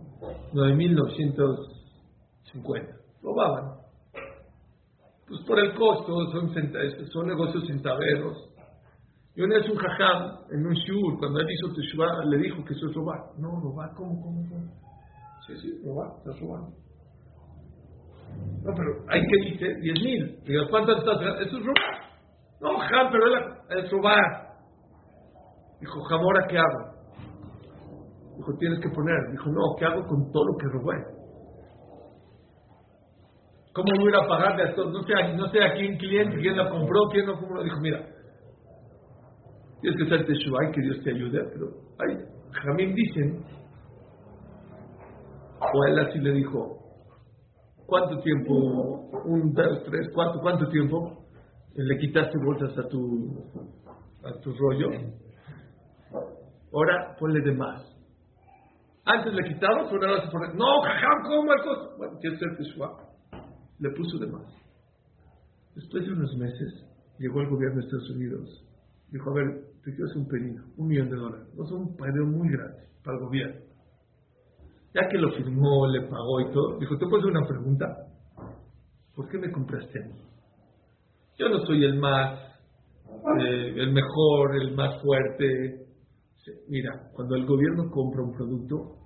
9.950. 0.53 2.99
Robaban. 3.21 3.78
Pues 5.29 5.41
por 5.45 5.59
el 5.59 5.75
costo, 5.75 6.31
son, 6.31 6.51
son 7.11 7.27
negocios 7.27 7.63
centaveros. 7.67 8.49
Y 9.35 9.41
una 9.43 9.57
vez 9.57 9.69
un 9.69 9.77
jajam 9.77 10.39
en 10.51 10.65
un 10.65 10.73
shur, 10.73 11.19
cuando 11.19 11.39
él 11.39 11.47
hizo 11.51 11.73
Teshuvah, 11.73 12.25
le 12.25 12.37
dijo 12.39 12.65
que 12.65 12.73
eso 12.73 12.87
es 12.89 12.95
robar. 12.95 13.19
No, 13.37 13.59
robar, 13.61 13.93
¿cómo, 13.95 14.19
cómo, 14.21 14.43
cómo? 14.49 14.65
Sí, 15.45 15.53
sí, 15.61 15.81
robar, 15.85 16.17
estás 16.17 16.39
robando. 16.41 16.75
No, 18.63 18.73
pero 18.75 18.89
hay 19.07 19.21
que 19.21 19.51
dice 19.51 19.75
10 19.81 20.03
mil. 20.03 20.39
Digo, 20.45 20.63
¿cuánto 20.69 20.97
estás 20.97 21.21
Eso 21.45 21.57
es 21.57 21.65
robar. 21.65 22.09
No, 22.59 22.79
jam, 22.79 23.09
pero 23.11 23.79
es 23.79 23.91
robar. 23.91 24.49
Dijo, 25.79 26.01
jam, 26.01 26.19
¿ahora 26.21 26.47
qué 26.49 26.57
hago? 26.57 26.99
Dijo, 28.35 28.53
tienes 28.57 28.79
que 28.79 28.89
poner. 28.89 29.31
Dijo, 29.31 29.49
no, 29.51 29.75
¿qué 29.77 29.85
hago 29.85 30.07
con 30.07 30.31
todo 30.31 30.43
lo 30.45 30.57
que 30.57 30.67
robé? 30.67 31.18
¿Cómo 33.73 33.87
voy 33.99 34.13
a 34.13 34.25
a 34.25 34.27
pagarle 34.27 34.63
a 34.63 34.75
todos? 34.75 34.91
No 34.91 35.03
sé, 35.03 35.13
no 35.35 35.47
sé 35.49 35.63
a 35.63 35.73
quién 35.73 35.97
cliente, 35.97 36.37
quién 36.37 36.57
la 36.57 36.69
compró, 36.69 37.01
quién 37.11 37.25
no 37.25 37.39
compró. 37.39 37.63
Dijo, 37.63 37.79
mira, 37.81 38.05
tienes 39.81 39.97
que 39.97 40.05
hacerte 40.05 40.33
y 40.33 40.71
que 40.71 40.81
Dios 40.81 41.03
te 41.03 41.11
ayude, 41.11 41.39
pero 41.53 41.67
hay, 41.99 42.17
Jamín 42.51 42.95
dicen, 42.95 43.43
o 45.61 45.85
él 45.87 45.99
así 45.99 46.19
le 46.19 46.33
dijo, 46.33 46.79
¿Cuánto 47.89 48.21
tiempo? 48.21 48.53
Un, 49.25 49.51
dos, 49.51 49.83
tres, 49.85 50.11
cuatro, 50.13 50.39
¿cuánto 50.41 50.67
tiempo? 50.69 51.25
Le 51.73 51.97
quitaste 51.97 52.37
bolsas 52.45 52.77
a 52.77 52.87
tu, 52.87 53.49
a 54.23 54.39
tu 54.41 54.53
rollo. 54.53 54.89
Ahora 56.71 57.15
ponle 57.19 57.41
de 57.41 57.53
más. 57.55 57.81
Antes 59.05 59.33
le 59.33 59.43
quitaba, 59.43 59.89
pero 59.89 60.07
ahora 60.07 60.23
se 60.23 60.31
pone. 60.31 60.53
No, 60.53 60.81
jajam, 60.81 61.23
¿cómo 61.23 61.51
el 61.51 61.63
costo? 61.63 61.97
Bueno, 61.97 62.17
quiere 62.21 62.37
ser 62.37 62.49
suave. 62.75 63.08
Le 63.79 63.89
puso 63.91 64.17
de 64.17 64.27
más. 64.27 64.45
Después 65.75 66.05
de 66.05 66.11
unos 66.11 66.35
meses, 66.37 66.85
llegó 67.17 67.41
el 67.41 67.49
gobierno 67.49 67.79
de 67.79 67.85
Estados 67.85 68.09
Unidos. 68.11 68.65
Dijo, 69.11 69.29
a 69.29 69.33
ver, 69.33 69.65
te 69.83 69.91
quiero 69.91 70.05
hacer 70.05 70.17
un 70.17 70.27
pedido, 70.27 70.63
un 70.77 70.87
millón 70.87 71.09
de 71.09 71.15
dólares. 71.15 71.47
No 71.55 71.65
es 71.65 71.71
un 71.71 71.95
pedido 71.95 72.25
muy 72.25 72.49
grande 72.49 72.87
para 73.03 73.17
el 73.17 73.23
gobierno 73.23 73.69
ya 74.93 75.07
que 75.07 75.17
lo 75.17 75.31
firmó, 75.31 75.87
le 75.87 76.01
pagó 76.01 76.41
y 76.41 76.51
todo, 76.51 76.79
dijo, 76.79 76.97
¿te 76.97 77.05
puedo 77.05 77.17
hacer 77.17 77.31
una 77.31 77.47
pregunta? 77.47 77.85
¿Por 79.15 79.29
qué 79.29 79.37
me 79.37 79.51
compraste 79.51 80.03
a 80.03 80.07
mí? 80.07 80.21
Yo 81.37 81.49
no 81.49 81.59
soy 81.65 81.83
el 81.85 81.99
más 81.99 82.39
eh, 83.39 83.73
el 83.75 83.91
mejor, 83.91 84.55
el 84.55 84.75
más 84.75 85.01
fuerte. 85.01 85.85
Mira, 86.67 87.09
cuando 87.13 87.35
el 87.35 87.45
gobierno 87.45 87.89
compra 87.91 88.23
un 88.23 88.33
producto, 88.33 88.97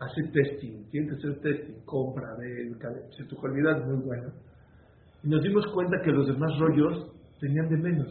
hace 0.00 0.22
testing, 0.32 0.88
tiene 0.90 1.08
que 1.08 1.14
hacer 1.16 1.40
testing, 1.40 1.84
compra, 1.84 2.34
de, 2.36 2.72
si 3.16 3.24
tu 3.28 3.36
calidad 3.36 3.80
es 3.80 3.86
muy 3.86 4.02
buena. 4.04 4.32
Y 5.22 5.28
nos 5.28 5.42
dimos 5.42 5.66
cuenta 5.74 6.00
que 6.02 6.10
los 6.10 6.26
demás 6.26 6.50
rollos 6.58 7.12
tenían 7.38 7.68
de 7.68 7.76
menos. 7.76 8.08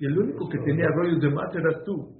Y 0.00 0.06
el 0.06 0.18
único 0.18 0.48
que 0.48 0.58
tenía 0.58 0.88
rollos 0.88 1.20
de 1.20 1.30
más 1.30 1.54
eras 1.54 1.84
tú. 1.84 2.18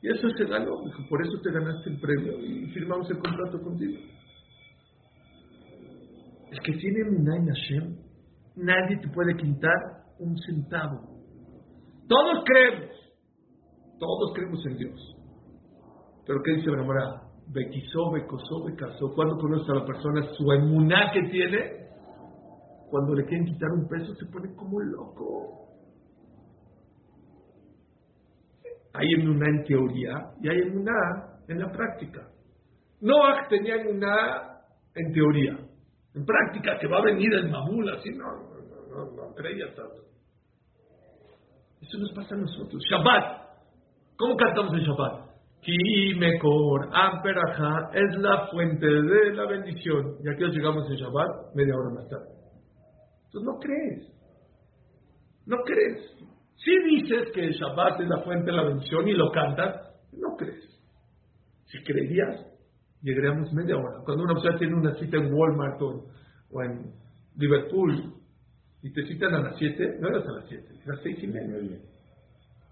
Y 0.00 0.08
eso 0.08 0.28
se 0.36 0.44
ganó, 0.44 0.76
por 1.08 1.22
eso 1.22 1.40
te 1.42 1.52
ganaste 1.52 1.90
el 1.90 2.00
premio 2.00 2.38
y 2.40 2.66
firmamos 2.72 3.08
el 3.10 3.18
contrato 3.18 3.60
contigo. 3.60 4.00
El 6.50 6.60
que 6.60 6.72
tiene 6.72 7.10
Munay 7.10 7.46
Hashem, 7.46 7.96
nadie 8.56 8.98
te 8.98 9.08
puede 9.08 9.36
quitar 9.36 10.04
un 10.18 10.36
centavo. 10.38 11.00
Todos 12.08 12.44
creemos, 12.44 12.96
todos 13.98 14.32
creemos 14.34 14.66
en 14.66 14.76
Dios. 14.76 15.16
Pero 16.26 16.40
¿qué 16.44 16.52
dice 16.52 16.70
la 16.70 16.82
Gemara? 16.82 17.31
Bequizó, 17.48 18.10
becosó, 18.12 18.64
becasó. 18.64 19.12
¿Cuándo 19.14 19.36
conoce 19.36 19.70
a 19.72 19.80
la 19.80 19.84
persona 19.84 20.22
su 20.32 20.52
emuná 20.52 21.10
que 21.12 21.22
tiene? 21.28 21.82
Cuando 22.90 23.14
le 23.14 23.24
quieren 23.24 23.46
quitar 23.46 23.70
un 23.70 23.88
peso 23.88 24.14
se 24.14 24.26
pone 24.26 24.54
como 24.54 24.80
loco. 24.80 25.68
Hay 28.94 29.06
emuná 29.18 29.46
en 29.48 29.64
teoría 29.64 30.12
y 30.40 30.48
hay 30.48 30.58
emuná 30.68 30.92
en 31.48 31.58
la 31.58 31.70
práctica. 31.70 32.28
Noah 33.00 33.48
tenía 33.48 33.76
emuná 33.76 34.60
en 34.94 35.12
teoría. 35.12 35.58
En 36.14 36.24
práctica, 36.26 36.78
que 36.78 36.86
va 36.86 36.98
a 36.98 37.04
venir 37.04 37.32
el 37.32 37.50
mamul, 37.50 37.90
así 37.94 38.10
no, 38.10 38.26
no, 38.26 39.06
no, 39.06 39.28
no 39.28 39.34
creía 39.34 39.74
tanto. 39.74 40.02
Eso 41.80 41.98
nos 41.98 42.12
pasa 42.12 42.34
a 42.34 42.38
nosotros. 42.38 42.82
Shabbat. 42.90 43.42
¿Cómo 44.16 44.36
cantamos 44.36 44.74
en 44.74 44.80
Shabbat? 44.80 45.31
Ki 45.62 46.14
Mekor 46.18 46.88
Amperaja 46.92 47.90
es 47.94 48.18
la 48.18 48.48
fuente 48.48 48.84
de 48.84 49.32
la 49.32 49.46
bendición. 49.46 50.16
Y 50.24 50.28
aquí 50.28 50.44
llegamos 50.50 50.90
en 50.90 50.96
Shabbat 50.96 51.54
media 51.54 51.74
hora 51.76 51.94
más 51.94 52.08
tarde. 52.08 52.30
Entonces 53.26 53.42
no 53.44 53.58
crees. 53.60 54.12
No 55.46 55.56
crees. 55.64 56.22
Si 56.56 56.78
dices 56.82 57.30
que 57.32 57.44
el 57.44 57.52
Shabbat 57.52 58.00
es 58.00 58.08
la 58.08 58.22
fuente 58.22 58.50
de 58.50 58.56
la 58.56 58.64
bendición 58.64 59.06
y 59.06 59.12
lo 59.12 59.30
cantas, 59.30 59.76
no 60.12 60.36
crees. 60.36 60.64
Si 61.66 61.82
creerías, 61.84 62.44
llegaríamos 63.00 63.52
media 63.52 63.76
hora. 63.76 64.02
Cuando 64.04 64.24
una 64.24 64.34
persona 64.34 64.58
tiene 64.58 64.74
una 64.74 64.94
cita 64.96 65.16
en 65.16 65.32
Walmart 65.32 65.80
o, 65.80 66.62
en 66.62 66.92
Liverpool 67.36 68.14
y 68.82 68.92
te 68.92 69.06
citan 69.06 69.32
a 69.34 69.42
las 69.42 69.56
7, 69.58 69.96
no 70.00 70.08
eras 70.08 70.26
a 70.26 70.32
las 70.32 70.48
7, 70.48 70.68
a 70.68 70.88
las 70.88 71.02
6 71.02 71.18
y 71.22 71.26
media. 71.28 71.78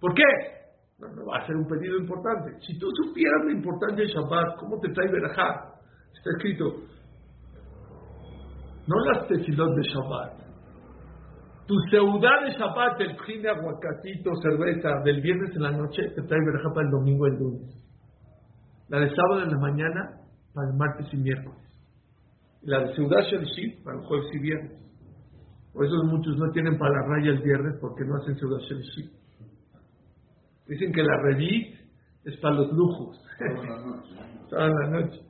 ¿Por 0.01 0.13
qué? 0.15 0.60
No, 1.01 1.27
va 1.27 1.39
a 1.39 1.47
ser 1.47 1.57
un 1.57 1.67
pedido 1.67 1.97
importante. 1.99 2.59
Si 2.67 2.79
tú 2.79 2.87
supieras 3.03 3.45
la 3.47 3.53
importancia 3.53 4.05
del 4.05 4.13
Shabbat, 4.13 4.57
¿cómo 4.59 4.79
te 4.81 4.91
trae 4.91 5.11
Berajá? 5.11 5.75
Está 6.13 6.31
escrito, 6.37 6.65
no 8.87 8.97
las 9.07 9.27
tefilot 9.29 9.77
de 9.77 9.83
Shabbat. 9.83 10.41
Tu 11.67 11.75
seudá 11.91 12.43
de 12.45 12.51
Shabbat, 12.51 13.01
el 13.01 13.17
pjine, 13.17 13.49
aguacatito, 13.49 14.31
cerveza, 14.43 15.01
del 15.05 15.21
viernes 15.23 15.55
en 15.55 15.63
la 15.63 15.71
noche, 15.71 16.03
te 16.15 16.23
trae 16.23 16.41
Berajá 16.45 16.69
para 16.75 16.87
el 16.87 16.91
domingo 16.91 17.27
y 17.27 17.31
el 17.31 17.37
lunes. 17.39 17.81
La 18.89 18.99
de 18.99 19.09
sábado 19.15 19.43
en 19.45 19.51
la 19.53 19.59
mañana, 19.59 20.21
para 20.53 20.69
el 20.69 20.77
martes 20.77 21.07
y 21.13 21.17
miércoles. 21.17 21.63
La 22.63 22.81
de 22.81 22.95
Seudá 22.95 23.23
Shalishit, 23.23 23.85
para 23.85 23.99
el 23.99 24.05
jueves 24.05 24.27
y 24.35 24.39
viernes. 24.41 24.83
Por 25.73 25.87
eso 25.87 25.95
muchos 26.05 26.37
no 26.37 26.51
tienen 26.51 26.77
para 26.77 26.91
la 26.91 27.07
raya 27.07 27.31
el 27.31 27.43
viernes 27.43 27.79
porque 27.81 28.05
no 28.05 28.17
hacen 28.17 28.37
Seudá 28.37 28.59
Shalishit. 28.69 29.20
Dicen 30.71 30.93
que 30.93 31.03
la 31.03 31.17
Revit 31.17 31.75
es 32.25 32.37
para 32.37 32.55
los 32.55 32.73
lujos. 32.73 33.21
Toda 34.49 34.69
la 34.69 34.91
noche. 34.91 35.21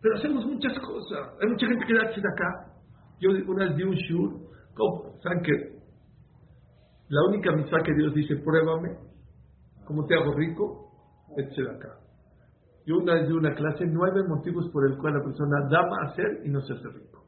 Pero 0.00 0.16
hacemos 0.16 0.46
muchas 0.46 0.72
cosas. 0.78 1.36
Hay 1.42 1.48
mucha 1.50 1.66
gente 1.66 1.84
que 1.84 1.94
da 1.94 2.04
acá. 2.04 2.72
Yo 3.20 3.30
una 3.46 3.66
vez 3.66 3.76
di 3.76 3.82
un 3.82 3.94
shur. 3.94 4.40
¿Saben 5.22 5.42
que 5.42 5.52
La 7.08 7.20
única 7.28 7.52
misa 7.52 7.76
que 7.84 7.92
Dios 7.94 8.14
dice, 8.14 8.36
pruébame. 8.36 8.96
¿Cómo 9.84 10.06
te 10.06 10.14
hago 10.14 10.32
rico? 10.32 10.84
de 11.36 11.44
acá. 11.44 11.98
Yo 12.86 12.96
una 12.96 13.14
vez 13.14 13.28
di 13.28 13.34
una 13.34 13.54
clase, 13.54 13.84
nueve 13.84 14.22
motivos 14.26 14.70
por 14.70 14.90
el 14.90 14.96
cual 14.96 15.12
la 15.12 15.22
persona 15.22 15.68
da 15.68 15.80
a 15.80 16.10
hacer 16.10 16.40
y 16.42 16.48
no 16.48 16.62
se 16.62 16.72
hace 16.72 16.88
rico. 16.88 17.22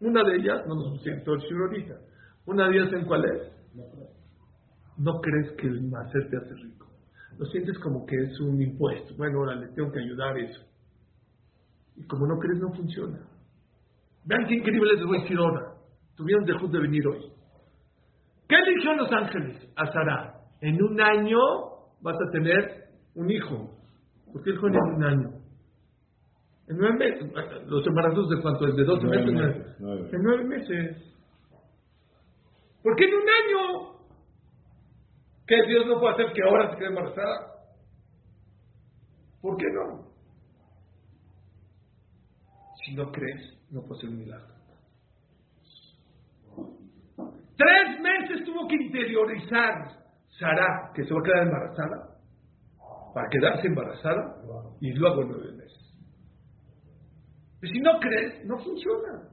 Una 0.00 0.22
de 0.22 0.36
ellas, 0.36 0.64
no 0.68 0.76
nos 0.76 0.90
pusimos 0.90 1.24
todo 1.24 1.34
el 1.34 1.40
shur 1.40 1.62
ahorita. 1.62 1.94
Una 2.46 2.68
de 2.68 2.76
ellas, 2.76 2.92
¿en 2.92 3.06
cuál 3.06 3.24
es? 3.24 3.53
No 4.98 5.20
crees 5.20 5.52
que 5.52 5.66
el 5.66 5.94
hacer 5.94 6.30
te 6.30 6.36
hace 6.36 6.54
rico. 6.54 6.86
Lo 7.38 7.46
sientes 7.46 7.78
como 7.80 8.06
que 8.06 8.16
es 8.16 8.40
un 8.40 8.60
impuesto. 8.60 9.14
Bueno, 9.16 9.40
ahora 9.40 9.56
le 9.56 9.68
tengo 9.68 9.90
que 9.90 10.00
ayudar 10.00 10.38
eso. 10.38 10.62
Y 11.96 12.04
como 12.06 12.26
no 12.26 12.38
crees, 12.38 12.60
no 12.60 12.72
funciona. 12.72 13.18
Vean 14.24 14.46
qué 14.46 14.54
increíble 14.54 14.94
les 14.94 15.04
voy 15.04 15.18
a 15.18 15.22
decir 15.22 15.36
ahora. 15.36 15.74
Tuvieron 16.16 16.44
dejud 16.44 16.70
de 16.70 16.80
venir 16.80 17.06
hoy. 17.06 17.32
¿Qué 18.48 18.56
eligió 18.56 18.94
los 18.94 19.10
ángeles? 19.12 19.68
A 19.76 19.86
Sara. 19.92 20.40
En 20.60 20.80
un 20.82 21.00
año 21.00 21.38
vas 22.00 22.16
a 22.16 22.30
tener 22.30 22.84
un 23.14 23.30
hijo. 23.30 23.70
¿Por 24.32 24.42
qué 24.42 24.50
hijo 24.50 24.68
en 24.68 24.76
un 24.76 25.04
año? 25.04 25.30
En 26.68 26.78
nueve 26.78 26.96
meses. 26.98 27.32
¿Los 27.66 27.86
embarazos 27.86 28.28
de 28.30 28.40
cuánto? 28.40 28.66
¿Es 28.66 28.76
de 28.76 28.84
doce 28.84 29.06
meses? 29.06 29.56
En 29.78 30.22
nueve 30.22 30.44
meses. 30.44 31.14
¿Por 32.82 32.96
qué 32.96 33.04
en 33.04 33.14
un 33.14 33.22
año? 33.22 33.93
¿Que 35.46 35.56
Dios 35.66 35.86
no 35.86 36.00
puede 36.00 36.14
hacer 36.14 36.32
que 36.32 36.42
ahora 36.42 36.70
se 36.70 36.76
quede 36.76 36.88
embarazada? 36.88 37.54
¿Por 39.40 39.56
qué 39.58 39.66
no? 39.72 40.08
Si 42.84 42.94
no 42.94 43.10
crees, 43.12 43.58
no 43.70 43.82
puede 43.82 44.00
ser 44.00 44.10
un 44.10 44.18
milagro. 44.18 44.54
Tres 47.56 48.00
meses 48.00 48.44
tuvo 48.44 48.66
que 48.66 48.76
interiorizar 48.76 50.04
Sara, 50.38 50.90
que 50.94 51.04
se 51.04 51.14
va 51.14 51.20
a 51.20 51.22
quedar 51.22 51.42
embarazada, 51.46 52.18
para 53.14 53.28
quedarse 53.28 53.68
embarazada, 53.68 54.36
y 54.80 54.92
luego 54.92 55.24
nueve 55.24 55.52
meses. 55.52 55.94
Pero 57.60 57.72
si 57.72 57.80
no 57.80 58.00
crees, 58.00 58.44
no 58.44 58.58
funciona. 58.58 59.28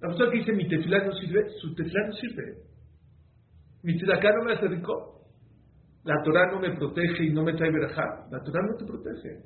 La 0.00 0.08
persona 0.08 0.30
que 0.30 0.38
dice 0.38 0.52
mi 0.52 0.68
tefilá 0.68 1.04
no 1.04 1.12
sirve, 1.12 1.48
su 1.60 1.74
tefilá 1.74 2.06
no 2.06 2.12
sirve. 2.14 2.56
Mi 3.82 3.94
acá 4.12 4.30
no 4.38 4.44
me 4.44 4.54
hace 4.54 4.68
rico, 4.68 5.21
la 6.04 6.22
Torah 6.24 6.50
no 6.50 6.60
me 6.60 6.74
protege 6.74 7.24
y 7.24 7.30
no 7.32 7.44
me 7.44 7.54
trae 7.54 7.70
verajá. 7.70 8.26
La 8.30 8.42
Torah 8.42 8.66
no 8.66 8.76
te 8.76 8.84
protege. 8.84 9.42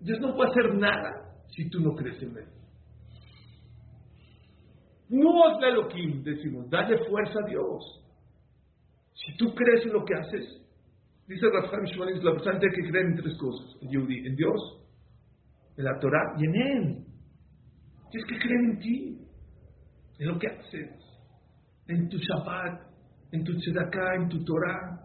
Dios 0.00 0.20
no 0.20 0.34
puede 0.34 0.50
hacer 0.50 0.74
nada 0.74 1.34
si 1.48 1.68
tú 1.68 1.80
no 1.80 1.94
crees 1.94 2.22
en 2.22 2.36
Él. 2.36 2.48
No 5.10 5.60
la 5.60 5.68
Elohim, 5.68 6.22
decimos, 6.22 6.68
dale 6.70 6.98
fuerza 7.06 7.38
a 7.44 7.48
Dios. 7.48 8.04
Si 9.12 9.36
tú 9.36 9.54
crees 9.54 9.84
en 9.84 9.92
lo 9.92 10.04
que 10.04 10.14
haces, 10.14 10.62
dice 11.28 11.46
Rafael 11.52 11.84
Shmanis, 11.84 12.24
la 12.24 12.32
persona 12.32 12.58
tiene 12.58 12.74
que 12.74 12.90
creer 12.90 13.06
en 13.06 13.16
tres 13.16 13.36
cosas: 13.38 13.76
en 13.82 14.36
Dios, 14.36 14.80
en 15.76 15.84
la 15.84 15.98
Torah 16.00 16.34
y 16.38 16.46
en 16.46 16.54
Él. 16.54 17.04
Tienes 18.10 18.28
que 18.28 18.38
creer 18.38 18.60
en 18.64 18.78
ti, 18.78 19.28
en 20.18 20.28
lo 20.28 20.38
que 20.38 20.46
haces, 20.48 20.90
en 21.88 22.08
tu 22.08 22.16
Shabbat, 22.16 22.80
en 23.32 23.44
tu 23.44 23.52
Tzedakah, 23.58 24.14
en 24.16 24.28
tu 24.28 24.42
Torah. 24.44 25.03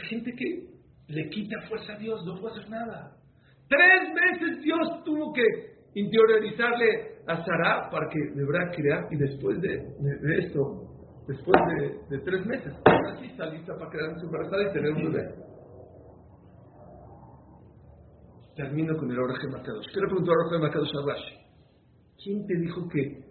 Gente 0.00 0.32
que 0.34 0.68
le 1.08 1.28
quita 1.30 1.56
fuerza 1.68 1.94
a 1.94 1.98
Dios, 1.98 2.24
no 2.24 2.40
puede 2.40 2.58
hacer 2.58 2.70
nada. 2.70 3.16
Tres 3.68 4.14
veces 4.14 4.62
Dios 4.62 5.04
tuvo 5.04 5.32
que 5.32 5.42
interiorizarle 5.94 7.18
a 7.26 7.44
Sara 7.44 7.90
para 7.90 8.08
que 8.08 8.18
verdad 8.34 8.72
crear 8.74 9.06
y 9.10 9.16
después 9.16 9.60
de, 9.60 9.74
esto, 10.38 10.62
después 11.26 11.60
de, 12.08 12.18
tres 12.20 12.46
meses, 12.46 12.72
ahora 12.84 13.20
está 13.22 13.46
lista 13.46 13.74
para 13.78 13.90
quedarse 13.90 14.24
embarazada 14.24 14.70
y 14.70 14.72
tener 14.72 14.92
un 14.92 15.12
bebé. 15.12 15.34
Termino 18.56 18.96
con 18.96 19.10
el 19.10 19.18
Oraje 19.18 19.46
Makadosh. 19.48 19.86
Quiero 19.92 20.08
preguntar 20.08 20.34
a 20.34 20.46
Oraje 20.46 20.58
Makadosh 20.62 20.90
Rashi. 21.06 21.38
¿Quién 22.22 22.46
te 22.46 22.56
dijo 22.56 22.88
que 22.88 23.24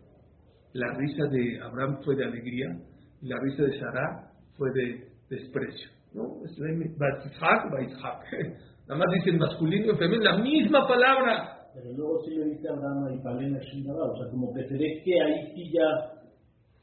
la 0.74 0.94
risa 0.94 1.26
de 1.26 1.60
Abraham 1.62 2.00
fue 2.06 2.16
de 2.16 2.26
alegría 2.26 2.68
y 3.22 3.28
la 3.28 3.38
risa 3.40 3.64
de 3.64 3.80
Sara 3.80 4.32
fue 4.56 4.72
de 4.72 5.12
desprecio? 5.30 5.97
¿No? 6.18 6.44
Es 6.44 6.58
Nada 8.88 9.00
más 9.00 9.14
dicen 9.14 9.38
masculino 9.38 9.94
y 9.94 9.98
femenino, 9.98 10.24
la 10.24 10.38
misma 10.38 10.88
palabra. 10.88 11.58
Pero 11.76 11.94
luego 11.94 12.24
sí 12.24 12.36
le 12.36 12.46
dice 12.46 12.70
Abraham 12.70 13.06
a 13.06 13.14
Ipalé 13.14 13.50
me 13.50 13.60
Hashem 13.60 13.84
Dabar, 13.84 14.10
o 14.10 14.18
sea, 14.18 14.32
como 14.32 14.54
que 14.54 14.64
se 14.68 14.74
ve 14.74 15.02
que 15.06 15.22
ahí 15.22 15.54
sí 15.54 15.72
ya... 15.72 16.18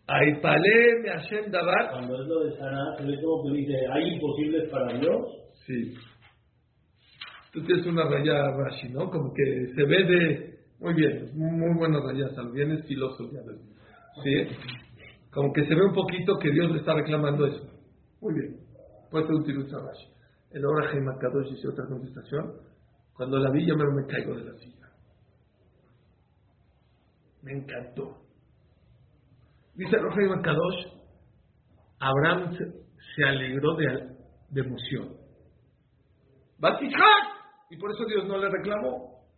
A 0.06 0.24
Ipalé 0.24 1.00
me 1.02 1.08
Hashem 1.08 1.50
Dabar. 1.50 1.90
Cuando 1.90 2.22
es 2.22 2.28
lo 2.28 2.44
de 2.44 2.56
Sara, 2.58 2.96
se 2.96 3.04
ve 3.04 3.20
como 3.22 3.42
que 3.42 3.58
dice, 3.58 3.74
¿hay 3.90 4.14
imposibles 4.14 4.70
para 4.70 4.98
Dios? 4.98 5.26
Sí. 5.66 5.94
Tú 7.52 7.62
tienes 7.64 7.86
una 7.86 8.04
raya 8.04 8.50
Rashi, 8.50 8.88
¿no? 8.90 9.10
Como 9.10 9.32
que 9.32 9.66
se 9.74 9.84
ve 9.84 10.04
de, 10.04 10.58
Muy 10.80 10.94
bien, 10.94 11.30
muy 11.34 11.78
buenos 11.78 12.02
días, 12.14 12.30
bien 12.52 12.72
estiloso 12.72 13.30
ya. 13.32 13.40
¿Sí? 14.22 14.56
Como 15.32 15.52
que 15.52 15.64
se 15.64 15.74
ve 15.74 15.86
un 15.86 15.94
poquito 15.94 16.36
que 16.38 16.50
Dios 16.50 16.70
le 16.70 16.78
está 16.78 16.94
reclamando 16.94 17.46
eso. 17.46 17.64
Muy 18.20 18.34
bien. 18.34 18.63
Puede 19.14 19.26
ser 19.26 19.36
un 19.36 19.44
tirut 19.44 19.68
El 20.50 20.66
Ora 20.66 20.88
Jaime 20.88 21.12
Kadosh 21.20 21.48
dice 21.48 21.68
otra 21.68 21.86
contestación. 21.86 22.52
Cuando 23.12 23.38
la 23.38 23.48
vi, 23.52 23.64
yo 23.64 23.76
me, 23.76 24.06
caigo 24.08 24.34
de 24.34 24.42
la 24.42 24.58
silla. 24.58 24.88
Me 27.42 27.52
encantó. 27.52 28.24
Dice 29.76 29.94
el 29.94 30.10
Jaime 30.10 30.42
Kadosh, 30.42 30.98
Abraham 32.00 32.56
se, 33.14 33.24
alegró 33.24 33.76
de, 33.76 34.16
de 34.50 34.60
emoción. 34.60 35.16
Y 37.70 37.76
por 37.76 37.92
eso 37.92 38.04
Dios 38.06 38.26
no 38.26 38.36
le 38.36 38.50
reclamó. 38.50 39.28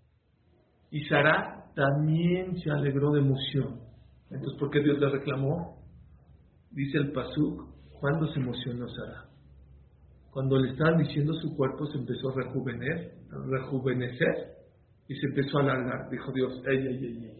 Y 0.90 1.04
Sara 1.04 1.66
también 1.74 2.58
se 2.60 2.70
alegró 2.70 3.10
de 3.10 3.20
emoción. 3.20 3.82
Entonces, 4.30 4.58
¿por 4.58 4.70
qué 4.70 4.80
Dios 4.80 4.98
le 4.98 5.10
reclamó? 5.10 5.82
Dice 6.70 6.96
el 6.96 7.12
Pasuk, 7.12 7.74
¿cuándo 8.00 8.26
se 8.28 8.40
emocionó 8.40 8.88
Sara? 8.88 9.35
Cuando 10.36 10.58
le 10.58 10.70
estaban 10.70 10.98
diciendo 10.98 11.32
su 11.32 11.56
cuerpo 11.56 11.86
se 11.86 11.96
empezó 11.96 12.28
a 12.28 12.34
rejuvenecer, 12.34 13.10
rejuvenecer 13.48 14.34
y 15.08 15.14
se 15.14 15.28
empezó 15.28 15.56
a 15.56 15.62
alargar. 15.62 16.10
Dijo 16.10 16.30
Dios, 16.30 16.60
ey, 16.66 16.76
ey, 16.76 17.06
ey, 17.06 17.24
ey. 17.24 17.38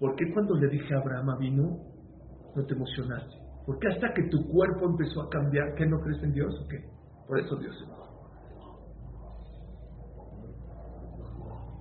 ¿Por 0.00 0.16
qué 0.16 0.24
cuando 0.34 0.56
le 0.56 0.66
dije 0.70 0.92
a 0.92 0.98
Abraham 0.98 1.38
vino 1.38 1.78
no 2.56 2.66
te 2.66 2.74
emocionaste? 2.74 3.32
¿Por 3.64 3.78
qué 3.78 3.86
hasta 3.94 4.12
que 4.12 4.24
tu 4.24 4.44
cuerpo 4.48 4.86
empezó 4.86 5.22
a 5.22 5.28
cambiar, 5.30 5.76
¿qué 5.76 5.86
no 5.86 6.00
crees 6.00 6.20
en 6.24 6.32
Dios? 6.32 6.52
Por 7.28 7.38
eso 7.38 7.54
Dios 7.54 7.78
se 7.78 7.84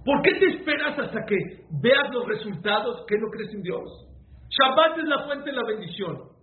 ¿Por 0.05 0.21
qué 0.21 0.31
te 0.39 0.45
esperas 0.57 0.99
hasta 0.99 1.25
que 1.25 1.65
veas 1.81 2.13
los 2.13 2.27
resultados 2.27 3.03
que 3.07 3.17
no 3.17 3.31
crees 3.31 3.51
en 3.51 3.63
Dios? 3.63 4.07
Shabbat 4.47 4.99
es 4.99 5.05
la 5.05 5.25
fuente 5.25 5.49
de 5.49 5.55
la 5.55 5.65
bendición. 5.65 6.36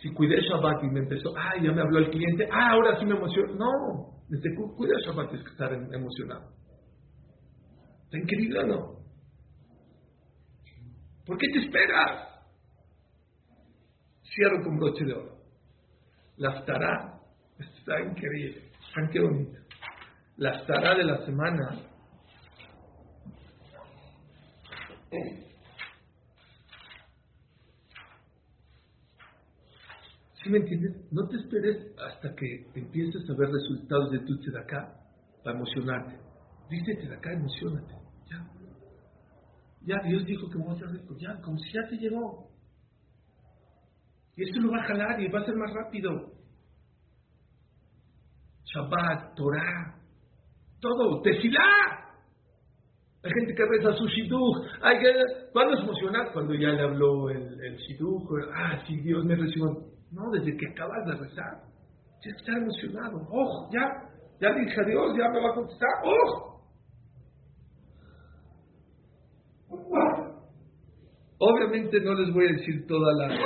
Si 0.00 0.12
cuidé 0.12 0.40
Shabbat 0.40 0.84
y 0.84 0.88
me 0.88 1.00
empezó, 1.00 1.32
ah, 1.36 1.54
ya 1.62 1.72
me 1.72 1.82
habló 1.82 1.98
el 1.98 2.10
cliente, 2.10 2.48
ah, 2.50 2.70
ahora 2.72 2.98
sí 2.98 3.04
me 3.04 3.16
emociono. 3.16 3.54
No, 3.54 4.22
desde 4.28 4.50
que 4.50 4.76
cuidé 4.76 4.94
Shabbat 5.04 5.34
es 5.34 5.42
que 5.42 5.50
estar 5.50 5.72
emocionado. 5.72 6.52
¿Está 8.04 8.18
increíble 8.18 8.58
o 8.60 8.66
no? 8.66 8.98
¿Por 11.26 11.36
qué 11.36 11.46
te 11.52 11.58
esperas? 11.58 12.28
Cierro 14.22 14.62
con 14.64 14.76
broche 14.78 15.04
de 15.04 15.12
oro. 15.12 15.38
La 16.36 16.58
estará, 16.58 17.20
está 17.58 18.00
increíble. 18.00 18.70
¿Están 18.88 19.10
qué 19.10 19.20
bonito? 19.20 19.58
la 20.38 20.52
estará 20.52 20.94
de 20.94 21.04
la 21.04 21.24
semana 21.26 21.80
¿Sí 30.48 30.52
me 30.52 30.60
entiendes? 30.60 30.96
No 31.12 31.28
te 31.28 31.36
esperes 31.36 31.76
hasta 31.98 32.34
que 32.34 32.70
empieces 32.74 33.28
a 33.28 33.34
ver 33.34 33.50
resultados 33.50 34.10
de 34.12 34.20
tu 34.20 34.34
tzedakah 34.38 34.94
para 35.44 35.56
emocionarte. 35.58 36.18
Dice 36.70 36.96
tzedakah, 36.96 37.32
emocionate. 37.34 37.94
Ya. 38.30 38.48
Ya, 39.82 40.08
Dios 40.08 40.24
dijo 40.24 40.48
que 40.48 40.56
vamos 40.56 40.78
a 40.78 40.86
ser 40.86 40.88
rico. 40.88 41.14
Ya, 41.18 41.38
como 41.42 41.58
si 41.58 41.70
ya 41.70 41.86
te 41.90 41.98
llegó. 41.98 42.48
Y 44.36 44.44
esto 44.44 44.60
lo 44.60 44.72
va 44.72 44.78
a 44.78 44.86
jalar 44.86 45.20
y 45.20 45.28
va 45.28 45.40
a 45.40 45.44
ser 45.44 45.54
más 45.54 45.70
rápido. 45.74 46.32
Shabbat, 48.72 49.34
Torah, 49.34 50.00
todo, 50.80 51.20
tefilá. 51.20 51.60
Hay 53.22 53.32
gente 53.38 53.54
que 53.54 53.66
reza 53.66 53.92
su 53.98 54.06
shidduch. 54.06 54.66
Hay 54.80 54.98
que, 54.98 55.12
¿Cuándo 55.52 55.76
es 55.76 55.84
emocionar? 55.84 56.32
Cuando 56.32 56.54
ya 56.54 56.70
le 56.70 56.84
habló 56.84 57.28
el, 57.28 57.62
el 57.62 57.76
shidduch. 57.76 58.30
Ah, 58.54 58.82
sí, 58.86 58.96
Dios 59.02 59.26
me 59.26 59.36
recibió. 59.36 59.97
No, 60.12 60.30
desde 60.30 60.56
que 60.56 60.66
acabas 60.68 61.04
de 61.06 61.14
rezar. 61.14 61.62
Ya 62.24 62.30
está 62.30 62.52
emocionado. 62.52 63.26
¡Oh! 63.30 63.68
Ya, 63.72 64.10
ya 64.40 64.54
dije 64.54 64.80
a 64.80 64.84
Dios, 64.84 65.16
ya 65.16 65.28
me 65.28 65.40
va 65.40 65.50
a 65.50 65.54
contestar. 65.54 65.88
¡Oh! 66.04 66.48
Obviamente 71.40 72.00
no 72.00 72.14
les 72.14 72.34
voy 72.34 72.46
a 72.46 72.52
decir 72.52 72.86
toda 72.86 73.12
la... 73.14 73.38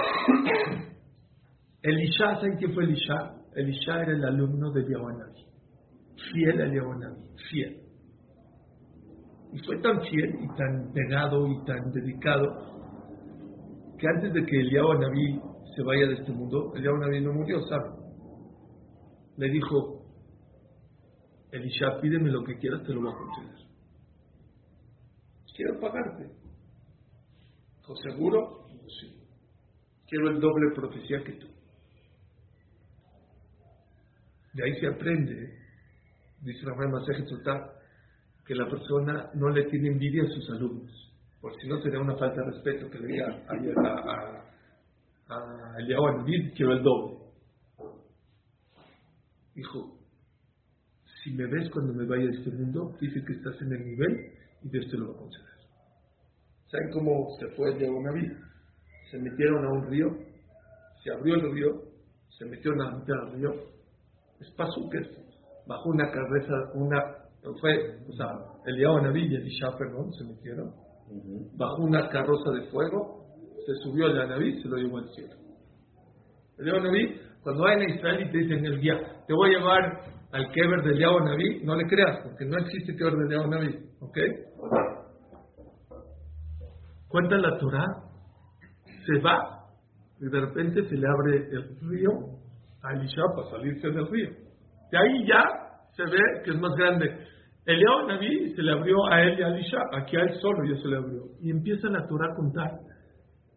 Elisha, 1.83 2.37
¿saben 2.37 2.57
quién 2.57 2.73
fue 2.75 2.85
Elisha? 2.85 3.35
Elisha 3.55 4.03
era 4.03 4.13
el 4.13 4.25
alumno 4.25 4.71
de 4.71 4.89
Yahuanabí 4.89 5.53
fiel 6.31 6.61
a 6.61 6.67
Leonaví, 6.67 7.23
fiel. 7.51 7.77
Y 9.53 9.59
fue 9.67 9.79
tan 9.81 10.01
fiel 10.01 10.35
y 10.41 10.49
tan 10.57 10.93
pegado 10.93 11.47
y 11.47 11.65
tan 11.65 11.93
dedicado 11.93 12.45
que 13.99 14.09
antes 14.09 14.33
de 14.33 14.45
que 14.45 14.61
Eliyahu 14.61 14.95
Naví 14.95 15.41
se 15.75 15.83
vaya 15.83 16.07
de 16.07 16.15
este 16.15 16.33
mundo, 16.33 16.73
Eliyahu 16.75 16.99
Naví 16.99 17.21
no 17.21 17.33
murió, 17.33 17.61
¿sabe? 17.67 17.91
Le 19.37 19.49
dijo, 19.51 20.03
Elisha, 21.51 22.01
pídeme 22.01 22.31
lo 22.31 22.45
que 22.45 22.59
quieras, 22.59 22.83
te 22.85 22.93
lo 22.93 23.03
voy 23.03 23.13
a 23.13 23.17
conceder. 23.17 23.63
Quiero 25.55 25.81
pagarte. 25.81 26.31
¿Con 27.87 27.97
seguro? 27.99 28.67
Sí. 29.01 29.23
Quiero 30.07 30.31
el 30.31 30.41
doble 30.41 30.75
profecía 30.75 31.23
que 31.23 31.33
tú. 31.33 31.47
De 34.55 34.65
ahí 34.65 34.81
se 34.81 34.87
aprende 34.87 35.63
dice 36.43 36.67
Rafael 36.67 36.91
Masaje 36.91 37.25
que 38.45 38.55
la 38.55 38.69
persona 38.69 39.31
no 39.35 39.49
le 39.51 39.65
tiene 39.65 39.89
envidia 39.89 40.25
a 40.25 40.27
sus 40.27 40.51
alumnos, 40.51 40.91
porque 41.41 41.59
si 41.63 41.69
no 41.69 41.81
sería 41.81 42.01
una 42.01 42.17
falta 42.17 42.43
de 42.43 42.51
respeto 42.51 42.91
que 42.91 42.99
le 42.99 43.07
diga 43.07 43.27
a, 43.27 44.11
a, 44.11 44.52
a 45.37 45.77
quiero 46.55 46.73
el 46.73 46.83
doble. 46.83 47.19
Hijo, 49.55 49.99
si 51.23 51.33
me 51.33 51.47
ves 51.47 51.71
cuando 51.71 51.93
me 51.93 52.07
vaya 52.07 52.27
de 52.27 52.37
este 52.37 52.51
mundo, 52.51 52.97
dice 53.01 53.23
que 53.25 53.33
estás 53.35 53.61
en 53.63 53.73
el 53.73 53.85
nivel 53.85 54.33
y 54.63 54.69
Dios 54.71 54.87
te 54.91 54.97
lo 54.97 55.09
va 55.09 55.15
a 55.15 55.19
conceder. 55.19 55.53
¿Saben 56.71 56.91
cómo 56.93 57.29
se 57.39 57.49
fue 57.55 57.71
el 57.73 57.79
David? 57.79 58.33
Se 59.11 59.19
metieron 59.19 59.65
a 59.65 59.71
un 59.71 59.91
río, 59.91 60.07
se 61.05 61.13
abrió 61.13 61.35
el 61.35 61.53
río, 61.53 61.83
se 62.39 62.47
metieron 62.47 62.81
a 62.81 62.97
meter 62.97 63.15
al 63.15 63.33
río. 63.35 63.51
Es 64.41 64.51
es 64.99 65.23
bajo 65.67 65.91
una 65.91 66.11
cabeza, 66.11 66.55
una, 66.75 66.99
fue, 67.61 67.99
o 68.09 68.13
sea, 68.13 68.27
Eliyahu 68.67 69.03
Naví 69.03 69.27
y 69.27 69.35
Elisha, 69.37 69.77
perdón, 69.77 70.13
se 70.15 70.25
metieron, 70.25 70.73
bajo 71.57 71.83
una 71.83 72.09
carroza 72.09 72.51
de 72.53 72.71
fuego, 72.71 73.22
se 73.67 73.75
subió 73.83 74.07
el 74.07 74.47
y 74.47 74.63
se 74.63 74.69
lo 74.69 74.77
llevó 74.77 74.99
al 74.99 75.09
cielo. 75.11 75.35
Eliyahu 76.59 76.81
Naví, 76.81 77.21
cuando 77.43 77.63
vayan 77.63 77.81
a 77.81 77.95
Israel 77.95 78.27
y 78.27 78.31
te 78.31 78.39
dicen 78.39 78.65
el 78.65 78.81
guía, 78.81 78.99
te 79.27 79.35
voy 79.35 79.55
a 79.55 79.59
llevar 79.59 80.01
al 80.33 80.51
Keber 80.51 80.83
de 80.83 80.91
Eliyahu 80.91 81.21
Naví, 81.21 81.63
no 81.65 81.77
le 81.77 81.87
creas, 81.87 82.21
porque 82.23 82.45
no 82.45 82.59
existe 82.59 82.97
Keber 82.97 83.15
de 83.15 83.25
Eliyahu 83.25 83.51
Naví, 83.51 83.79
¿ok? 84.01 84.19
Cuenta 87.09 87.37
la 87.37 87.59
Torah, 87.59 87.87
se 89.07 89.19
va 89.21 89.63
y 90.21 90.27
de 90.27 90.41
repente 90.41 90.89
se 90.89 90.97
le 90.97 91.07
abre 91.07 91.37
el 91.51 91.77
río 91.81 92.11
a 92.83 92.93
Elisha 92.95 93.23
para 93.35 93.51
salirse 93.51 93.91
del 93.91 94.07
río. 94.09 94.31
De 94.91 94.99
ahí 94.99 95.27
ya 95.27 95.43
se 95.97 96.05
ve 96.05 96.21
que 96.45 96.51
es 96.53 96.61
más 96.61 96.73
grande. 96.77 97.27
Eliao 97.67 98.07
Naví 98.07 98.55
se 98.55 98.63
le 98.63 98.73
abrió 98.73 98.97
a 99.11 99.23
él 99.23 99.39
y 99.39 99.43
a 99.43 99.49
Elisha, 99.49 99.79
aquí 99.93 100.17
a 100.17 100.21
él 100.21 100.35
solo 100.41 100.65
ya 100.65 100.81
se 100.81 100.89
le 100.89 100.97
abrió. 100.97 101.23
Y 101.41 101.51
empieza 101.51 101.89
la 101.89 102.07
Torah 102.07 102.33
a 102.33 102.37
contar 102.37 102.71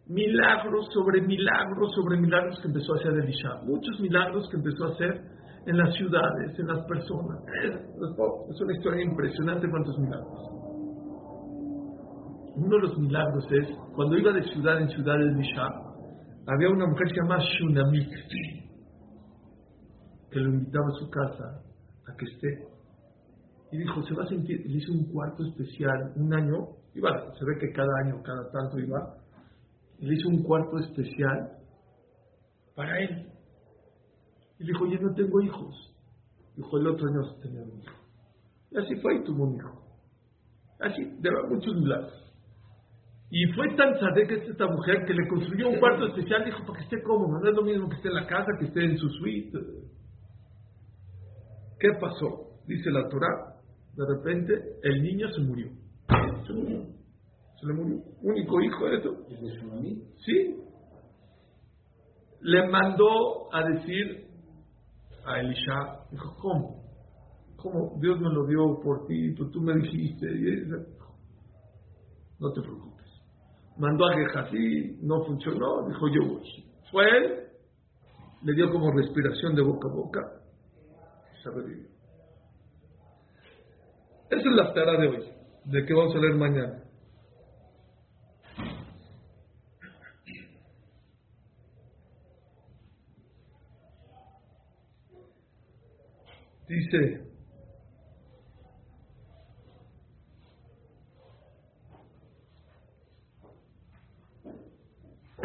milagros 0.07 0.87
sobre 0.93 1.21
milagros 1.21 1.91
sobre 1.95 2.17
milagros 2.17 2.59
que 2.61 2.67
empezó 2.67 2.93
a 2.93 2.97
hacer 2.97 3.13
Elisha. 3.13 3.55
Muchos 3.63 3.99
milagros 3.99 4.47
que 4.49 4.57
empezó 4.57 4.85
a 4.85 4.89
hacer 4.89 5.21
en 5.65 5.77
las 5.77 5.93
ciudades, 5.95 6.59
en 6.59 6.67
las 6.67 6.85
personas. 6.85 7.39
Es 8.49 8.61
una 8.61 8.73
historia 8.73 9.03
impresionante 9.03 9.69
cuántos 9.69 9.97
milagros. 9.97 10.55
Uno 12.55 12.75
de 12.77 12.81
los 12.83 12.97
milagros 12.99 13.45
es, 13.51 13.67
cuando 13.95 14.17
iba 14.17 14.31
de 14.31 14.43
ciudad 14.43 14.79
en 14.79 14.89
ciudad 14.89 15.19
Elisha, 15.21 15.67
había 16.47 16.69
una 16.69 16.85
mujer 16.85 17.07
que 17.07 17.15
se 17.15 17.21
llama 17.21 17.39
que 20.31 20.39
lo 20.39 20.49
invitaba 20.49 20.85
a 20.87 20.99
su 20.99 21.09
casa 21.09 21.61
a 22.07 22.15
que 22.17 22.25
esté. 22.25 22.67
Y 23.71 23.77
dijo, 23.79 24.03
se 24.03 24.13
va 24.13 24.23
a 24.23 24.27
sentir, 24.27 24.61
le 24.65 24.77
hizo 24.77 24.93
un 24.93 25.05
cuarto 25.11 25.43
especial, 25.43 26.13
un 26.15 26.33
año, 26.33 26.67
iba, 26.93 27.09
se 27.09 27.45
ve 27.45 27.57
que 27.59 27.71
cada 27.73 27.89
año, 28.03 28.21
cada 28.21 28.51
tanto 28.51 28.79
iba, 28.79 28.99
le 29.99 30.13
hizo 30.13 30.29
un 30.29 30.43
cuarto 30.43 30.77
especial 30.79 31.57
para 32.75 32.99
él. 32.99 33.31
Y 34.59 34.63
le 34.63 34.73
dijo, 34.73 34.85
yo 34.87 34.99
no 34.99 35.13
tengo 35.13 35.41
hijos. 35.41 35.93
Dijo, 36.55 36.77
el 36.77 36.87
otro 36.87 37.07
año 37.07 37.21
tenía 37.41 37.61
un 37.61 37.81
hijo. 37.81 37.95
Y 38.71 38.77
así 38.77 38.95
fue 39.01 39.15
y 39.15 39.23
tuvo 39.23 39.45
un 39.45 39.55
hijo. 39.55 39.81
Así, 40.79 41.03
de 41.19 41.29
muchos 41.49 41.75
milagros. 41.75 42.25
Y 43.31 43.45
fue 43.53 43.67
tan 43.75 43.93
que 44.13 44.35
esta 44.35 44.67
mujer 44.67 45.05
que 45.05 45.13
le 45.13 45.27
construyó 45.27 45.69
un 45.69 45.79
cuarto 45.79 46.07
especial, 46.07 46.45
dijo, 46.45 46.59
para 46.65 46.77
que 46.77 46.83
esté 46.85 47.01
cómodo, 47.01 47.39
no 47.39 47.49
es 47.49 47.55
lo 47.55 47.63
mismo 47.63 47.89
que 47.89 47.95
esté 47.95 48.09
en 48.09 48.15
la 48.15 48.27
casa, 48.27 48.51
que 48.59 48.65
esté 48.65 48.85
en 48.85 48.97
su 48.97 49.09
suite. 49.09 49.57
¿Qué 51.79 51.89
pasó? 51.99 52.61
Dice 52.67 52.89
la 52.91 53.07
Torah, 53.09 53.55
De 53.95 54.05
repente, 54.15 54.53
el 54.83 55.01
niño. 55.01 55.27
Se 55.31 55.41
murió. 55.41 55.69
Se 57.65 57.73
le 57.73 57.73
murió. 57.73 58.03
Único 58.21 58.61
hijo 58.61 58.85
de 58.85 58.97
eso. 58.97 59.25
¿Es 59.27 59.41
de 59.41 59.49
tsunami? 59.49 60.03
Sí. 60.23 60.55
Le 62.41 62.69
mandó 62.69 63.51
a 63.51 63.63
decir 63.63 64.27
a 65.25 65.39
Elisha, 65.39 66.05
dijo, 66.11 66.35
¿cómo? 66.39 66.83
¿Cómo? 67.55 67.99
Dios 67.99 68.19
me 68.19 68.29
lo 68.31 68.45
dio 68.45 68.79
por 68.83 69.07
ti, 69.07 69.33
tú, 69.33 69.49
tú 69.49 69.61
me 69.61 69.73
dijiste. 69.77 70.27
Y 70.27 70.47
él 70.47 70.65
dijo, 70.65 71.15
no 72.39 72.53
te 72.53 72.61
preocupes. 72.61 73.05
Mandó 73.77 74.05
a 74.05 74.13
Gehazi, 74.13 74.99
no 75.01 75.25
funcionó, 75.25 75.87
dijo 75.87 76.07
yo 76.09 76.33
voy. 76.33 76.65
Fue 76.91 77.05
él, 77.17 77.47
le 78.43 78.53
dio 78.53 78.71
como 78.71 78.91
respiración 78.91 79.55
de 79.55 79.63
boca 79.63 79.89
a 79.89 79.91
boca, 79.91 80.21
se 81.41 81.49
revivió. 81.49 81.87
Esa 84.29 84.49
es 84.49 84.55
la 84.55 84.71
tarea 84.71 84.99
de 84.99 85.07
hoy, 85.07 85.29
de 85.65 85.85
que 85.85 85.93
vamos 85.95 86.15
a 86.15 86.19
leer 86.19 86.35
mañana. 86.35 86.84
Dice, 96.67 96.97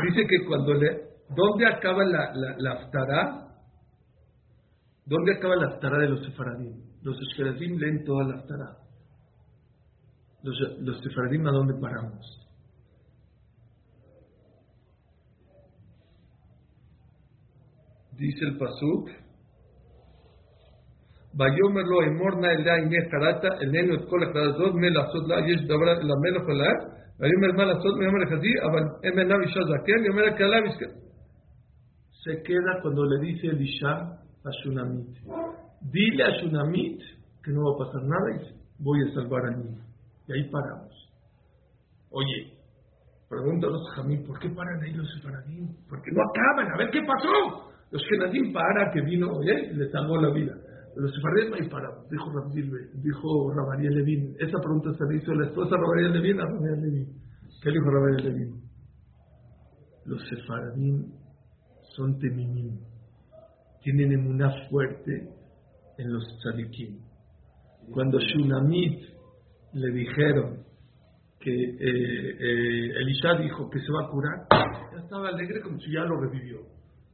dice 0.02 0.26
que 0.26 0.46
cuando 0.46 0.72
le, 0.74 0.88
¿dónde 1.28 1.66
acaba 1.66 2.04
la, 2.04 2.32
la, 2.34 2.56
la? 2.58 3.50
¿Dónde 5.04 5.34
acaba 5.34 5.56
la 5.56 5.74
aftará 5.74 5.98
de 5.98 6.08
los 6.08 6.24
sefaradim? 6.24 6.82
Los 7.02 7.18
sefaradim 7.18 7.78
leen 7.78 8.04
toda 8.04 8.24
la 8.24 8.36
aftará. 8.36 8.78
Los, 10.42 10.56
los 10.78 11.00
sefaradim, 11.02 11.46
¿a 11.46 11.50
dónde 11.50 11.74
paramos? 11.74 12.48
Dice 18.12 18.44
el 18.44 18.56
pasuk, 18.56 19.10
ויאמר 21.39 21.81
לו 21.81 22.01
אמור 22.07 22.31
נא 22.41 22.47
אליה 22.47 22.75
הנה 22.75 23.09
קראת 23.11 23.43
איננו 23.61 23.95
את 23.95 24.09
כל 24.09 24.23
הקראות 24.23 24.73
מה 24.75 24.89
לעשות 24.89 25.27
לה 25.27 25.35
יש 25.49 25.61
דבר 25.65 25.93
למלך 26.09 26.49
עליה 26.49 26.73
ויאמר 27.19 27.51
מה 27.57 27.65
לעשות 27.65 27.93
ויאמר 27.99 28.19
לחזי 28.23 28.53
אבל 28.65 28.83
אם 29.05 29.19
אינה 29.19 29.35
אישה 29.43 29.59
זקן 29.71 30.05
יאמר 30.05 30.37
כלה 30.37 30.61
מסכן 30.61 30.93
se 32.25 32.41
queda 32.41 32.81
cuando 32.81 33.05
le 33.05 33.19
dice 33.19 33.45
Elisha 33.53 33.91
a 34.49 34.51
Shunamit 34.59 35.13
dile 35.93 36.23
a 36.23 36.31
Shunamit 36.39 36.99
que 37.43 37.51
no 37.51 37.61
va 37.65 37.71
a 37.75 37.77
pasar 37.85 38.01
nada 38.01 38.29
y 38.35 38.39
voy 38.79 38.99
a 39.05 39.13
salvar 39.13 39.45
al 39.45 39.55
niño 39.61 39.81
y 40.27 40.33
ahí 40.33 40.49
paramos 40.49 40.95
oye 42.09 42.39
pregúntanos 43.29 43.83
Jamín 43.95 44.25
¿por 44.25 44.39
qué 44.39 44.49
paran 44.49 44.81
ahí 44.81 44.93
los 44.93 45.07
sefaradim? 45.13 45.67
porque 45.87 46.09
no 46.15 46.21
acaban 46.29 46.73
a 46.73 46.77
ver 46.77 46.89
qué 46.89 47.01
pasó 47.01 47.69
los 47.91 48.01
Genadim 48.09 48.51
para 48.51 48.91
que 48.91 49.01
vino 49.01 49.27
oye, 49.31 49.69
y 49.71 49.75
le 49.75 49.87
salvó 49.91 50.17
la 50.17 50.31
vida 50.31 50.53
los 50.96 51.14
sefardíes 51.14 51.52
ahí 51.52 51.68
parados, 51.68 52.08
dijo, 52.10 52.30
dijo 52.94 53.52
Rabariel 53.54 53.94
Levin. 53.94 54.36
Esa 54.38 54.58
pregunta 54.58 54.90
se 54.94 55.04
le 55.06 55.22
hizo 55.22 55.32
la 55.34 55.46
esposa 55.46 55.76
Rabariel 55.76 56.12
Levin 56.12 56.40
a 56.40 56.44
Rabariel 56.44 56.80
Levin. 56.80 57.06
¿Qué 57.62 57.70
dijo 57.70 57.90
Rabariel 57.90 58.24
Levin? 58.24 58.62
Los 60.06 60.22
sefaradín 60.28 61.12
son 61.94 62.18
temimim, 62.18 62.78
tienen 63.82 64.12
emuná 64.12 64.50
fuerte 64.68 65.28
en 65.98 66.12
los 66.12 66.24
tzadikim. 66.38 66.98
Cuando 67.92 68.18
Shunamit 68.18 69.02
le 69.74 69.92
dijeron 69.92 70.64
que 71.38 71.50
eh, 71.50 71.76
eh, 71.80 72.92
Elisha 73.00 73.34
dijo 73.40 73.68
que 73.70 73.78
se 73.80 73.92
va 73.92 74.06
a 74.06 74.10
curar, 74.10 74.46
ya 74.92 74.98
estaba 74.98 75.28
alegre 75.28 75.60
como 75.62 75.78
si 75.78 75.92
ya 75.92 76.04
lo 76.04 76.20
revivió. 76.20 76.60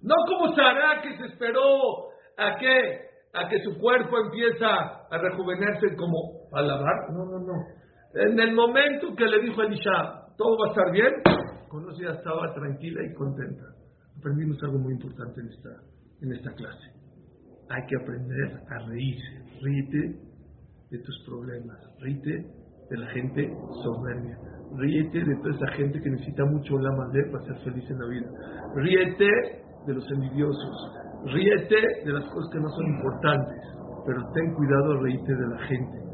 No 0.03 0.14
como 0.27 0.55
Sarah 0.55 1.03
que 1.03 1.16
se 1.16 1.27
esperó 1.27 2.09
a 2.37 2.57
que 2.59 3.16
a 3.37 3.49
que 3.49 3.62
su 3.62 3.78
cuerpo 3.78 4.16
empieza 4.18 4.66
a 5.11 5.18
rejuvenecerse 5.18 5.95
como 5.97 6.49
a 6.53 6.62
lavar. 6.62 7.12
No, 7.12 7.24
no, 7.26 7.39
no. 7.39 7.55
En 8.14 8.39
el 8.41 8.55
momento 8.55 9.14
que 9.14 9.26
le 9.26 9.43
dijo 9.43 9.61
a 9.61 9.66
Elisha, 9.66 10.26
todo 10.37 10.57
va 10.59 10.66
a 10.66 10.70
estar 10.70 10.93
bien, 10.93 11.12
con 11.68 11.82
eso 11.91 12.03
ya 12.03 12.12
estaba 12.12 12.53
tranquila 12.55 13.03
y 13.05 13.14
contenta. 13.14 13.64
Aprendimos 14.18 14.57
algo 14.62 14.78
muy 14.78 14.95
importante 14.95 15.41
en 15.41 15.49
esta, 15.49 15.70
en 16.22 16.32
esta 16.32 16.53
clase. 16.55 16.93
Hay 17.68 17.82
que 17.87 17.97
aprender 17.97 18.61
a 18.70 18.78
reírse. 18.87 19.61
Ríete 19.61 20.18
de 20.91 20.99
tus 20.99 21.24
problemas. 21.26 21.78
Ríete 22.01 22.47
de 22.91 22.97
la 22.97 23.07
gente 23.09 23.53
soberbia. 23.82 24.39
Ríete 24.76 25.18
de 25.18 25.37
toda 25.37 25.55
esa 25.55 25.76
gente 25.76 26.01
que 26.01 26.11
necesita 26.11 26.45
mucho 26.45 26.78
la 26.78 26.93
madre 26.97 27.30
para 27.30 27.45
ser 27.45 27.57
feliz 27.64 27.91
en 27.91 27.99
la 27.99 28.07
vida. 28.09 28.26
Ríete 28.74 29.28
de 29.87 29.95
los 29.95 30.11
envidiosos. 30.11 30.93
Ríete 31.25 31.77
de 32.05 32.12
las 32.12 32.25
cosas 32.31 32.51
que 32.53 32.61
no 32.61 32.69
son 32.69 32.87
importantes, 32.87 33.62
pero 34.05 34.21
ten 34.35 34.55
cuidado, 34.55 35.01
reíte 35.01 35.35
de 35.35 35.49
la 35.49 35.59
gente. 35.67 36.07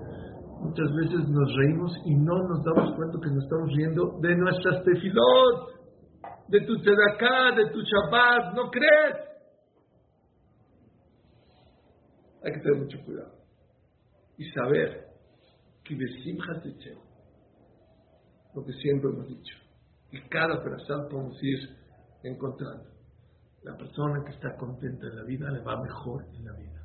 Muchas 0.60 0.88
veces 0.94 1.28
nos 1.28 1.54
reímos 1.56 1.92
y 2.06 2.14
no 2.14 2.38
nos 2.48 2.64
damos 2.64 2.94
cuenta 2.94 3.18
que 3.20 3.30
nos 3.30 3.44
estamos 3.44 3.68
riendo 3.74 4.18
de 4.20 4.36
nuestras 4.36 4.84
tefilot, 4.84 5.72
de 6.48 6.60
tu 6.60 6.76
tzedakah, 6.80 7.56
de 7.56 7.70
tu 7.70 7.80
shabbat, 7.80 8.54
¿no 8.54 8.70
crees? 8.70 9.16
Hay 12.44 12.52
que 12.52 12.60
tener 12.60 12.80
mucho 12.80 12.98
cuidado 13.04 13.32
y 14.38 14.50
saber 14.50 15.06
que 15.84 15.94
lo 18.54 18.64
que 18.64 18.72
siempre 18.72 19.10
hemos 19.10 19.28
dicho, 19.28 19.56
y 20.10 20.20
cada 20.28 20.62
persona 20.62 21.08
podemos 21.08 21.42
ir 21.42 21.58
encontrando 22.22 22.91
la 23.62 23.76
persona 23.76 24.24
que 24.24 24.32
está 24.32 24.56
contenta 24.56 25.06
en 25.06 25.16
la 25.16 25.24
vida 25.24 25.50
le 25.50 25.60
va 25.60 25.80
mejor 25.80 26.24
en 26.34 26.44
la 26.44 26.52
vida. 26.52 26.82